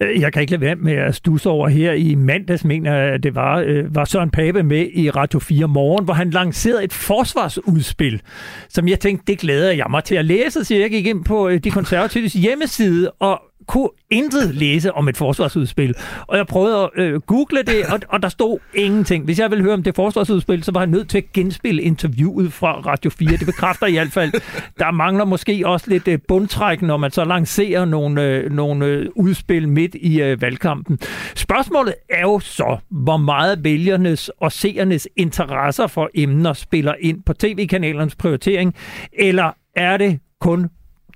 Øh, 0.00 0.20
jeg 0.20 0.32
kan 0.32 0.42
ikke 0.42 0.52
lade 0.52 0.60
være 0.60 0.76
med 0.76 0.92
at 0.92 1.14
stusse 1.14 1.48
over 1.48 1.68
her 1.68 1.92
i 1.92 2.14
mandags, 2.14 2.64
mener 2.64 2.94
jeg, 2.96 3.22
det 3.22 3.34
var, 3.34 3.58
øh, 3.58 3.94
var 3.94 4.04
Søren 4.16 4.30
Pape 4.30 4.62
med 4.62 4.88
i 4.92 5.10
Radio 5.10 5.38
4 5.38 5.68
Morgen, 5.68 6.04
hvor 6.04 6.14
han 6.14 6.30
lancerede 6.30 6.84
et 6.84 6.92
forsvarsudspil, 6.92 8.22
som 8.68 8.88
jeg 8.88 9.00
tænkte, 9.00 9.32
det 9.32 9.38
glæder 9.38 9.72
jeg 9.72 9.86
mig 9.90 10.04
til 10.04 10.14
at 10.14 10.24
læse, 10.24 10.64
så 10.64 10.74
jeg 10.74 10.90
gik 10.90 11.06
ind 11.06 11.24
på 11.24 11.48
øh, 11.48 11.58
de 11.64 11.70
konservatives 11.70 12.32
hjemmeside, 12.32 13.10
og 13.10 13.42
kunne 13.66 13.88
intet 14.10 14.54
læse 14.54 14.92
om 14.92 15.08
et 15.08 15.16
forsvarsudspil. 15.16 15.94
Og 16.26 16.36
jeg 16.36 16.46
prøvede 16.46 16.82
at 16.82 16.90
øh, 16.96 17.20
google 17.20 17.62
det, 17.62 17.86
og, 17.92 18.00
og 18.08 18.22
der 18.22 18.28
stod 18.28 18.58
ingenting. 18.74 19.24
Hvis 19.24 19.38
jeg 19.38 19.50
ville 19.50 19.64
høre 19.64 19.74
om 19.74 19.82
det 19.82 19.94
forsvarsudspil, 19.94 20.64
så 20.64 20.72
var 20.72 20.80
jeg 20.80 20.86
nødt 20.86 21.08
til 21.08 21.18
at 21.18 21.32
genspille 21.32 21.82
interviewet 21.82 22.52
fra 22.52 22.80
Radio 22.80 23.10
4. 23.10 23.30
Det 23.30 23.46
bekræfter 23.46 23.86
i 23.86 23.92
hvert 23.92 24.12
fald, 24.12 24.32
der 24.78 24.90
mangler 24.90 25.24
måske 25.24 25.62
også 25.64 25.90
lidt 25.90 26.08
øh, 26.08 26.18
bundtræk, 26.28 26.82
når 26.82 26.96
man 26.96 27.10
så 27.10 27.24
lancerer 27.24 27.84
nogle, 27.84 28.22
øh, 28.22 28.52
nogle 28.52 28.86
øh, 28.86 29.06
udspil 29.14 29.68
midt 29.68 29.94
i 29.94 30.22
øh, 30.22 30.42
valgkampen. 30.42 30.98
Spørgsmålet 31.34 31.94
er 32.10 32.20
jo 32.20 32.38
så, 32.38 32.78
hvor 32.90 33.16
meget 33.16 33.64
vælgernes 33.64 34.28
og 34.28 34.52
seernes 34.52 35.08
interesser 35.16 35.86
for 35.86 36.10
emner 36.14 36.52
spiller 36.52 36.94
ind 37.00 37.22
på 37.22 37.32
tv-kanalernes 37.32 38.16
prioritering, 38.16 38.74
eller 39.12 39.50
er 39.76 39.96
det 39.96 40.20
kun 40.40 40.68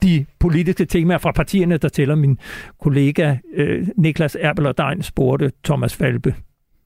de 0.03 0.27
politiske 0.41 0.85
temaer 0.85 1.19
fra 1.19 1.33
partierne, 1.33 1.77
der 1.79 1.89
tæller 1.89 2.15
min 2.15 2.39
kollega 2.81 3.37
øh, 3.55 3.87
Niklas 3.97 4.37
Erbel 4.41 5.03
spurgte 5.03 5.53
Thomas 5.65 5.97
Falbe. 5.97 6.35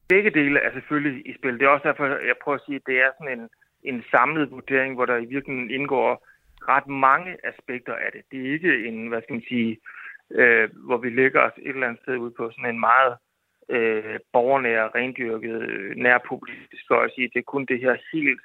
Begge 0.09 0.31
dele 0.31 0.61
er 0.61 0.73
selvfølgelig 0.73 1.27
i 1.27 1.35
spil. 1.39 1.59
Det 1.59 1.63
er 1.63 1.69
også 1.69 1.89
derfor, 1.89 2.07
jeg 2.07 2.37
prøver 2.43 2.59
at 2.59 2.65
sige, 2.67 2.77
at 2.77 2.87
det 2.87 2.97
er 2.97 3.11
sådan 3.19 3.39
en, 3.39 3.49
en 3.83 4.03
samlet 4.11 4.51
vurdering, 4.51 4.95
hvor 4.95 5.07
der 5.07 5.17
i 5.17 5.31
virkeligheden 5.35 5.71
indgår 5.71 6.27
ret 6.69 6.87
mange 6.87 7.31
aspekter 7.51 7.95
af 7.95 8.11
det. 8.13 8.23
Det 8.31 8.39
er 8.41 8.53
ikke 8.53 8.87
en, 8.89 9.09
hvad 9.09 9.23
skal 9.23 9.35
man 9.35 9.49
sige, 9.49 9.79
øh, 10.41 10.69
hvor 10.87 10.97
vi 10.97 11.11
ligger 11.11 11.41
os 11.41 11.57
et 11.59 11.75
eller 11.75 11.87
andet 11.87 12.03
sted 12.03 12.17
ud 12.17 12.31
på 12.31 12.51
sådan 12.51 12.75
en 12.75 12.81
meget 12.81 13.15
øh, 13.69 14.19
borgernær, 14.33 14.95
rendyrket, 14.95 15.63
øh, 15.63 15.97
nærpopulistisk 15.97 16.85
for 16.89 17.01
at 17.01 17.13
sige, 17.15 17.31
det 17.33 17.39
er 17.39 17.53
kun 17.53 17.65
det 17.71 17.81
her 17.81 17.95
helt 18.13 18.41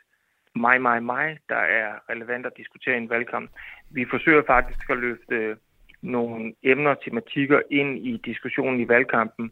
mig, 0.55 0.81
mig, 0.81 1.03
mig, 1.03 1.37
der 1.49 1.61
er 1.79 1.89
relevant 2.09 2.45
at 2.45 2.57
diskutere 2.57 2.95
i 2.95 2.97
en 2.97 3.09
valgkamp. 3.09 3.49
Vi 3.89 4.05
forsøger 4.09 4.43
faktisk 4.47 4.89
at 4.89 4.97
løfte 4.97 5.55
nogle 6.01 6.53
emner 6.63 6.89
og 6.89 7.03
tematikker 7.03 7.59
ind 7.71 7.97
i 7.97 8.21
diskussionen 8.25 8.79
i 8.79 8.87
valgkampen, 8.87 9.51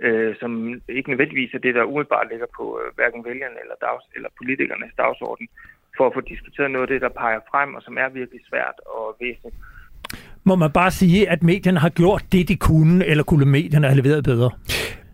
øh, 0.00 0.36
som 0.40 0.50
ikke 0.88 1.10
nødvendigvis 1.10 1.54
er 1.54 1.58
det, 1.58 1.74
der 1.74 1.84
umiddelbart 1.84 2.26
ligger 2.30 2.46
på 2.58 2.80
øh, 2.80 2.94
hverken 2.94 3.24
vælgerne 3.24 3.58
eller, 3.62 3.74
dags, 3.80 4.04
eller 4.16 4.28
politikernes 4.38 4.92
dagsorden, 4.98 5.48
for 5.96 6.06
at 6.06 6.14
få 6.14 6.20
diskuteret 6.20 6.70
noget 6.70 6.86
af 6.86 6.92
det, 6.92 7.00
der 7.00 7.08
peger 7.08 7.40
frem, 7.50 7.74
og 7.74 7.82
som 7.82 7.98
er 7.98 8.08
virkelig 8.08 8.40
svært 8.48 8.78
og 8.86 9.16
væsentligt. 9.20 9.56
Må 10.44 10.54
man 10.56 10.72
bare 10.72 10.90
sige, 10.90 11.30
at 11.30 11.42
medierne 11.42 11.78
har 11.78 11.88
gjort 11.88 12.24
det, 12.32 12.48
de 12.48 12.56
kunne, 12.56 13.06
eller 13.06 13.24
kunne 13.24 13.46
medierne 13.46 13.86
have 13.86 14.02
leveret 14.02 14.24
bedre? 14.24 14.50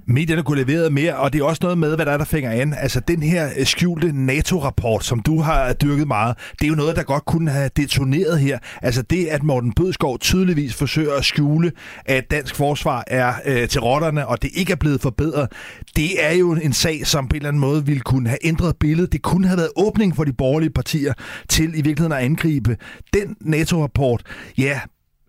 Medierne 0.07 0.43
kunne 0.43 0.65
levere 0.65 0.91
mere, 0.91 1.17
og 1.17 1.33
det 1.33 1.41
er 1.41 1.45
også 1.45 1.61
noget 1.63 1.79
med, 1.79 1.97
hvad 1.97 2.07
der 2.07 2.13
er, 2.13 2.17
der 2.17 2.25
fænger 2.25 2.51
an. 2.51 2.75
Altså, 2.79 3.01
den 3.01 3.23
her 3.23 3.51
øh, 3.59 3.67
skjulte 3.67 4.13
NATO-rapport, 4.27 5.05
som 5.05 5.21
du 5.21 5.41
har 5.41 5.73
dyrket 5.73 6.07
meget, 6.07 6.39
det 6.59 6.65
er 6.65 6.69
jo 6.69 6.75
noget, 6.75 6.97
der 6.97 7.03
godt 7.03 7.25
kunne 7.25 7.51
have 7.51 7.71
detoneret 7.77 8.39
her. 8.41 8.59
Altså, 8.83 9.03
det, 9.03 9.27
at 9.27 9.43
Morten 9.43 9.73
Bødskov 9.73 10.19
tydeligvis 10.19 10.75
forsøger 10.75 11.15
at 11.15 11.25
skjule, 11.25 11.73
at 12.05 12.31
dansk 12.31 12.55
forsvar 12.55 13.05
er 13.07 13.35
øh, 13.45 13.69
til 13.69 13.81
rotterne, 13.81 14.27
og 14.27 14.43
det 14.43 14.51
ikke 14.55 14.73
er 14.73 14.77
blevet 14.77 15.01
forbedret, 15.01 15.53
det 15.97 16.25
er 16.25 16.33
jo 16.33 16.53
en 16.53 16.73
sag, 16.73 17.07
som 17.07 17.29
på 17.29 17.35
en 17.35 17.37
eller 17.37 17.49
anden 17.49 17.61
måde 17.61 17.87
ville 17.87 18.01
kunne 18.01 18.29
have 18.29 18.39
ændret 18.47 18.77
billedet. 18.77 19.13
Det 19.13 19.23
kunne 19.23 19.47
have 19.47 19.57
været 19.57 19.71
åbning 19.77 20.17
for 20.17 20.25
de 20.25 20.33
borgerlige 20.33 20.71
partier 20.71 21.13
til 21.49 21.69
i 21.69 21.83
virkeligheden 21.83 22.13
at 22.13 22.19
angribe 22.19 22.77
den 23.13 23.37
NATO-rapport. 23.41 24.23
Ja, 24.59 24.81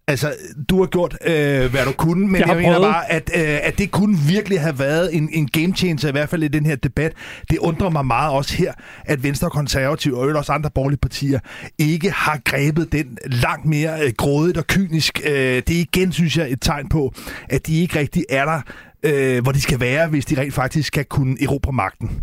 Altså, 0.08 0.34
du 0.70 0.80
har 0.80 0.86
gjort, 0.86 1.18
øh, 1.26 1.72
hvad 1.72 1.86
du 1.86 1.91
kunne, 1.91 2.28
men 2.28 2.41
jeg, 2.41 2.47
jeg 2.47 2.58
mener 2.58 2.80
bare, 2.80 3.12
at, 3.12 3.32
øh, 3.36 3.60
at 3.64 3.78
det 3.78 3.91
kunne 3.91 4.18
virkelig 4.18 4.62
have 4.62 4.80
været 4.80 5.16
en, 5.16 5.30
en 5.32 5.47
game 5.47 5.76
changer, 5.76 6.08
i 6.08 6.12
hvert 6.12 6.30
fald 6.30 6.43
i 6.43 6.47
den 6.47 6.66
her 6.66 6.76
debat. 6.76 7.14
Det 7.49 7.58
undrer 7.58 7.89
mig 7.89 8.06
meget 8.06 8.34
også 8.34 8.56
her, 8.56 8.74
at 9.06 9.24
Venstre 9.24 9.47
og 9.47 9.51
Konservative 9.51 10.18
og 10.18 10.36
også 10.36 10.51
andre 10.51 10.70
borgerlige 10.70 10.99
partier 10.99 11.39
ikke 11.78 12.12
har 12.12 12.39
grebet 12.45 12.91
den 12.91 13.18
langt 13.26 13.66
mere 13.66 14.06
øh, 14.06 14.14
grådigt 14.18 14.58
og 14.58 14.68
kynisk. 14.68 15.22
Øh, 15.26 15.34
det 15.68 15.70
er 15.70 15.80
igen, 15.80 16.12
synes 16.12 16.38
jeg, 16.38 16.51
et 16.51 16.62
tegn 16.62 16.89
på, 16.89 17.14
at 17.49 17.68
de 17.68 17.82
ikke 17.82 17.99
rigtig 17.99 18.26
er 18.30 18.45
der, 18.45 18.62
øh, 19.03 19.43
hvor 19.43 19.51
de 19.51 19.62
skal 19.62 19.80
være, 19.80 20.08
hvis 20.08 20.26
de 20.26 20.41
rent 20.41 20.53
faktisk 20.53 20.88
skal 20.88 21.06
kunne 21.06 21.38
erobre 21.41 21.74
magten. 21.74 22.22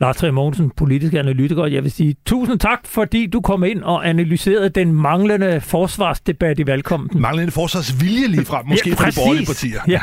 Lars 0.00 0.16
Trier 0.16 0.32
Mogensen, 0.32 0.70
politisk 0.76 1.14
analytiker. 1.14 1.66
Jeg 1.66 1.82
vil 1.82 1.90
sige 1.90 2.16
tusind 2.26 2.58
tak, 2.58 2.86
fordi 2.86 3.26
du 3.26 3.40
kom 3.40 3.64
ind 3.64 3.82
og 3.82 4.08
analyserede 4.08 4.68
den 4.68 4.92
manglende 4.92 5.60
forsvarsdebat 5.60 6.58
i 6.58 6.66
valgkampen. 6.66 7.20
Manglende 7.20 7.52
forsvarsvilje 7.52 8.26
lige 8.26 8.44
frem, 8.44 8.66
måske 8.66 8.88
ja, 8.88 8.94
fra 8.94 9.10
de 9.10 9.14
borgerlige 9.16 9.46
partier. 9.46 9.80
Ja. 9.88 10.00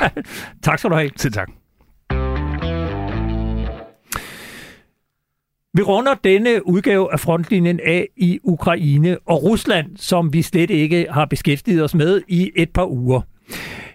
Tak 0.64 0.80
skal 0.80 0.90
du 0.90 0.96
have. 0.96 1.10
Til 1.10 1.32
tak. 1.32 1.50
Vi 5.74 5.82
runder 5.82 6.14
denne 6.24 6.68
udgave 6.68 7.14
af 7.14 7.20
frontlinjen 7.20 7.80
af 7.86 8.08
i 8.18 8.40
Ukraine 8.44 9.18
og 9.28 9.44
Rusland, 9.44 9.98
som 9.98 10.34
vi 10.34 10.42
slet 10.42 10.70
ikke 10.70 11.08
har 11.12 11.26
beskæftiget 11.26 11.84
os 11.84 11.96
med 11.96 12.22
i 12.28 12.52
et 12.56 12.70
par 12.74 12.86
uger. 12.86 13.22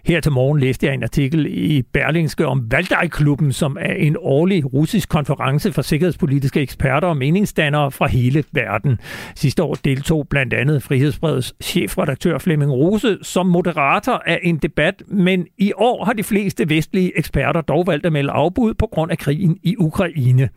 Her 0.05 0.19
til 0.19 0.31
morgen 0.31 0.59
læste 0.59 0.85
jeg 0.85 0.93
en 0.93 1.03
artikel 1.03 1.47
i 1.49 1.81
Berlingske 1.81 2.47
om 2.47 2.71
Valdaj-klubben, 2.71 3.53
som 3.53 3.77
er 3.79 3.93
en 3.93 4.17
årlig 4.19 4.73
russisk 4.73 5.09
konference 5.09 5.73
for 5.73 5.81
sikkerhedspolitiske 5.81 6.61
eksperter 6.61 7.07
og 7.07 7.17
meningsdannere 7.17 7.91
fra 7.91 8.07
hele 8.07 8.43
verden. 8.51 8.99
Sidste 9.35 9.63
år 9.63 9.73
deltog 9.73 10.27
blandt 10.27 10.53
andet 10.53 10.83
Frihedsbredets 10.83 11.53
chefredaktør 11.63 12.37
Flemming 12.37 12.71
Rose 12.71 13.17
som 13.21 13.45
moderator 13.45 14.23
af 14.25 14.39
en 14.43 14.57
debat, 14.57 15.03
men 15.07 15.47
i 15.57 15.71
år 15.75 16.05
har 16.05 16.13
de 16.13 16.23
fleste 16.23 16.69
vestlige 16.69 17.17
eksperter 17.17 17.61
dog 17.61 17.87
valgt 17.87 18.05
at 18.05 18.13
melde 18.13 18.31
afbud 18.31 18.73
på 18.73 18.87
grund 18.87 19.11
af 19.11 19.17
krigen 19.17 19.57
i 19.63 19.75
Ukraine. 19.77 20.49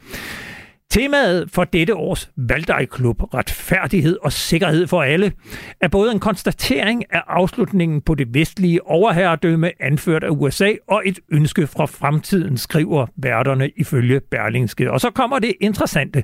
Temaet 0.95 1.51
for 1.51 1.65
dette 1.65 1.97
års 1.97 2.31
Valdejklub, 2.37 3.35
retfærdighed 3.35 4.17
og 4.23 4.33
sikkerhed 4.33 4.87
for 4.87 5.03
alle, 5.03 5.33
er 5.81 5.89
både 5.89 6.13
en 6.13 6.21
konstatering 6.21 7.05
af 7.11 7.23
afslutningen 7.27 8.01
på 8.01 8.15
det 8.15 8.35
vestlige 8.35 8.87
overherredømme 8.87 9.71
anført 9.81 10.25
af 10.25 10.29
USA 10.31 10.73
og 10.89 11.03
et 11.07 11.19
ønske 11.33 11.67
fra 11.67 11.87
fremtiden, 11.87 12.57
skriver 12.57 13.07
værterne 13.17 13.71
ifølge 13.77 14.21
Berlingske. 14.21 14.91
Og 14.91 15.01
så 15.01 15.11
kommer 15.11 15.39
det 15.39 15.53
interessante. 15.61 16.23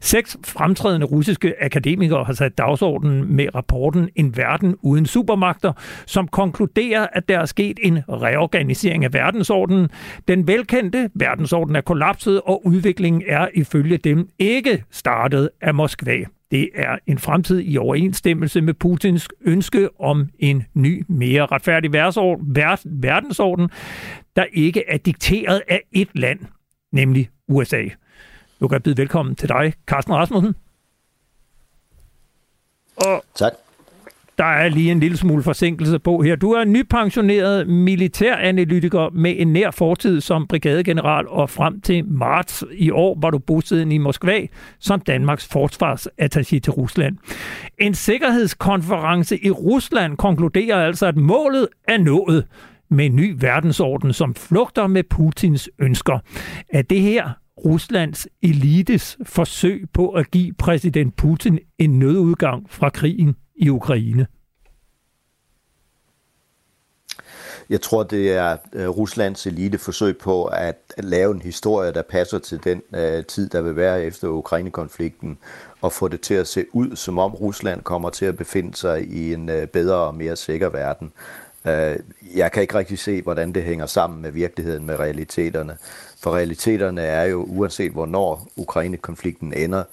Seks 0.00 0.36
fremtrædende 0.46 1.06
russiske 1.06 1.54
akademikere 1.60 2.24
har 2.24 2.32
sat 2.32 2.58
dagsordenen 2.58 3.36
med 3.36 3.54
rapporten 3.54 4.08
En 4.16 4.36
verden 4.36 4.76
uden 4.82 5.06
supermagter, 5.06 5.72
som 6.06 6.28
konkluderer, 6.28 7.06
at 7.12 7.28
der 7.28 7.38
er 7.38 7.46
sket 7.46 7.78
en 7.82 7.98
reorganisering 8.08 9.04
af 9.04 9.12
verdensordenen. 9.12 9.88
Den 10.28 10.46
velkendte 10.46 11.10
verdensorden 11.14 11.76
er 11.76 11.80
kollapset, 11.80 12.40
og 12.44 12.66
udviklingen 12.66 13.22
er 13.26 13.48
ifølge 13.54 13.98
dem 14.14 14.28
ikke 14.38 14.84
startet 14.90 15.50
af 15.60 15.74
Moskva. 15.74 16.24
Det 16.50 16.68
er 16.74 16.98
en 17.06 17.18
fremtid 17.18 17.62
i 17.64 17.78
overensstemmelse 17.78 18.60
med 18.60 18.74
Putins 18.74 19.28
ønske 19.40 20.00
om 20.00 20.28
en 20.38 20.64
ny, 20.74 21.04
mere 21.08 21.46
retfærdig 21.46 21.92
verdensorden, 22.84 23.70
der 24.36 24.44
ikke 24.52 24.84
er 24.88 24.96
dikteret 24.96 25.62
af 25.68 25.82
et 25.92 26.08
land, 26.14 26.40
nemlig 26.92 27.30
USA. 27.48 27.82
Nu 28.60 28.68
kan 28.68 28.74
jeg 28.74 28.82
byde 28.82 28.96
velkommen 28.96 29.36
til 29.36 29.48
dig, 29.48 29.72
Carsten 29.86 30.14
Rasmussen. 30.14 30.54
Og 32.96 33.24
tak 33.34 33.52
der 34.38 34.44
er 34.44 34.68
lige 34.68 34.92
en 34.92 35.00
lille 35.00 35.16
smule 35.16 35.42
forsinkelse 35.42 35.98
på 35.98 36.22
her. 36.22 36.36
Du 36.36 36.52
er 36.52 36.64
nypensioneret 36.64 37.68
militæranalytiker 37.68 39.10
med 39.10 39.34
en 39.38 39.52
nær 39.52 39.70
fortid 39.70 40.20
som 40.20 40.46
brigadegeneral, 40.46 41.28
og 41.28 41.50
frem 41.50 41.80
til 41.80 42.04
marts 42.04 42.64
i 42.72 42.90
år 42.90 43.18
var 43.20 43.30
du 43.30 43.38
bosiddende 43.38 43.94
i 43.94 43.98
Moskva 43.98 44.46
som 44.78 45.00
Danmarks 45.00 45.48
forsvarsattaché 45.56 46.58
til 46.58 46.70
Rusland. 46.70 47.16
En 47.78 47.94
sikkerhedskonference 47.94 49.44
i 49.44 49.50
Rusland 49.50 50.16
konkluderer 50.16 50.86
altså, 50.86 51.06
at 51.06 51.16
målet 51.16 51.68
er 51.88 51.98
nået 51.98 52.46
med 52.90 53.06
en 53.06 53.16
ny 53.16 53.36
verdensorden, 53.40 54.12
som 54.12 54.34
flugter 54.34 54.86
med 54.86 55.02
Putins 55.10 55.70
ønsker. 55.78 56.18
Er 56.68 56.82
det 56.82 57.00
her 57.00 57.30
Ruslands 57.64 58.28
elites 58.42 59.18
forsøg 59.24 59.84
på 59.94 60.08
at 60.08 60.30
give 60.30 60.52
præsident 60.58 61.16
Putin 61.16 61.58
en 61.78 61.98
nødudgang 61.98 62.66
fra 62.70 62.88
krigen? 62.88 63.34
I 63.56 63.68
Ukraine? 63.68 64.26
Jeg 67.70 67.80
tror, 67.80 68.02
det 68.02 68.32
er 68.32 68.56
øh, 68.72 68.88
Ruslands 68.88 69.46
elite 69.46 69.78
forsøg 69.78 70.18
på 70.18 70.44
at, 70.44 70.76
lave 70.98 71.34
en 71.34 71.42
historie, 71.42 71.92
der 71.92 72.02
passer 72.02 72.38
til 72.38 72.64
den 72.64 72.82
øh, 72.94 73.24
tid, 73.24 73.48
der 73.48 73.60
vil 73.60 73.76
være 73.76 74.04
efter 74.04 74.28
Ukraine-konflikten, 74.28 75.38
og 75.80 75.92
få 75.92 76.08
det 76.08 76.20
til 76.20 76.34
at 76.34 76.48
se 76.48 76.64
ud, 76.72 76.96
som 76.96 77.18
om 77.18 77.34
Rusland 77.34 77.82
kommer 77.82 78.10
til 78.10 78.24
at 78.26 78.36
befinde 78.36 78.76
sig 78.76 79.02
i 79.02 79.34
en 79.34 79.48
øh, 79.48 79.66
bedre 79.66 79.96
og 79.96 80.14
mere 80.14 80.36
sikker 80.36 80.68
verden. 80.68 81.12
Jeg 82.34 82.52
kan 82.52 82.62
ikke 82.62 82.74
rigtig 82.74 82.98
se, 82.98 83.22
hvordan 83.22 83.52
det 83.52 83.62
hænger 83.62 83.86
sammen 83.86 84.22
med 84.22 84.30
virkeligheden, 84.30 84.86
med 84.86 84.98
realiteterne. 84.98 85.76
For 86.22 86.34
realiteterne 86.36 87.00
er 87.00 87.24
jo, 87.24 87.44
uanset 87.48 87.92
hvornår 87.92 88.48
Ukraine-konflikten 88.56 89.54
ender, 89.54 89.84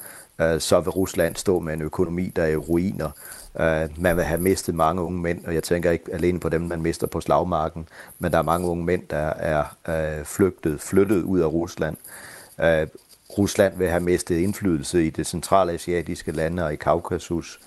så 0.60 0.80
vil 0.80 0.89
Rusland 0.89 1.36
stå 1.36 1.60
med 1.60 1.74
en 1.74 1.82
økonomi, 1.82 2.32
der 2.36 2.43
er 2.43 2.47
i 2.47 2.55
ruiner. 2.55 3.12
Uh, 3.53 4.01
man 4.01 4.15
vil 4.15 4.23
have 4.23 4.41
mistet 4.41 4.75
mange 4.75 5.01
unge 5.01 5.19
mænd, 5.19 5.45
og 5.45 5.53
jeg 5.53 5.63
tænker 5.63 5.91
ikke 5.91 6.13
alene 6.13 6.39
på 6.39 6.49
dem, 6.49 6.61
man 6.61 6.81
mister 6.81 7.07
på 7.07 7.21
slagmarken, 7.21 7.87
men 8.19 8.31
der 8.31 8.37
er 8.37 8.41
mange 8.41 8.67
unge 8.67 8.85
mænd, 8.85 9.03
der 9.09 9.33
er 9.37 9.63
uh, 9.87 10.25
flygtet, 10.25 10.81
flyttet 10.81 11.21
ud 11.21 11.39
af 11.39 11.45
Rusland. 11.45 11.97
Uh, 12.57 12.87
Rusland 13.37 13.77
vil 13.77 13.89
have 13.89 13.99
mistet 13.99 14.35
indflydelse 14.35 15.05
i 15.05 15.09
det 15.09 15.27
centralasiatiske 15.27 16.31
lande 16.31 16.65
og 16.65 16.73
i 16.73 16.75
Kaukasus. 16.75 17.59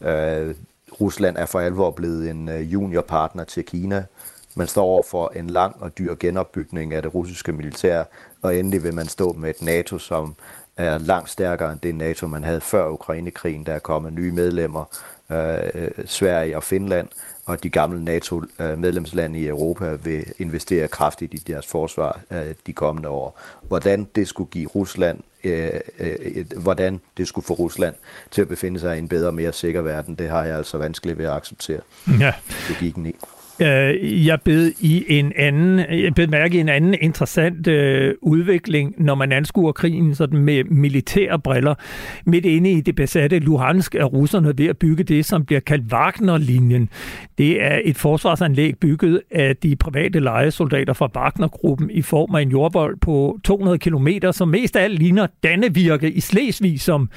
Uh, 0.00 0.06
Rusland 1.00 1.36
er 1.36 1.46
for 1.46 1.60
alvor 1.60 1.90
blevet 1.90 2.30
en 2.30 2.48
juniorpartner 2.48 3.44
til 3.44 3.64
Kina. 3.64 4.04
Man 4.54 4.66
står 4.66 4.84
over 4.84 5.02
for 5.10 5.32
en 5.36 5.50
lang 5.50 5.76
og 5.80 5.98
dyr 5.98 6.14
genopbygning 6.14 6.94
af 6.94 7.02
det 7.02 7.14
russiske 7.14 7.52
militær, 7.52 8.04
og 8.42 8.56
endelig 8.56 8.82
vil 8.82 8.94
man 8.94 9.06
stå 9.06 9.32
med 9.32 9.50
et 9.50 9.62
NATO, 9.62 9.98
som 9.98 10.34
er 10.76 10.98
langt 10.98 11.30
stærkere 11.30 11.72
end 11.72 11.80
det 11.80 11.94
NATO, 11.94 12.26
man 12.26 12.44
havde 12.44 12.60
før 12.60 12.88
Ukrainekrigen. 12.88 13.66
Der 13.66 13.72
er 13.72 13.78
kommet 13.78 14.12
nye 14.12 14.32
medlemmer, 14.32 14.84
øh, 15.32 15.90
Sverige 16.06 16.56
og 16.56 16.62
Finland, 16.62 17.08
og 17.46 17.62
de 17.62 17.70
gamle 17.70 18.04
NATO-medlemslande 18.04 19.40
i 19.40 19.46
Europa 19.46 19.94
vil 19.94 20.24
investere 20.38 20.88
kraftigt 20.88 21.34
i 21.34 21.36
deres 21.36 21.66
forsvar 21.66 22.20
øh, 22.30 22.54
de 22.66 22.72
kommende 22.72 23.08
år. 23.08 23.40
Hvordan 23.62 24.08
det 24.14 24.28
skulle 24.28 24.50
give 24.50 24.68
Rusland, 24.68 25.18
øh, 25.44 25.70
øh, 25.98 26.46
hvordan 26.56 27.00
det 27.16 27.28
skulle 27.28 27.44
få 27.44 27.54
Rusland 27.54 27.94
til 28.30 28.42
at 28.42 28.48
befinde 28.48 28.80
sig 28.80 28.96
i 28.96 28.98
en 28.98 29.08
bedre 29.08 29.28
og 29.28 29.34
mere 29.34 29.52
sikker 29.52 29.80
verden, 29.82 30.14
det 30.14 30.28
har 30.28 30.44
jeg 30.44 30.56
altså 30.56 30.78
vanskeligt 30.78 31.18
ved 31.18 31.24
at 31.24 31.32
acceptere. 31.32 31.80
Ja. 32.20 32.34
Logikken 32.68 33.06
i. 33.06 33.14
Øh, 33.62 34.26
jeg 34.26 34.40
bed 34.44 34.72
i 34.80 35.04
en 35.08 35.32
anden, 35.36 35.78
jeg 35.78 36.14
bed 36.14 36.26
mærke 36.26 36.56
i 36.56 36.60
en 36.60 36.68
anden 36.68 36.94
interessant 37.00 37.66
øh, 37.66 38.14
udvikling, 38.22 38.94
når 38.98 39.14
man 39.14 39.32
anskuer 39.32 39.72
krigen 39.72 40.14
sådan 40.14 40.38
med 40.38 40.64
militære 40.64 41.38
briller. 41.38 41.74
Midt 42.26 42.46
inde 42.46 42.72
i 42.72 42.80
det 42.80 42.94
besatte 42.94 43.38
Luhansk 43.38 43.94
er 43.94 44.04
russerne 44.04 44.58
ved 44.58 44.66
at 44.66 44.78
bygge 44.78 45.04
det, 45.04 45.24
som 45.24 45.44
bliver 45.44 45.60
kaldt 45.60 45.92
Wagner-linjen. 45.92 46.88
Det 47.38 47.62
er 47.62 47.80
et 47.84 47.96
forsvarsanlæg 47.96 48.78
bygget 48.78 49.20
af 49.30 49.56
de 49.56 49.76
private 49.76 50.20
lejesoldater 50.20 50.92
fra 50.92 51.10
Wagner-gruppen 51.16 51.90
i 51.90 52.02
form 52.02 52.34
af 52.34 52.42
en 52.42 52.50
jordbold 52.50 52.96
på 53.00 53.38
200 53.44 53.78
km, 53.78 54.08
som 54.32 54.48
mest 54.48 54.76
af 54.76 54.84
alt 54.84 54.98
ligner 54.98 55.26
Dannevirke 55.42 56.10
i 56.10 56.20
Slesvig, 56.20 56.80
som 56.80 57.08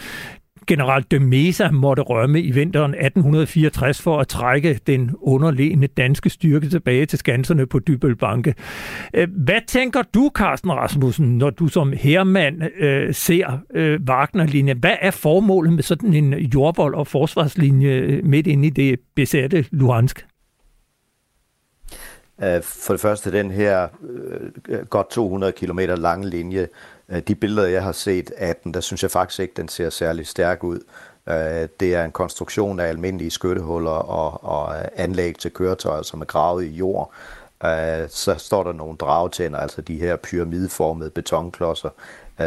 general 0.68 1.06
de 1.12 1.20
Mesa 1.20 1.72
måtte 1.72 2.02
rømme 2.02 2.42
i 2.42 2.52
vinteren 2.52 2.92
1864 2.92 4.02
for 4.02 4.20
at 4.20 4.28
trække 4.28 4.80
den 4.88 5.12
underliggende 5.22 5.88
danske 5.88 6.30
styrke 6.30 6.70
tilbage 6.70 7.06
til 7.06 7.20
skanserne 7.20 7.66
på 7.66 7.80
Dybølbanke. 7.80 8.56
Øh, 9.14 9.28
hvad 9.46 9.60
tænker 9.68 10.02
du, 10.14 10.32
Carsten 10.36 10.72
Rasmussen, 10.72 11.38
når 11.38 11.50
du 11.50 11.68
som 11.68 11.94
herremand 11.94 12.62
øh, 12.80 13.14
ser 13.14 13.60
øh, 13.74 14.00
Wagner-linjen? 14.10 14.78
Hvad 14.78 14.96
er 15.02 15.12
formålet 15.12 15.74
med 15.74 15.84
sådan 15.84 16.14
en 16.14 16.34
jordvold 16.34 16.96
og 16.96 17.08
forsvarslinje 17.08 17.90
øh, 17.90 18.26
midt 18.26 18.48
inde 18.48 18.68
i 18.68 18.70
det 18.70 19.00
besatte 19.16 19.66
Luhansk? 19.72 20.26
Øh, 22.44 22.62
for 22.64 22.94
det 22.94 23.02
første, 23.02 23.32
den 23.32 23.52
her 23.52 23.88
øh, 24.70 24.86
godt 24.86 25.10
200 25.10 25.52
km 25.52 25.80
lange 25.80 26.30
linje 26.30 26.68
Øh, 27.14 27.20
de 27.28 27.36
billeder, 27.36 27.68
jeg 27.68 27.84
har 27.84 27.92
set 27.92 28.32
af 28.38 28.56
den, 28.56 28.74
der 28.74 28.82
synes 28.82 29.04
jeg 29.04 29.12
faktisk 29.12 29.40
ikke, 29.40 29.54
den 29.58 29.68
ser 29.68 29.90
særlig 29.90 30.28
stærk 30.28 30.64
ud. 30.64 30.80
Øh, 31.30 31.68
det 31.80 31.96
er 31.96 32.06
en 32.06 32.12
konstruktion 32.12 32.80
af 32.80 32.88
almindelige 32.88 33.32
skyttehuller 33.32 33.92
og, 33.92 34.44
og 34.44 34.76
anlæg 35.02 35.38
til 35.38 35.52
køretøjer, 35.52 36.02
som 36.02 36.22
er 36.22 36.26
gravet 36.26 36.64
i 36.64 36.70
jord. 36.70 37.12
Øh, 37.66 38.10
så 38.10 38.36
står 38.38 38.64
der 38.64 38.74
nogle 38.74 38.98
dragetænder, 38.98 39.60
altså 39.60 39.82
de 39.82 39.98
her 39.98 40.16
pyramideformede 40.16 41.10
betonklodser, 41.10 41.90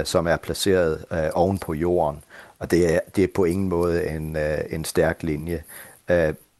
som 0.04 0.26
er 0.26 0.36
placeret 0.36 1.04
oven 1.34 1.58
på 1.58 1.74
jorden. 1.74 2.22
Og 2.58 2.70
det 2.70 2.94
er, 2.94 3.00
det 3.16 3.24
er 3.24 3.28
på 3.34 3.44
ingen 3.44 3.68
måde 3.68 4.06
en, 4.08 4.36
en 4.70 4.84
stærk 4.84 5.22
linje. 5.22 5.62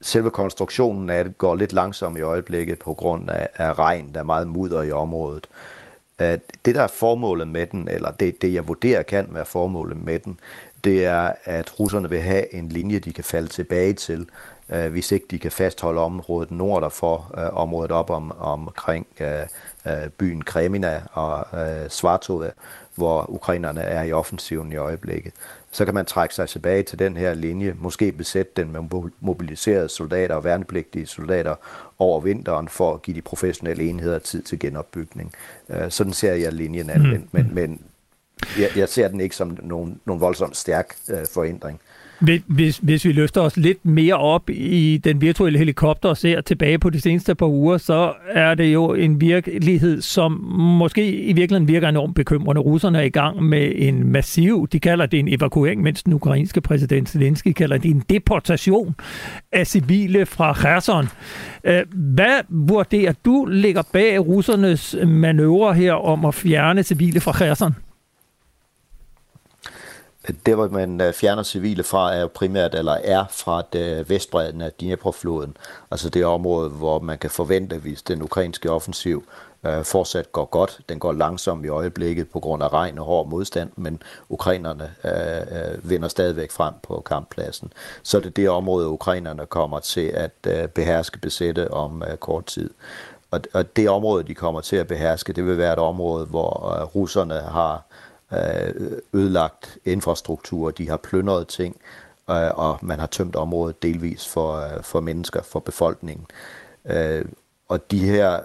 Selve 0.00 0.30
konstruktionen 0.30 1.10
af 1.10 1.24
det 1.24 1.38
går 1.38 1.54
lidt 1.54 1.72
langsomt 1.72 2.18
i 2.18 2.20
øjeblikket 2.20 2.78
på 2.78 2.94
grund 2.94 3.30
af, 3.30 3.48
af 3.54 3.78
regn, 3.78 4.10
der 4.14 4.20
er 4.20 4.24
meget 4.24 4.48
mudder 4.48 4.82
i 4.82 4.92
området 4.92 5.46
det, 6.18 6.74
der 6.74 6.82
er 6.82 6.86
formålet 6.86 7.48
med 7.48 7.66
den, 7.66 7.88
eller 7.88 8.10
det, 8.10 8.42
det 8.42 8.54
jeg 8.54 8.68
vurderer 8.68 9.02
kan 9.02 9.26
være 9.30 9.44
formålet 9.44 9.96
med 9.96 10.18
den, 10.18 10.40
det 10.84 11.04
er, 11.04 11.32
at 11.44 11.80
russerne 11.80 12.10
vil 12.10 12.20
have 12.20 12.54
en 12.54 12.68
linje, 12.68 12.98
de 12.98 13.12
kan 13.12 13.24
falde 13.24 13.48
tilbage 13.48 13.92
til, 13.92 14.28
øh, 14.70 14.92
hvis 14.92 15.12
ikke 15.12 15.26
de 15.30 15.38
kan 15.38 15.52
fastholde 15.52 16.00
området 16.00 16.50
nord 16.50 16.82
derfor, 16.82 17.34
øh, 17.38 17.56
området 17.56 17.90
op 17.92 18.10
om, 18.10 18.32
omkring 18.38 19.06
øh, 19.20 19.46
øh 19.86 20.08
byen 20.18 20.42
Kremina 20.42 21.02
og 21.12 21.46
øh, 21.60 21.90
Svartova, 21.90 22.50
hvor 22.94 23.30
ukrainerne 23.30 23.80
er 23.80 24.02
i 24.02 24.12
offensiven 24.12 24.72
i 24.72 24.76
øjeblikket. 24.76 25.32
Så 25.76 25.84
kan 25.84 25.94
man 25.94 26.06
trække 26.06 26.34
sig 26.34 26.48
tilbage 26.48 26.82
til 26.82 26.98
den 26.98 27.16
her 27.16 27.34
linje, 27.34 27.74
måske 27.78 28.12
besætte 28.12 28.52
den 28.56 28.72
med 28.72 29.10
mobiliserede 29.20 29.88
soldater 29.88 30.34
og 30.34 30.44
værnepligtige 30.44 31.06
soldater 31.06 31.54
over 31.98 32.20
vinteren 32.20 32.68
for 32.68 32.94
at 32.94 33.02
give 33.02 33.14
de 33.14 33.22
professionelle 33.22 33.84
enheder 33.84 34.18
tid 34.18 34.42
til 34.42 34.58
genopbygning. 34.58 35.32
Øh, 35.68 35.90
sådan 35.90 36.12
ser 36.12 36.32
jeg 36.32 36.52
linjen 36.52 36.90
an, 36.90 37.02
mm. 37.02 37.08
men, 37.08 37.28
men, 37.32 37.54
men 37.54 37.80
jeg, 38.58 38.70
jeg 38.76 38.88
ser 38.88 39.08
den 39.08 39.20
ikke 39.20 39.36
som 39.36 39.58
nogen, 39.62 40.00
nogen 40.04 40.20
voldsomt 40.20 40.56
stærk 40.56 40.96
øh, 41.10 41.26
forændring. 41.34 41.80
Hvis, 42.46 42.78
hvis 42.78 43.04
vi 43.04 43.12
løfter 43.12 43.40
os 43.40 43.56
lidt 43.56 43.86
mere 43.86 44.14
op 44.14 44.50
i 44.50 45.00
den 45.04 45.20
virtuelle 45.20 45.58
helikopter 45.58 46.08
og 46.08 46.16
ser 46.16 46.40
tilbage 46.40 46.78
på 46.78 46.90
de 46.90 47.00
seneste 47.00 47.34
par 47.34 47.46
uger, 47.46 47.78
så 47.78 48.12
er 48.28 48.54
det 48.54 48.64
jo 48.64 48.94
en 48.94 49.20
virkelighed, 49.20 50.00
som 50.00 50.32
måske 50.78 51.12
i 51.12 51.32
virkeligheden 51.32 51.68
virker 51.68 51.88
enormt 51.88 52.14
bekymrende. 52.14 52.60
Russerne 52.60 52.98
er 52.98 53.02
i 53.02 53.08
gang 53.08 53.42
med 53.42 53.72
en 53.74 54.12
massiv, 54.12 54.68
de 54.72 54.80
kalder 54.80 55.06
det 55.06 55.18
en 55.18 55.28
evakuering, 55.28 55.82
mens 55.82 56.02
den 56.02 56.12
ukrainske 56.12 56.60
præsident 56.60 57.08
Zelensky 57.08 57.52
kalder 57.52 57.78
det 57.78 57.90
en 57.90 58.02
deportation 58.10 58.94
af 59.52 59.66
civile 59.66 60.26
fra 60.26 60.52
Kherson. 60.52 61.08
Øh, 61.64 61.82
hvad 61.92 62.40
vurderer 62.48 63.12
du 63.24 63.44
ligger 63.44 63.82
bag 63.92 64.26
russernes 64.26 64.96
manøvre 65.06 65.74
her 65.74 65.92
om 65.92 66.24
at 66.24 66.34
fjerne 66.34 66.82
civile 66.82 67.20
fra 67.20 67.32
Kherson? 67.32 67.74
Det, 70.46 70.54
hvor 70.54 70.68
man 70.68 71.00
øh, 71.00 71.12
fjerner 71.12 71.42
civile 71.42 71.82
fra, 71.82 72.14
er 72.14 72.26
primært, 72.26 72.74
eller 72.74 72.92
er 72.92 73.24
fra 73.30 73.62
det 73.72 74.10
vestbredden 74.10 74.60
af 74.60 74.72
Dnipro-floden. 74.72 75.56
Altså 75.90 76.10
det 76.10 76.24
område, 76.24 76.68
hvor 76.68 76.98
man 76.98 77.18
kan 77.18 77.30
forvente, 77.30 77.78
hvis 77.78 78.02
den 78.02 78.22
ukrainske 78.22 78.70
offensiv 78.70 79.24
øh, 79.66 79.84
fortsat 79.84 80.32
går 80.32 80.44
godt. 80.44 80.80
Den 80.88 80.98
går 80.98 81.12
langsomt 81.12 81.64
i 81.64 81.68
øjeblikket 81.68 82.28
på 82.30 82.40
grund 82.40 82.62
af 82.62 82.72
regn 82.72 82.98
og 82.98 83.04
hård 83.04 83.28
modstand, 83.28 83.70
men 83.76 84.02
ukrainerne 84.28 84.90
øh, 85.04 85.72
øh 85.72 85.90
vinder 85.90 86.08
stadigvæk 86.08 86.50
frem 86.50 86.74
på 86.82 87.02
kamppladsen. 87.06 87.72
Så 88.02 88.18
det 88.18 88.26
er 88.26 88.30
det 88.30 88.50
område, 88.50 88.88
ukrainerne 88.88 89.46
kommer 89.46 89.78
til 89.78 90.06
at 90.14 90.32
øh, 90.46 90.68
beherske, 90.68 91.18
besætte 91.18 91.70
om 91.70 92.02
øh, 92.10 92.16
kort 92.16 92.46
tid. 92.46 92.70
Og, 93.30 93.40
og 93.54 93.76
det 93.76 93.88
område, 93.88 94.24
de 94.24 94.34
kommer 94.34 94.60
til 94.60 94.76
at 94.76 94.86
beherske, 94.86 95.32
det 95.32 95.46
vil 95.46 95.58
være 95.58 95.72
et 95.72 95.78
område, 95.78 96.26
hvor 96.26 96.80
øh, 96.80 96.82
russerne 96.82 97.34
har 97.34 97.74
Øh, 97.74 97.95
ødelagt 99.14 99.78
infrastruktur, 99.84 100.70
de 100.70 100.88
har 100.88 100.96
plyndret 100.96 101.48
ting, 101.48 101.76
øh, 102.30 102.50
og 102.54 102.78
man 102.82 102.98
har 102.98 103.06
tømt 103.06 103.36
området 103.36 103.82
delvis 103.82 104.28
for, 104.28 104.56
øh, 104.56 104.82
for 104.82 105.00
mennesker, 105.00 105.42
for 105.42 105.60
befolkningen. 105.60 106.26
Og 107.68 107.90
de 107.90 107.98
her 107.98 108.40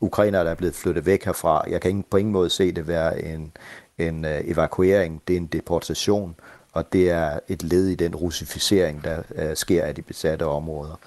ukrainere, 0.00 0.44
der 0.44 0.50
er 0.50 0.54
blevet 0.54 0.74
flyttet 0.74 1.06
væk 1.06 1.24
herfra, 1.24 1.64
jeg 1.70 1.80
kan 1.80 2.04
på 2.10 2.16
ingen 2.16 2.32
måde 2.32 2.50
se 2.50 2.72
det 2.72 2.88
være 2.88 3.24
en, 3.24 3.52
en 3.98 4.24
evakuering, 4.24 5.22
det 5.28 5.34
er 5.34 5.40
en 5.40 5.46
deportation, 5.46 6.34
og 6.72 6.92
det 6.92 7.10
er 7.10 7.38
et 7.48 7.62
led 7.62 7.86
i 7.86 7.94
den 7.94 8.14
russificering, 8.14 9.04
der 9.04 9.22
sker 9.54 9.84
af 9.84 9.94
de 9.94 10.02
besatte 10.02 10.46
områder. 10.46 10.98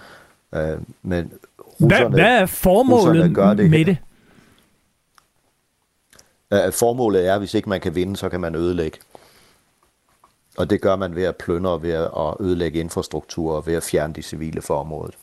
Men 1.03 1.31
russerne, 1.81 2.09
hvad, 2.09 2.23
hvad 2.23 2.41
er 2.41 2.45
formålet 2.45 3.35
gør 3.35 3.53
det 3.53 3.69
med 3.69 3.85
det? 3.85 3.97
Øh, 6.53 6.73
formålet 6.73 7.27
er, 7.27 7.33
at 7.33 7.39
hvis 7.39 7.53
ikke 7.53 7.69
man 7.69 7.81
kan 7.81 7.95
vinde, 7.95 8.15
så 8.15 8.29
kan 8.29 8.41
man 8.41 8.55
ødelægge. 8.55 8.97
Og 10.57 10.69
det 10.69 10.81
gør 10.81 10.95
man 10.95 11.15
ved 11.15 11.23
at 11.23 11.35
plyndre, 11.35 11.81
ved 11.81 11.91
at 11.91 12.35
ødelægge 12.39 12.79
infrastruktur 12.79 13.55
og 13.55 13.67
ved 13.67 13.73
at 13.73 13.83
fjerne 13.83 14.13
de 14.13 14.21
civile 14.21 14.61
for 14.61 14.73
området. 14.73 15.15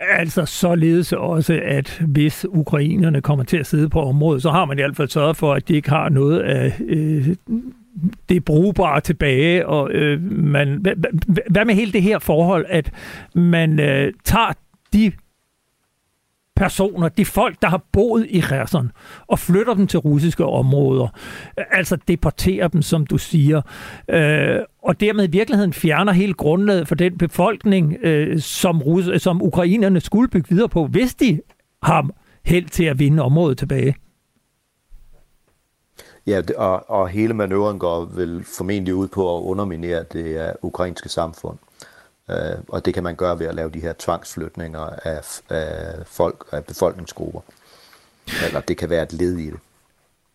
Altså 0.00 0.46
således 0.46 1.12
også, 1.12 1.60
at 1.64 2.02
hvis 2.08 2.46
ukrainerne 2.48 3.20
kommer 3.22 3.44
til 3.44 3.56
at 3.56 3.66
sidde 3.66 3.88
på 3.88 4.00
området, 4.00 4.42
så 4.42 4.50
har 4.50 4.64
man 4.64 4.78
i 4.78 4.82
hvert 4.82 4.96
fald 4.96 5.08
sørget 5.08 5.36
for, 5.36 5.54
at 5.54 5.68
de 5.68 5.74
ikke 5.74 5.88
har 5.88 6.08
noget 6.08 6.40
af 6.40 6.80
øh, 6.80 7.28
det 8.28 8.44
brugbare 8.44 9.00
tilbage. 9.00 9.66
Og, 9.66 9.90
øh, 9.90 10.22
man, 10.32 10.78
hvad, 10.80 10.92
hvad 11.50 11.64
med 11.64 11.74
hele 11.74 11.92
det 11.92 12.02
her 12.02 12.18
forhold, 12.18 12.66
at 12.68 12.92
man 13.34 13.80
øh, 13.80 14.12
tager 14.24 14.52
de 14.92 15.12
personer, 16.56 17.08
de 17.08 17.24
folk, 17.24 17.62
der 17.62 17.68
har 17.68 17.84
boet 17.92 18.26
i 18.28 18.40
Kherson, 18.40 18.92
og 19.26 19.38
flytter 19.38 19.74
dem 19.74 19.86
til 19.86 19.98
russiske 19.98 20.44
områder. 20.44 21.08
Altså 21.70 21.96
deporterer 22.08 22.68
dem, 22.68 22.82
som 22.82 23.06
du 23.06 23.18
siger. 23.18 23.62
Øh, 24.08 24.58
og 24.82 25.00
dermed 25.00 25.28
i 25.28 25.30
virkeligheden 25.30 25.72
fjerner 25.72 26.12
hele 26.12 26.34
grundlaget 26.34 26.88
for 26.88 26.94
den 26.94 27.18
befolkning, 27.18 27.96
øh, 28.02 28.40
som, 28.40 28.82
Rus- 28.82 29.18
som 29.18 29.42
ukrainerne 29.42 30.00
skulle 30.00 30.28
bygge 30.28 30.48
videre 30.48 30.68
på, 30.68 30.86
hvis 30.86 31.14
de 31.14 31.40
har 31.82 32.10
held 32.44 32.68
til 32.68 32.84
at 32.84 32.98
vinde 32.98 33.22
området 33.22 33.58
tilbage. 33.58 33.94
Ja, 36.26 36.40
og, 36.56 36.90
og 36.90 37.08
hele 37.08 37.34
manøvren 37.34 37.78
går 37.78 38.04
vel 38.04 38.44
formentlig 38.58 38.94
ud 38.94 39.08
på 39.08 39.36
at 39.36 39.42
underminere 39.42 40.04
det 40.12 40.48
uh, 40.62 40.68
ukrainske 40.68 41.08
samfund. 41.08 41.58
Øh, 42.30 42.58
og 42.68 42.84
det 42.84 42.94
kan 42.94 43.02
man 43.02 43.16
gøre 43.16 43.38
ved 43.38 43.46
at 43.46 43.54
lave 43.54 43.70
de 43.70 43.80
her 43.80 43.92
tvangsflytninger 43.98 44.80
af, 45.04 45.20
af 45.50 45.94
folk, 46.06 46.44
af 46.52 46.64
befolkningsgrupper. 46.64 47.40
Eller 48.46 48.60
det 48.60 48.76
kan 48.76 48.90
være 48.90 49.02
et 49.02 49.12
led 49.12 49.36
i 49.36 49.46
det. 49.46 49.58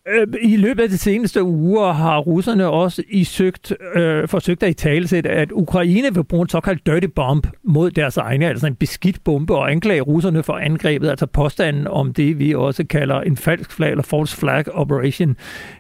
Øh, 0.07 0.27
I 0.41 0.55
løbet 0.57 0.83
af 0.83 0.89
de 0.89 0.97
seneste 0.97 1.43
uger 1.43 1.91
har 1.91 2.19
russerne 2.19 2.67
også 2.67 3.03
i 3.09 3.23
søgt, 3.23 3.73
øh, 3.95 4.27
forsøgt 4.27 4.63
at 4.63 4.69
i 4.69 4.73
talesætte, 4.73 5.29
at 5.29 5.51
Ukraine 5.51 6.13
vil 6.13 6.23
bruge 6.23 6.41
en 6.41 6.49
såkaldt 6.49 6.85
dirty 6.85 7.07
bomb 7.15 7.47
mod 7.63 7.91
deres 7.91 8.17
egne, 8.17 8.47
altså 8.47 8.67
en 8.67 8.75
beskidt 8.75 9.23
bombe, 9.23 9.55
og 9.55 9.71
anklage 9.71 10.01
russerne 10.01 10.43
for 10.43 10.53
angrebet, 10.53 11.09
altså 11.09 11.25
påstanden 11.25 11.87
om 11.87 12.13
det, 12.13 12.39
vi 12.39 12.55
også 12.55 12.83
kalder 12.83 13.21
en 13.21 13.37
falsk 13.37 13.71
flag 13.71 13.91
eller 13.91 14.03
false 14.03 14.37
flag 14.37 14.75
operation, 14.75 15.37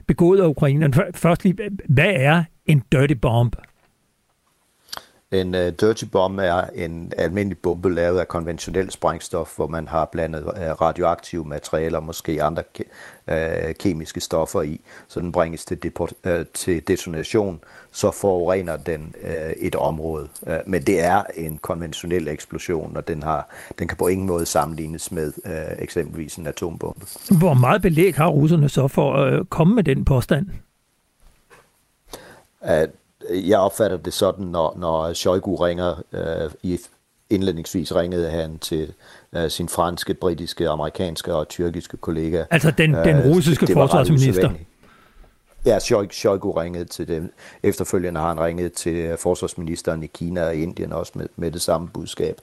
begået 0.07 0.39
af 0.41 0.47
Ukraine. 0.47 0.93
Først 1.15 1.43
lige, 1.43 1.57
hvad 1.89 2.13
er 2.15 2.43
en 2.65 2.83
dirty 2.91 3.13
bomb? 3.13 3.55
En 5.31 5.55
uh, 5.55 5.61
dirty 5.61 6.05
bomb 6.05 6.39
er 6.39 6.61
en 6.75 7.11
almindelig 7.17 7.57
bombe 7.57 7.93
lavet 7.93 8.19
af 8.19 8.27
konventionel 8.27 8.91
sprængstof, 8.91 9.55
hvor 9.55 9.67
man 9.67 9.87
har 9.87 10.05
blandet 10.05 10.43
uh, 10.43 10.51
radioaktive 10.53 11.45
materialer, 11.45 11.99
måske 11.99 12.43
andre 12.43 12.63
ke- 12.79 12.89
uh, 13.31 13.75
kemiske 13.79 14.19
stoffer 14.19 14.61
i, 14.61 14.81
så 15.07 15.19
den 15.19 15.31
bringes 15.31 15.65
til, 15.65 15.83
deport, 15.83 16.13
uh, 16.25 16.31
til 16.53 16.87
detonation, 16.87 17.59
så 17.91 18.11
forurener 18.11 18.77
den 18.77 19.15
uh, 19.23 19.29
et 19.57 19.75
område. 19.75 20.27
Uh, 20.41 20.53
men 20.65 20.81
det 20.81 21.03
er 21.03 21.23
en 21.35 21.57
konventionel 21.57 22.27
eksplosion, 22.27 22.97
og 22.97 23.07
den, 23.07 23.23
har, 23.23 23.49
den 23.79 23.87
kan 23.87 23.97
på 23.97 24.07
ingen 24.07 24.27
måde 24.27 24.45
sammenlignes 24.45 25.11
med 25.11 25.33
uh, 25.45 25.83
eksempelvis 25.83 26.35
en 26.35 26.47
atombombe. 26.47 27.05
Hvor 27.39 27.53
meget 27.53 27.81
belæg 27.81 28.15
har 28.15 28.27
russerne 28.27 28.69
så 28.69 28.87
for 28.87 29.13
at 29.13 29.49
komme 29.49 29.75
med 29.75 29.83
den 29.83 30.05
påstand? 30.05 30.47
At 32.61 32.89
jeg 33.29 33.59
opfatter 33.59 33.97
det 33.97 34.13
sådan, 34.13 34.45
når, 34.45 34.75
når 34.77 35.13
Shoigu 35.13 35.55
ringer, 35.55 36.03
øh, 36.13 36.51
i 36.63 36.79
indledningsvis 37.29 37.95
ringede 37.95 38.29
han 38.29 38.59
til 38.59 38.93
øh, 39.35 39.49
sin 39.49 39.69
franske, 39.69 40.13
britiske, 40.13 40.69
amerikanske 40.69 41.33
og 41.33 41.47
tyrkiske 41.47 41.97
kollega. 41.97 42.43
Altså 42.49 42.71
den, 42.71 42.93
den 42.93 43.17
øh, 43.17 43.25
russiske 43.25 43.65
øh, 43.69 43.73
forsvarsminister? 43.73 44.51
Ja, 45.65 45.79
Shoigu 46.11 46.51
ringede 46.51 46.85
til 46.85 47.07
dem. 47.07 47.33
Efterfølgende 47.63 48.19
har 48.19 48.27
han 48.27 48.39
ringet 48.39 48.73
til 48.73 49.17
forsvarsministeren 49.17 50.03
i 50.03 50.07
Kina 50.07 50.45
og 50.45 50.55
Indien 50.55 50.93
også 50.93 51.11
med, 51.15 51.27
med 51.35 51.51
det 51.51 51.61
samme 51.61 51.87
budskab. 51.87 52.41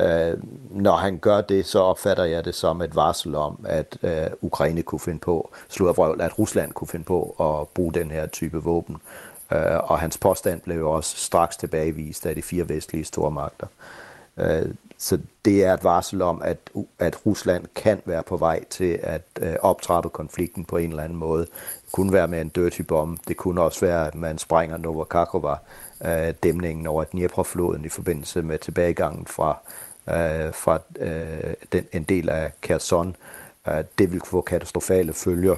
Øh, 0.00 0.36
når 0.70 0.96
han 0.96 1.18
gør 1.18 1.40
det, 1.40 1.66
så 1.66 1.78
opfatter 1.78 2.24
jeg 2.24 2.44
det 2.44 2.54
som 2.54 2.82
et 2.82 2.96
varsel 2.96 3.34
om, 3.34 3.64
at 3.68 3.98
øh, 4.02 4.26
Ukraine 4.40 4.82
kunne 4.82 5.00
finde 5.00 5.18
på, 5.18 5.50
slå 5.68 5.92
vrøvl, 5.92 6.20
at 6.20 6.38
Rusland 6.38 6.72
kunne 6.72 6.88
finde 6.88 7.04
på 7.04 7.36
at 7.40 7.68
bruge 7.68 7.94
den 7.94 8.10
her 8.10 8.26
type 8.26 8.58
våben. 8.58 8.94
Øh, 8.94 9.29
Øh, 9.52 9.90
og 9.90 9.98
hans 9.98 10.18
påstand 10.18 10.60
blev 10.60 10.78
jo 10.78 10.90
også 10.90 11.16
straks 11.16 11.56
tilbagevist 11.56 12.26
af 12.26 12.34
de 12.34 12.42
fire 12.42 12.68
vestlige 12.68 13.04
stormagter. 13.04 13.66
Øh, 14.36 14.74
så 14.98 15.18
det 15.44 15.64
er 15.64 15.74
et 15.74 15.84
varsel 15.84 16.22
om, 16.22 16.42
at, 16.42 16.58
at 16.98 17.26
Rusland 17.26 17.64
kan 17.74 18.02
være 18.04 18.22
på 18.22 18.36
vej 18.36 18.64
til 18.64 19.00
at 19.02 19.22
øh, 19.40 19.54
optrappe 19.60 20.08
konflikten 20.08 20.64
på 20.64 20.76
en 20.76 20.90
eller 20.90 21.02
anden 21.02 21.18
måde. 21.18 21.46
Det 21.84 21.92
kunne 21.92 22.12
være 22.12 22.28
med 22.28 22.40
en 22.40 22.48
dirty 22.48 22.82
bomb. 22.82 23.20
Det 23.28 23.36
kunne 23.36 23.62
også 23.62 23.80
være, 23.80 24.06
at 24.06 24.14
man 24.14 24.38
sprænger 24.38 24.76
Novakakova, 24.76 25.56
øh, 26.04 26.34
dæmningen 26.42 26.86
over 26.86 27.04
Dnieprfloden 27.04 27.84
i 27.84 27.88
forbindelse 27.88 28.42
med 28.42 28.58
tilbagegangen 28.58 29.26
fra, 29.26 29.58
øh, 30.08 30.54
fra 30.54 30.78
øh, 30.98 31.54
den, 31.72 31.86
en 31.92 32.02
del 32.02 32.28
af 32.28 32.52
Kherson. 32.60 33.16
Øh, 33.68 33.84
det 33.98 34.12
vil 34.12 34.20
få 34.24 34.40
katastrofale 34.40 35.12
følger 35.12 35.56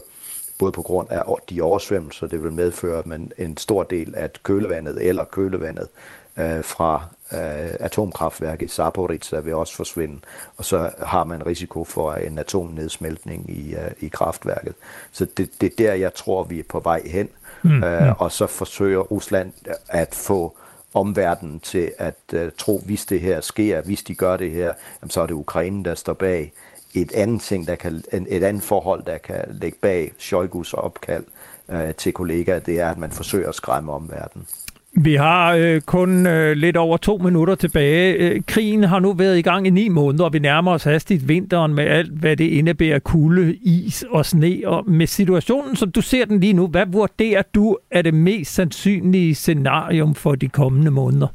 både 0.63 0.73
på 0.73 0.83
grund 0.83 1.09
af 1.11 1.23
de 1.51 1.63
oversvømmelser, 1.63 2.27
det 2.27 2.43
vil 2.43 2.53
medføre, 2.53 2.99
at 2.99 3.07
man 3.07 3.33
en 3.39 3.57
stor 3.57 3.83
del 3.83 4.15
af 4.15 4.31
kølevandet 4.43 5.09
eller 5.09 5.25
kølevandet 5.25 5.89
øh, 6.37 6.65
fra 6.65 7.05
øh, 7.33 7.71
atomkraftværket 7.81 8.71
Zaporizhzhia 8.71 9.41
vil 9.41 9.55
også 9.55 9.77
forsvinde, 9.77 10.19
og 10.57 10.65
så 10.65 10.91
har 11.03 11.25
man 11.25 11.47
risiko 11.47 11.85
for 11.85 12.13
en 12.13 12.39
atomnedsmeltning 12.39 13.51
i, 13.51 13.75
øh, 13.75 13.91
i 14.01 14.09
kraftværket. 14.09 14.75
Så 15.13 15.27
det, 15.37 15.51
det 15.61 15.67
er 15.73 15.77
der, 15.79 15.95
jeg 15.95 16.15
tror, 16.15 16.45
vi 16.45 16.59
er 16.59 16.65
på 16.69 16.81
vej 16.81 17.03
hen, 17.07 17.29
mm, 17.63 17.83
øh, 17.85 18.07
mm. 18.07 18.13
og 18.19 18.33
så 18.33 18.47
forsøger 18.47 19.01
Rusland 19.01 19.53
at 19.89 20.15
få 20.15 20.57
omverdenen 20.95 21.61
til 21.61 21.93
at 21.99 22.21
uh, 22.33 22.41
tro, 22.59 22.83
hvis 22.87 23.05
det 23.05 23.21
her 23.21 23.41
sker, 23.41 23.83
hvis 23.83 24.03
de 24.03 24.15
gør 24.15 24.37
det 24.37 24.51
her, 24.51 24.73
jamen, 25.03 25.11
så 25.11 25.21
er 25.21 25.27
det 25.27 25.35
Ukraine, 25.35 25.85
der 25.85 25.95
står 25.95 26.13
bag 26.13 26.53
et 26.95 27.13
andet 27.13 27.41
ting, 27.41 27.67
der 27.67 27.75
kan, 27.75 28.03
et 28.29 28.43
andet 28.43 28.63
forhold, 28.63 29.03
der 29.07 29.19
kan 29.19 29.45
lægge 29.61 29.79
bag 29.83 30.13
Shoigus 30.19 30.73
opkald 30.73 31.25
øh, 31.71 31.95
til 31.95 32.13
kollegaer, 32.13 32.59
det 32.59 32.81
er, 32.81 32.89
at 32.89 32.99
man 32.99 33.11
forsøger 33.11 33.49
at 33.49 33.55
skræmme 33.55 33.93
omverdenen. 33.93 34.47
Vi 34.95 35.15
har 35.15 35.55
øh, 35.55 35.81
kun 35.81 36.27
øh, 36.27 36.57
lidt 36.57 36.77
over 36.77 36.97
to 36.97 37.17
minutter 37.17 37.55
tilbage. 37.55 38.13
Øh, 38.15 38.43
krigen 38.47 38.85
har 38.85 38.99
nu 38.99 39.13
været 39.13 39.39
i 39.39 39.43
gang 39.43 39.67
i 39.67 39.71
ni 39.71 39.89
måneder, 39.89 40.25
og 40.25 40.33
vi 40.33 40.39
nærmer 40.39 40.73
os 40.73 40.85
hastigt 40.85 41.29
vinteren 41.29 41.75
med 41.75 41.85
alt, 41.85 42.13
hvad 42.13 42.37
det 42.37 42.45
indebærer 42.45 42.99
kulde, 42.99 43.55
is 43.55 44.05
og 44.11 44.27
sne. 44.27 44.61
Og 44.67 44.91
med 44.91 45.07
situationen, 45.07 45.77
som 45.77 45.93
du 45.93 46.01
ser 46.01 46.25
den 46.25 46.41
lige 46.41 46.53
nu, 46.53 46.67
hvad 46.67 46.87
vurderer 46.87 47.43
du 47.55 47.77
er 47.91 48.03
det 48.03 48.15
mest 48.15 48.55
sandsynlige 48.55 49.35
scenarium 49.35 50.15
for 50.15 50.35
de 50.35 50.49
kommende 50.49 50.91
måneder? 50.91 51.27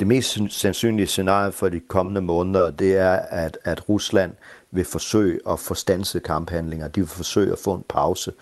Det 0.00 0.06
mest 0.06 0.38
sandsynlige 0.48 1.06
scenarie 1.06 1.52
for 1.52 1.68
de 1.68 1.80
kommende 1.80 2.20
måneder, 2.20 2.70
det 2.70 2.96
er, 2.96 3.12
at, 3.12 3.58
at 3.64 3.88
Rusland 3.88 4.32
vil 4.70 4.84
forsøge 4.84 5.40
at 5.50 5.58
få 5.58 5.74
stanset 5.74 6.22
kamphandlinger. 6.22 6.88
De 6.88 7.00
vil 7.00 7.08
forsøge 7.08 7.52
at 7.52 7.58
få 7.58 7.74
en 7.74 7.84
pause. 7.88 8.32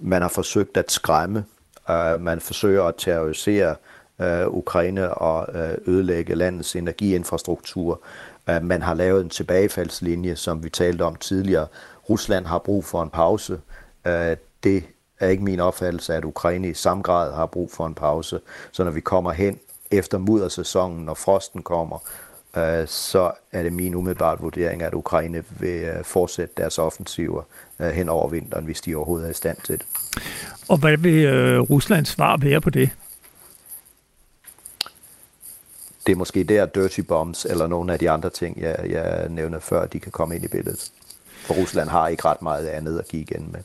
Man 0.00 0.22
har 0.22 0.28
forsøgt 0.28 0.76
at 0.76 0.92
skræmme. 0.92 1.44
Uh, 1.88 2.20
man 2.20 2.40
forsøger 2.40 2.84
at 2.84 2.94
terrorisere 2.98 3.76
uh, 4.18 4.54
Ukraine 4.54 5.14
og 5.14 5.60
øh, 5.60 5.78
ødelægge 5.86 6.34
landets 6.34 6.76
energiinfrastruktur. 6.76 8.02
Man 8.62 8.82
har 8.82 8.94
lavet 8.94 9.20
en 9.22 9.30
tilbagefaldslinje, 9.30 10.36
som 10.36 10.64
vi 10.64 10.70
talte 10.70 11.02
om 11.02 11.16
tidligere. 11.16 11.66
Rusland 12.10 12.46
har 12.46 12.58
brug 12.58 12.84
for 12.84 13.02
en 13.02 13.10
pause. 13.10 13.52
Uh, 14.06 14.12
det 14.64 14.84
er 15.20 15.28
ikke 15.28 15.44
min 15.44 15.60
opfattelse, 15.60 16.14
at 16.14 16.24
Ukraine 16.24 16.68
i 16.68 16.74
samme 16.74 17.02
grad 17.02 17.34
har 17.34 17.46
brug 17.46 17.70
for 17.70 17.86
en 17.86 17.94
pause. 17.94 18.40
Så 18.72 18.84
når 18.84 18.90
vi 18.90 19.00
kommer 19.00 19.32
hen 19.32 19.58
efter 19.90 20.18
muddersæsonen, 20.18 21.04
når 21.04 21.14
frosten 21.14 21.62
kommer, 21.62 21.98
øh, 22.56 22.88
så 22.88 23.32
er 23.52 23.62
det 23.62 23.72
min 23.72 23.94
umiddelbart 23.94 24.42
vurdering, 24.42 24.82
at 24.82 24.94
Ukraine 24.94 25.44
vil 25.50 25.82
øh, 25.82 26.04
fortsætte 26.04 26.54
deres 26.56 26.78
offensiver 26.78 27.42
øh, 27.80 27.90
hen 27.90 28.08
over 28.08 28.28
vinteren, 28.28 28.64
hvis 28.64 28.80
de 28.80 28.96
overhovedet 28.96 29.26
er 29.26 29.30
i 29.30 29.34
stand 29.34 29.56
til 29.64 29.78
det. 29.78 29.86
Og 30.68 30.78
hvad 30.78 30.96
vil 30.96 31.24
øh, 31.24 31.60
Ruslands 31.60 32.08
svar 32.08 32.36
være 32.36 32.60
på 32.60 32.70
det? 32.70 32.90
Det 36.06 36.12
er 36.12 36.16
måske 36.16 36.44
der 36.44 36.66
dirty 36.66 37.00
bombs 37.00 37.44
eller 37.44 37.66
nogle 37.66 37.92
af 37.92 37.98
de 37.98 38.10
andre 38.10 38.30
ting, 38.30 38.60
jeg, 38.60 38.76
jeg 38.90 39.28
nævnte 39.28 39.60
før, 39.60 39.86
de 39.86 40.00
kan 40.00 40.12
komme 40.12 40.36
ind 40.36 40.44
i 40.44 40.48
billedet. 40.48 40.90
For 41.46 41.54
Rusland 41.54 41.88
har 41.88 42.08
ikke 42.08 42.24
ret 42.24 42.42
meget 42.42 42.66
andet 42.66 42.98
at 42.98 43.08
give 43.08 43.22
igen 43.22 43.48
med. 43.52 43.60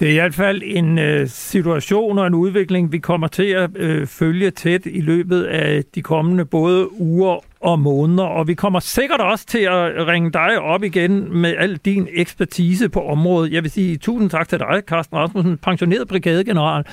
Det 0.00 0.08
er 0.08 0.12
i 0.12 0.14
hvert 0.14 0.34
fald 0.34 0.62
en 0.64 0.98
øh, 0.98 1.28
situation 1.28 2.18
og 2.18 2.26
en 2.26 2.34
udvikling, 2.34 2.92
vi 2.92 2.98
kommer 2.98 3.26
til 3.28 3.42
at 3.42 3.70
øh, 3.76 4.06
følge 4.06 4.50
tæt 4.50 4.86
i 4.86 5.00
løbet 5.00 5.42
af 5.42 5.84
de 5.94 6.02
kommende 6.02 6.44
både 6.44 7.00
uger 7.00 7.44
og 7.60 7.78
måneder, 7.78 8.24
og 8.24 8.48
vi 8.48 8.54
kommer 8.54 8.80
sikkert 8.80 9.20
også 9.20 9.46
til 9.46 9.58
at 9.58 10.06
ringe 10.06 10.32
dig 10.32 10.60
op 10.60 10.82
igen 10.82 11.38
med 11.38 11.54
al 11.58 11.76
din 11.76 12.08
ekspertise 12.12 12.88
på 12.88 13.06
området. 13.06 13.52
Jeg 13.52 13.62
vil 13.62 13.70
sige 13.70 13.96
tusind 13.96 14.30
tak 14.30 14.48
til 14.48 14.58
dig, 14.58 14.82
Carsten 14.86 15.16
Rasmussen, 15.16 15.58
pensioneret 15.58 16.08
brigadegeneral, 16.08 16.84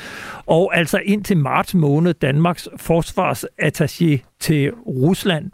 og 0.45 0.77
altså 0.77 1.01
ind 1.05 1.23
til 1.23 1.37
marts 1.37 1.75
måned 1.75 2.13
Danmarks 2.13 2.69
forsvarsattaché 2.81 4.37
til 4.39 4.71
Rusland. 4.87 5.51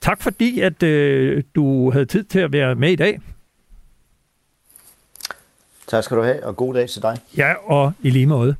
Tak 0.00 0.22
fordi, 0.22 0.60
at 0.60 0.82
øh, 0.82 1.42
du 1.54 1.90
havde 1.90 2.04
tid 2.04 2.24
til 2.24 2.38
at 2.38 2.52
være 2.52 2.74
med 2.74 2.90
i 2.90 2.96
dag. 2.96 3.20
Tak 5.92 6.04
skal 6.04 6.16
du 6.16 6.22
have, 6.22 6.46
og 6.46 6.56
god 6.56 6.74
dag 6.74 6.88
til 6.88 7.02
dig. 7.02 7.16
Ja, 7.36 7.52
og 7.64 7.92
i 8.02 8.10
lige 8.10 8.26
måde. 8.26 8.54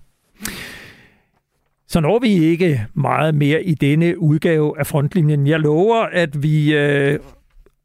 Så 1.89 2.01
når 2.01 2.19
vi 2.19 2.29
ikke 2.29 2.87
meget 2.95 3.35
mere 3.35 3.65
i 3.65 3.75
denne 3.75 4.19
udgave 4.19 4.79
af 4.79 4.87
Frontlinjen. 4.87 5.47
Jeg 5.47 5.61
lover, 5.61 5.97
at 5.97 6.43
vi 6.43 6.75
øh, 6.75 7.19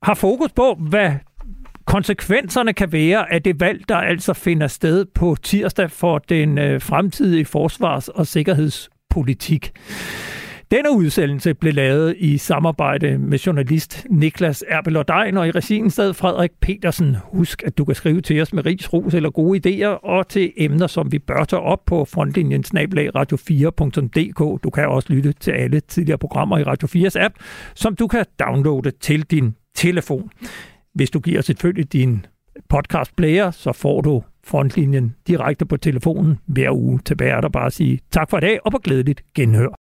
har 0.03 0.13
fokus 0.13 0.51
på, 0.51 0.73
hvad 0.89 1.11
konsekvenserne 1.85 2.73
kan 2.73 2.91
være 2.91 3.33
af 3.33 3.43
det 3.43 3.59
valg, 3.59 3.89
der 3.89 3.95
altså 3.95 4.33
finder 4.33 4.67
sted 4.67 5.05
på 5.05 5.35
tirsdag 5.43 5.91
for 5.91 6.17
den 6.17 6.57
øh, 6.57 6.81
fremtidige 6.81 7.45
forsvars- 7.45 8.07
og 8.07 8.27
sikkerhedspolitik. 8.27 9.71
Denne 10.71 10.91
udsendelse 10.91 11.53
blev 11.53 11.73
lavet 11.73 12.15
i 12.17 12.37
samarbejde 12.37 13.17
med 13.17 13.37
journalist 13.37 14.05
Niklas 14.09 14.63
Erbel 14.67 14.97
og 14.97 15.05
i 15.47 15.51
regien 15.51 15.89
sad 15.89 16.13
Frederik 16.13 16.51
Petersen. 16.61 17.15
Husk, 17.23 17.63
at 17.63 17.77
du 17.77 17.85
kan 17.85 17.95
skrive 17.95 18.21
til 18.21 18.41
os 18.41 18.53
med 18.53 18.65
rigs, 18.65 18.93
ros 18.93 19.13
eller 19.13 19.29
gode 19.29 19.59
idéer, 19.59 19.87
og 19.87 20.27
til 20.27 20.51
emner, 20.57 20.87
som 20.87 21.11
vi 21.11 21.19
bør 21.19 21.43
tage 21.43 21.59
op 21.59 21.85
på 21.85 22.05
frontlinjen 22.05 22.63
snablag 22.63 23.09
radio4.dk. 23.15 24.63
Du 24.63 24.69
kan 24.69 24.87
også 24.87 25.13
lytte 25.13 25.33
til 25.33 25.51
alle 25.51 25.79
tidligere 25.79 26.17
programmer 26.17 26.57
i 26.57 26.63
Radio 26.63 26.87
4's 26.87 27.19
app, 27.19 27.35
som 27.73 27.95
du 27.95 28.07
kan 28.07 28.25
downloade 28.39 28.91
til 28.91 29.23
din 29.23 29.55
telefon. 29.75 30.29
Hvis 30.93 31.09
du 31.09 31.19
giver 31.19 31.41
selvfølgelig 31.41 31.93
din 31.93 32.25
podcast 32.69 33.15
player, 33.15 33.51
så 33.51 33.71
får 33.71 34.01
du 34.01 34.23
frontlinjen 34.43 35.15
direkte 35.27 35.65
på 35.65 35.77
telefonen 35.77 36.39
hver 36.45 36.71
uge. 36.71 36.99
Tilbage 37.05 37.31
er 37.31 37.41
der 37.41 37.49
bare 37.49 37.65
at 37.65 37.73
sige 37.73 37.99
tak 38.11 38.29
for 38.29 38.37
i 38.37 38.41
dag, 38.41 38.59
og 38.65 38.71
på 38.71 38.77
glædeligt 38.77 39.21
genhør. 39.35 39.69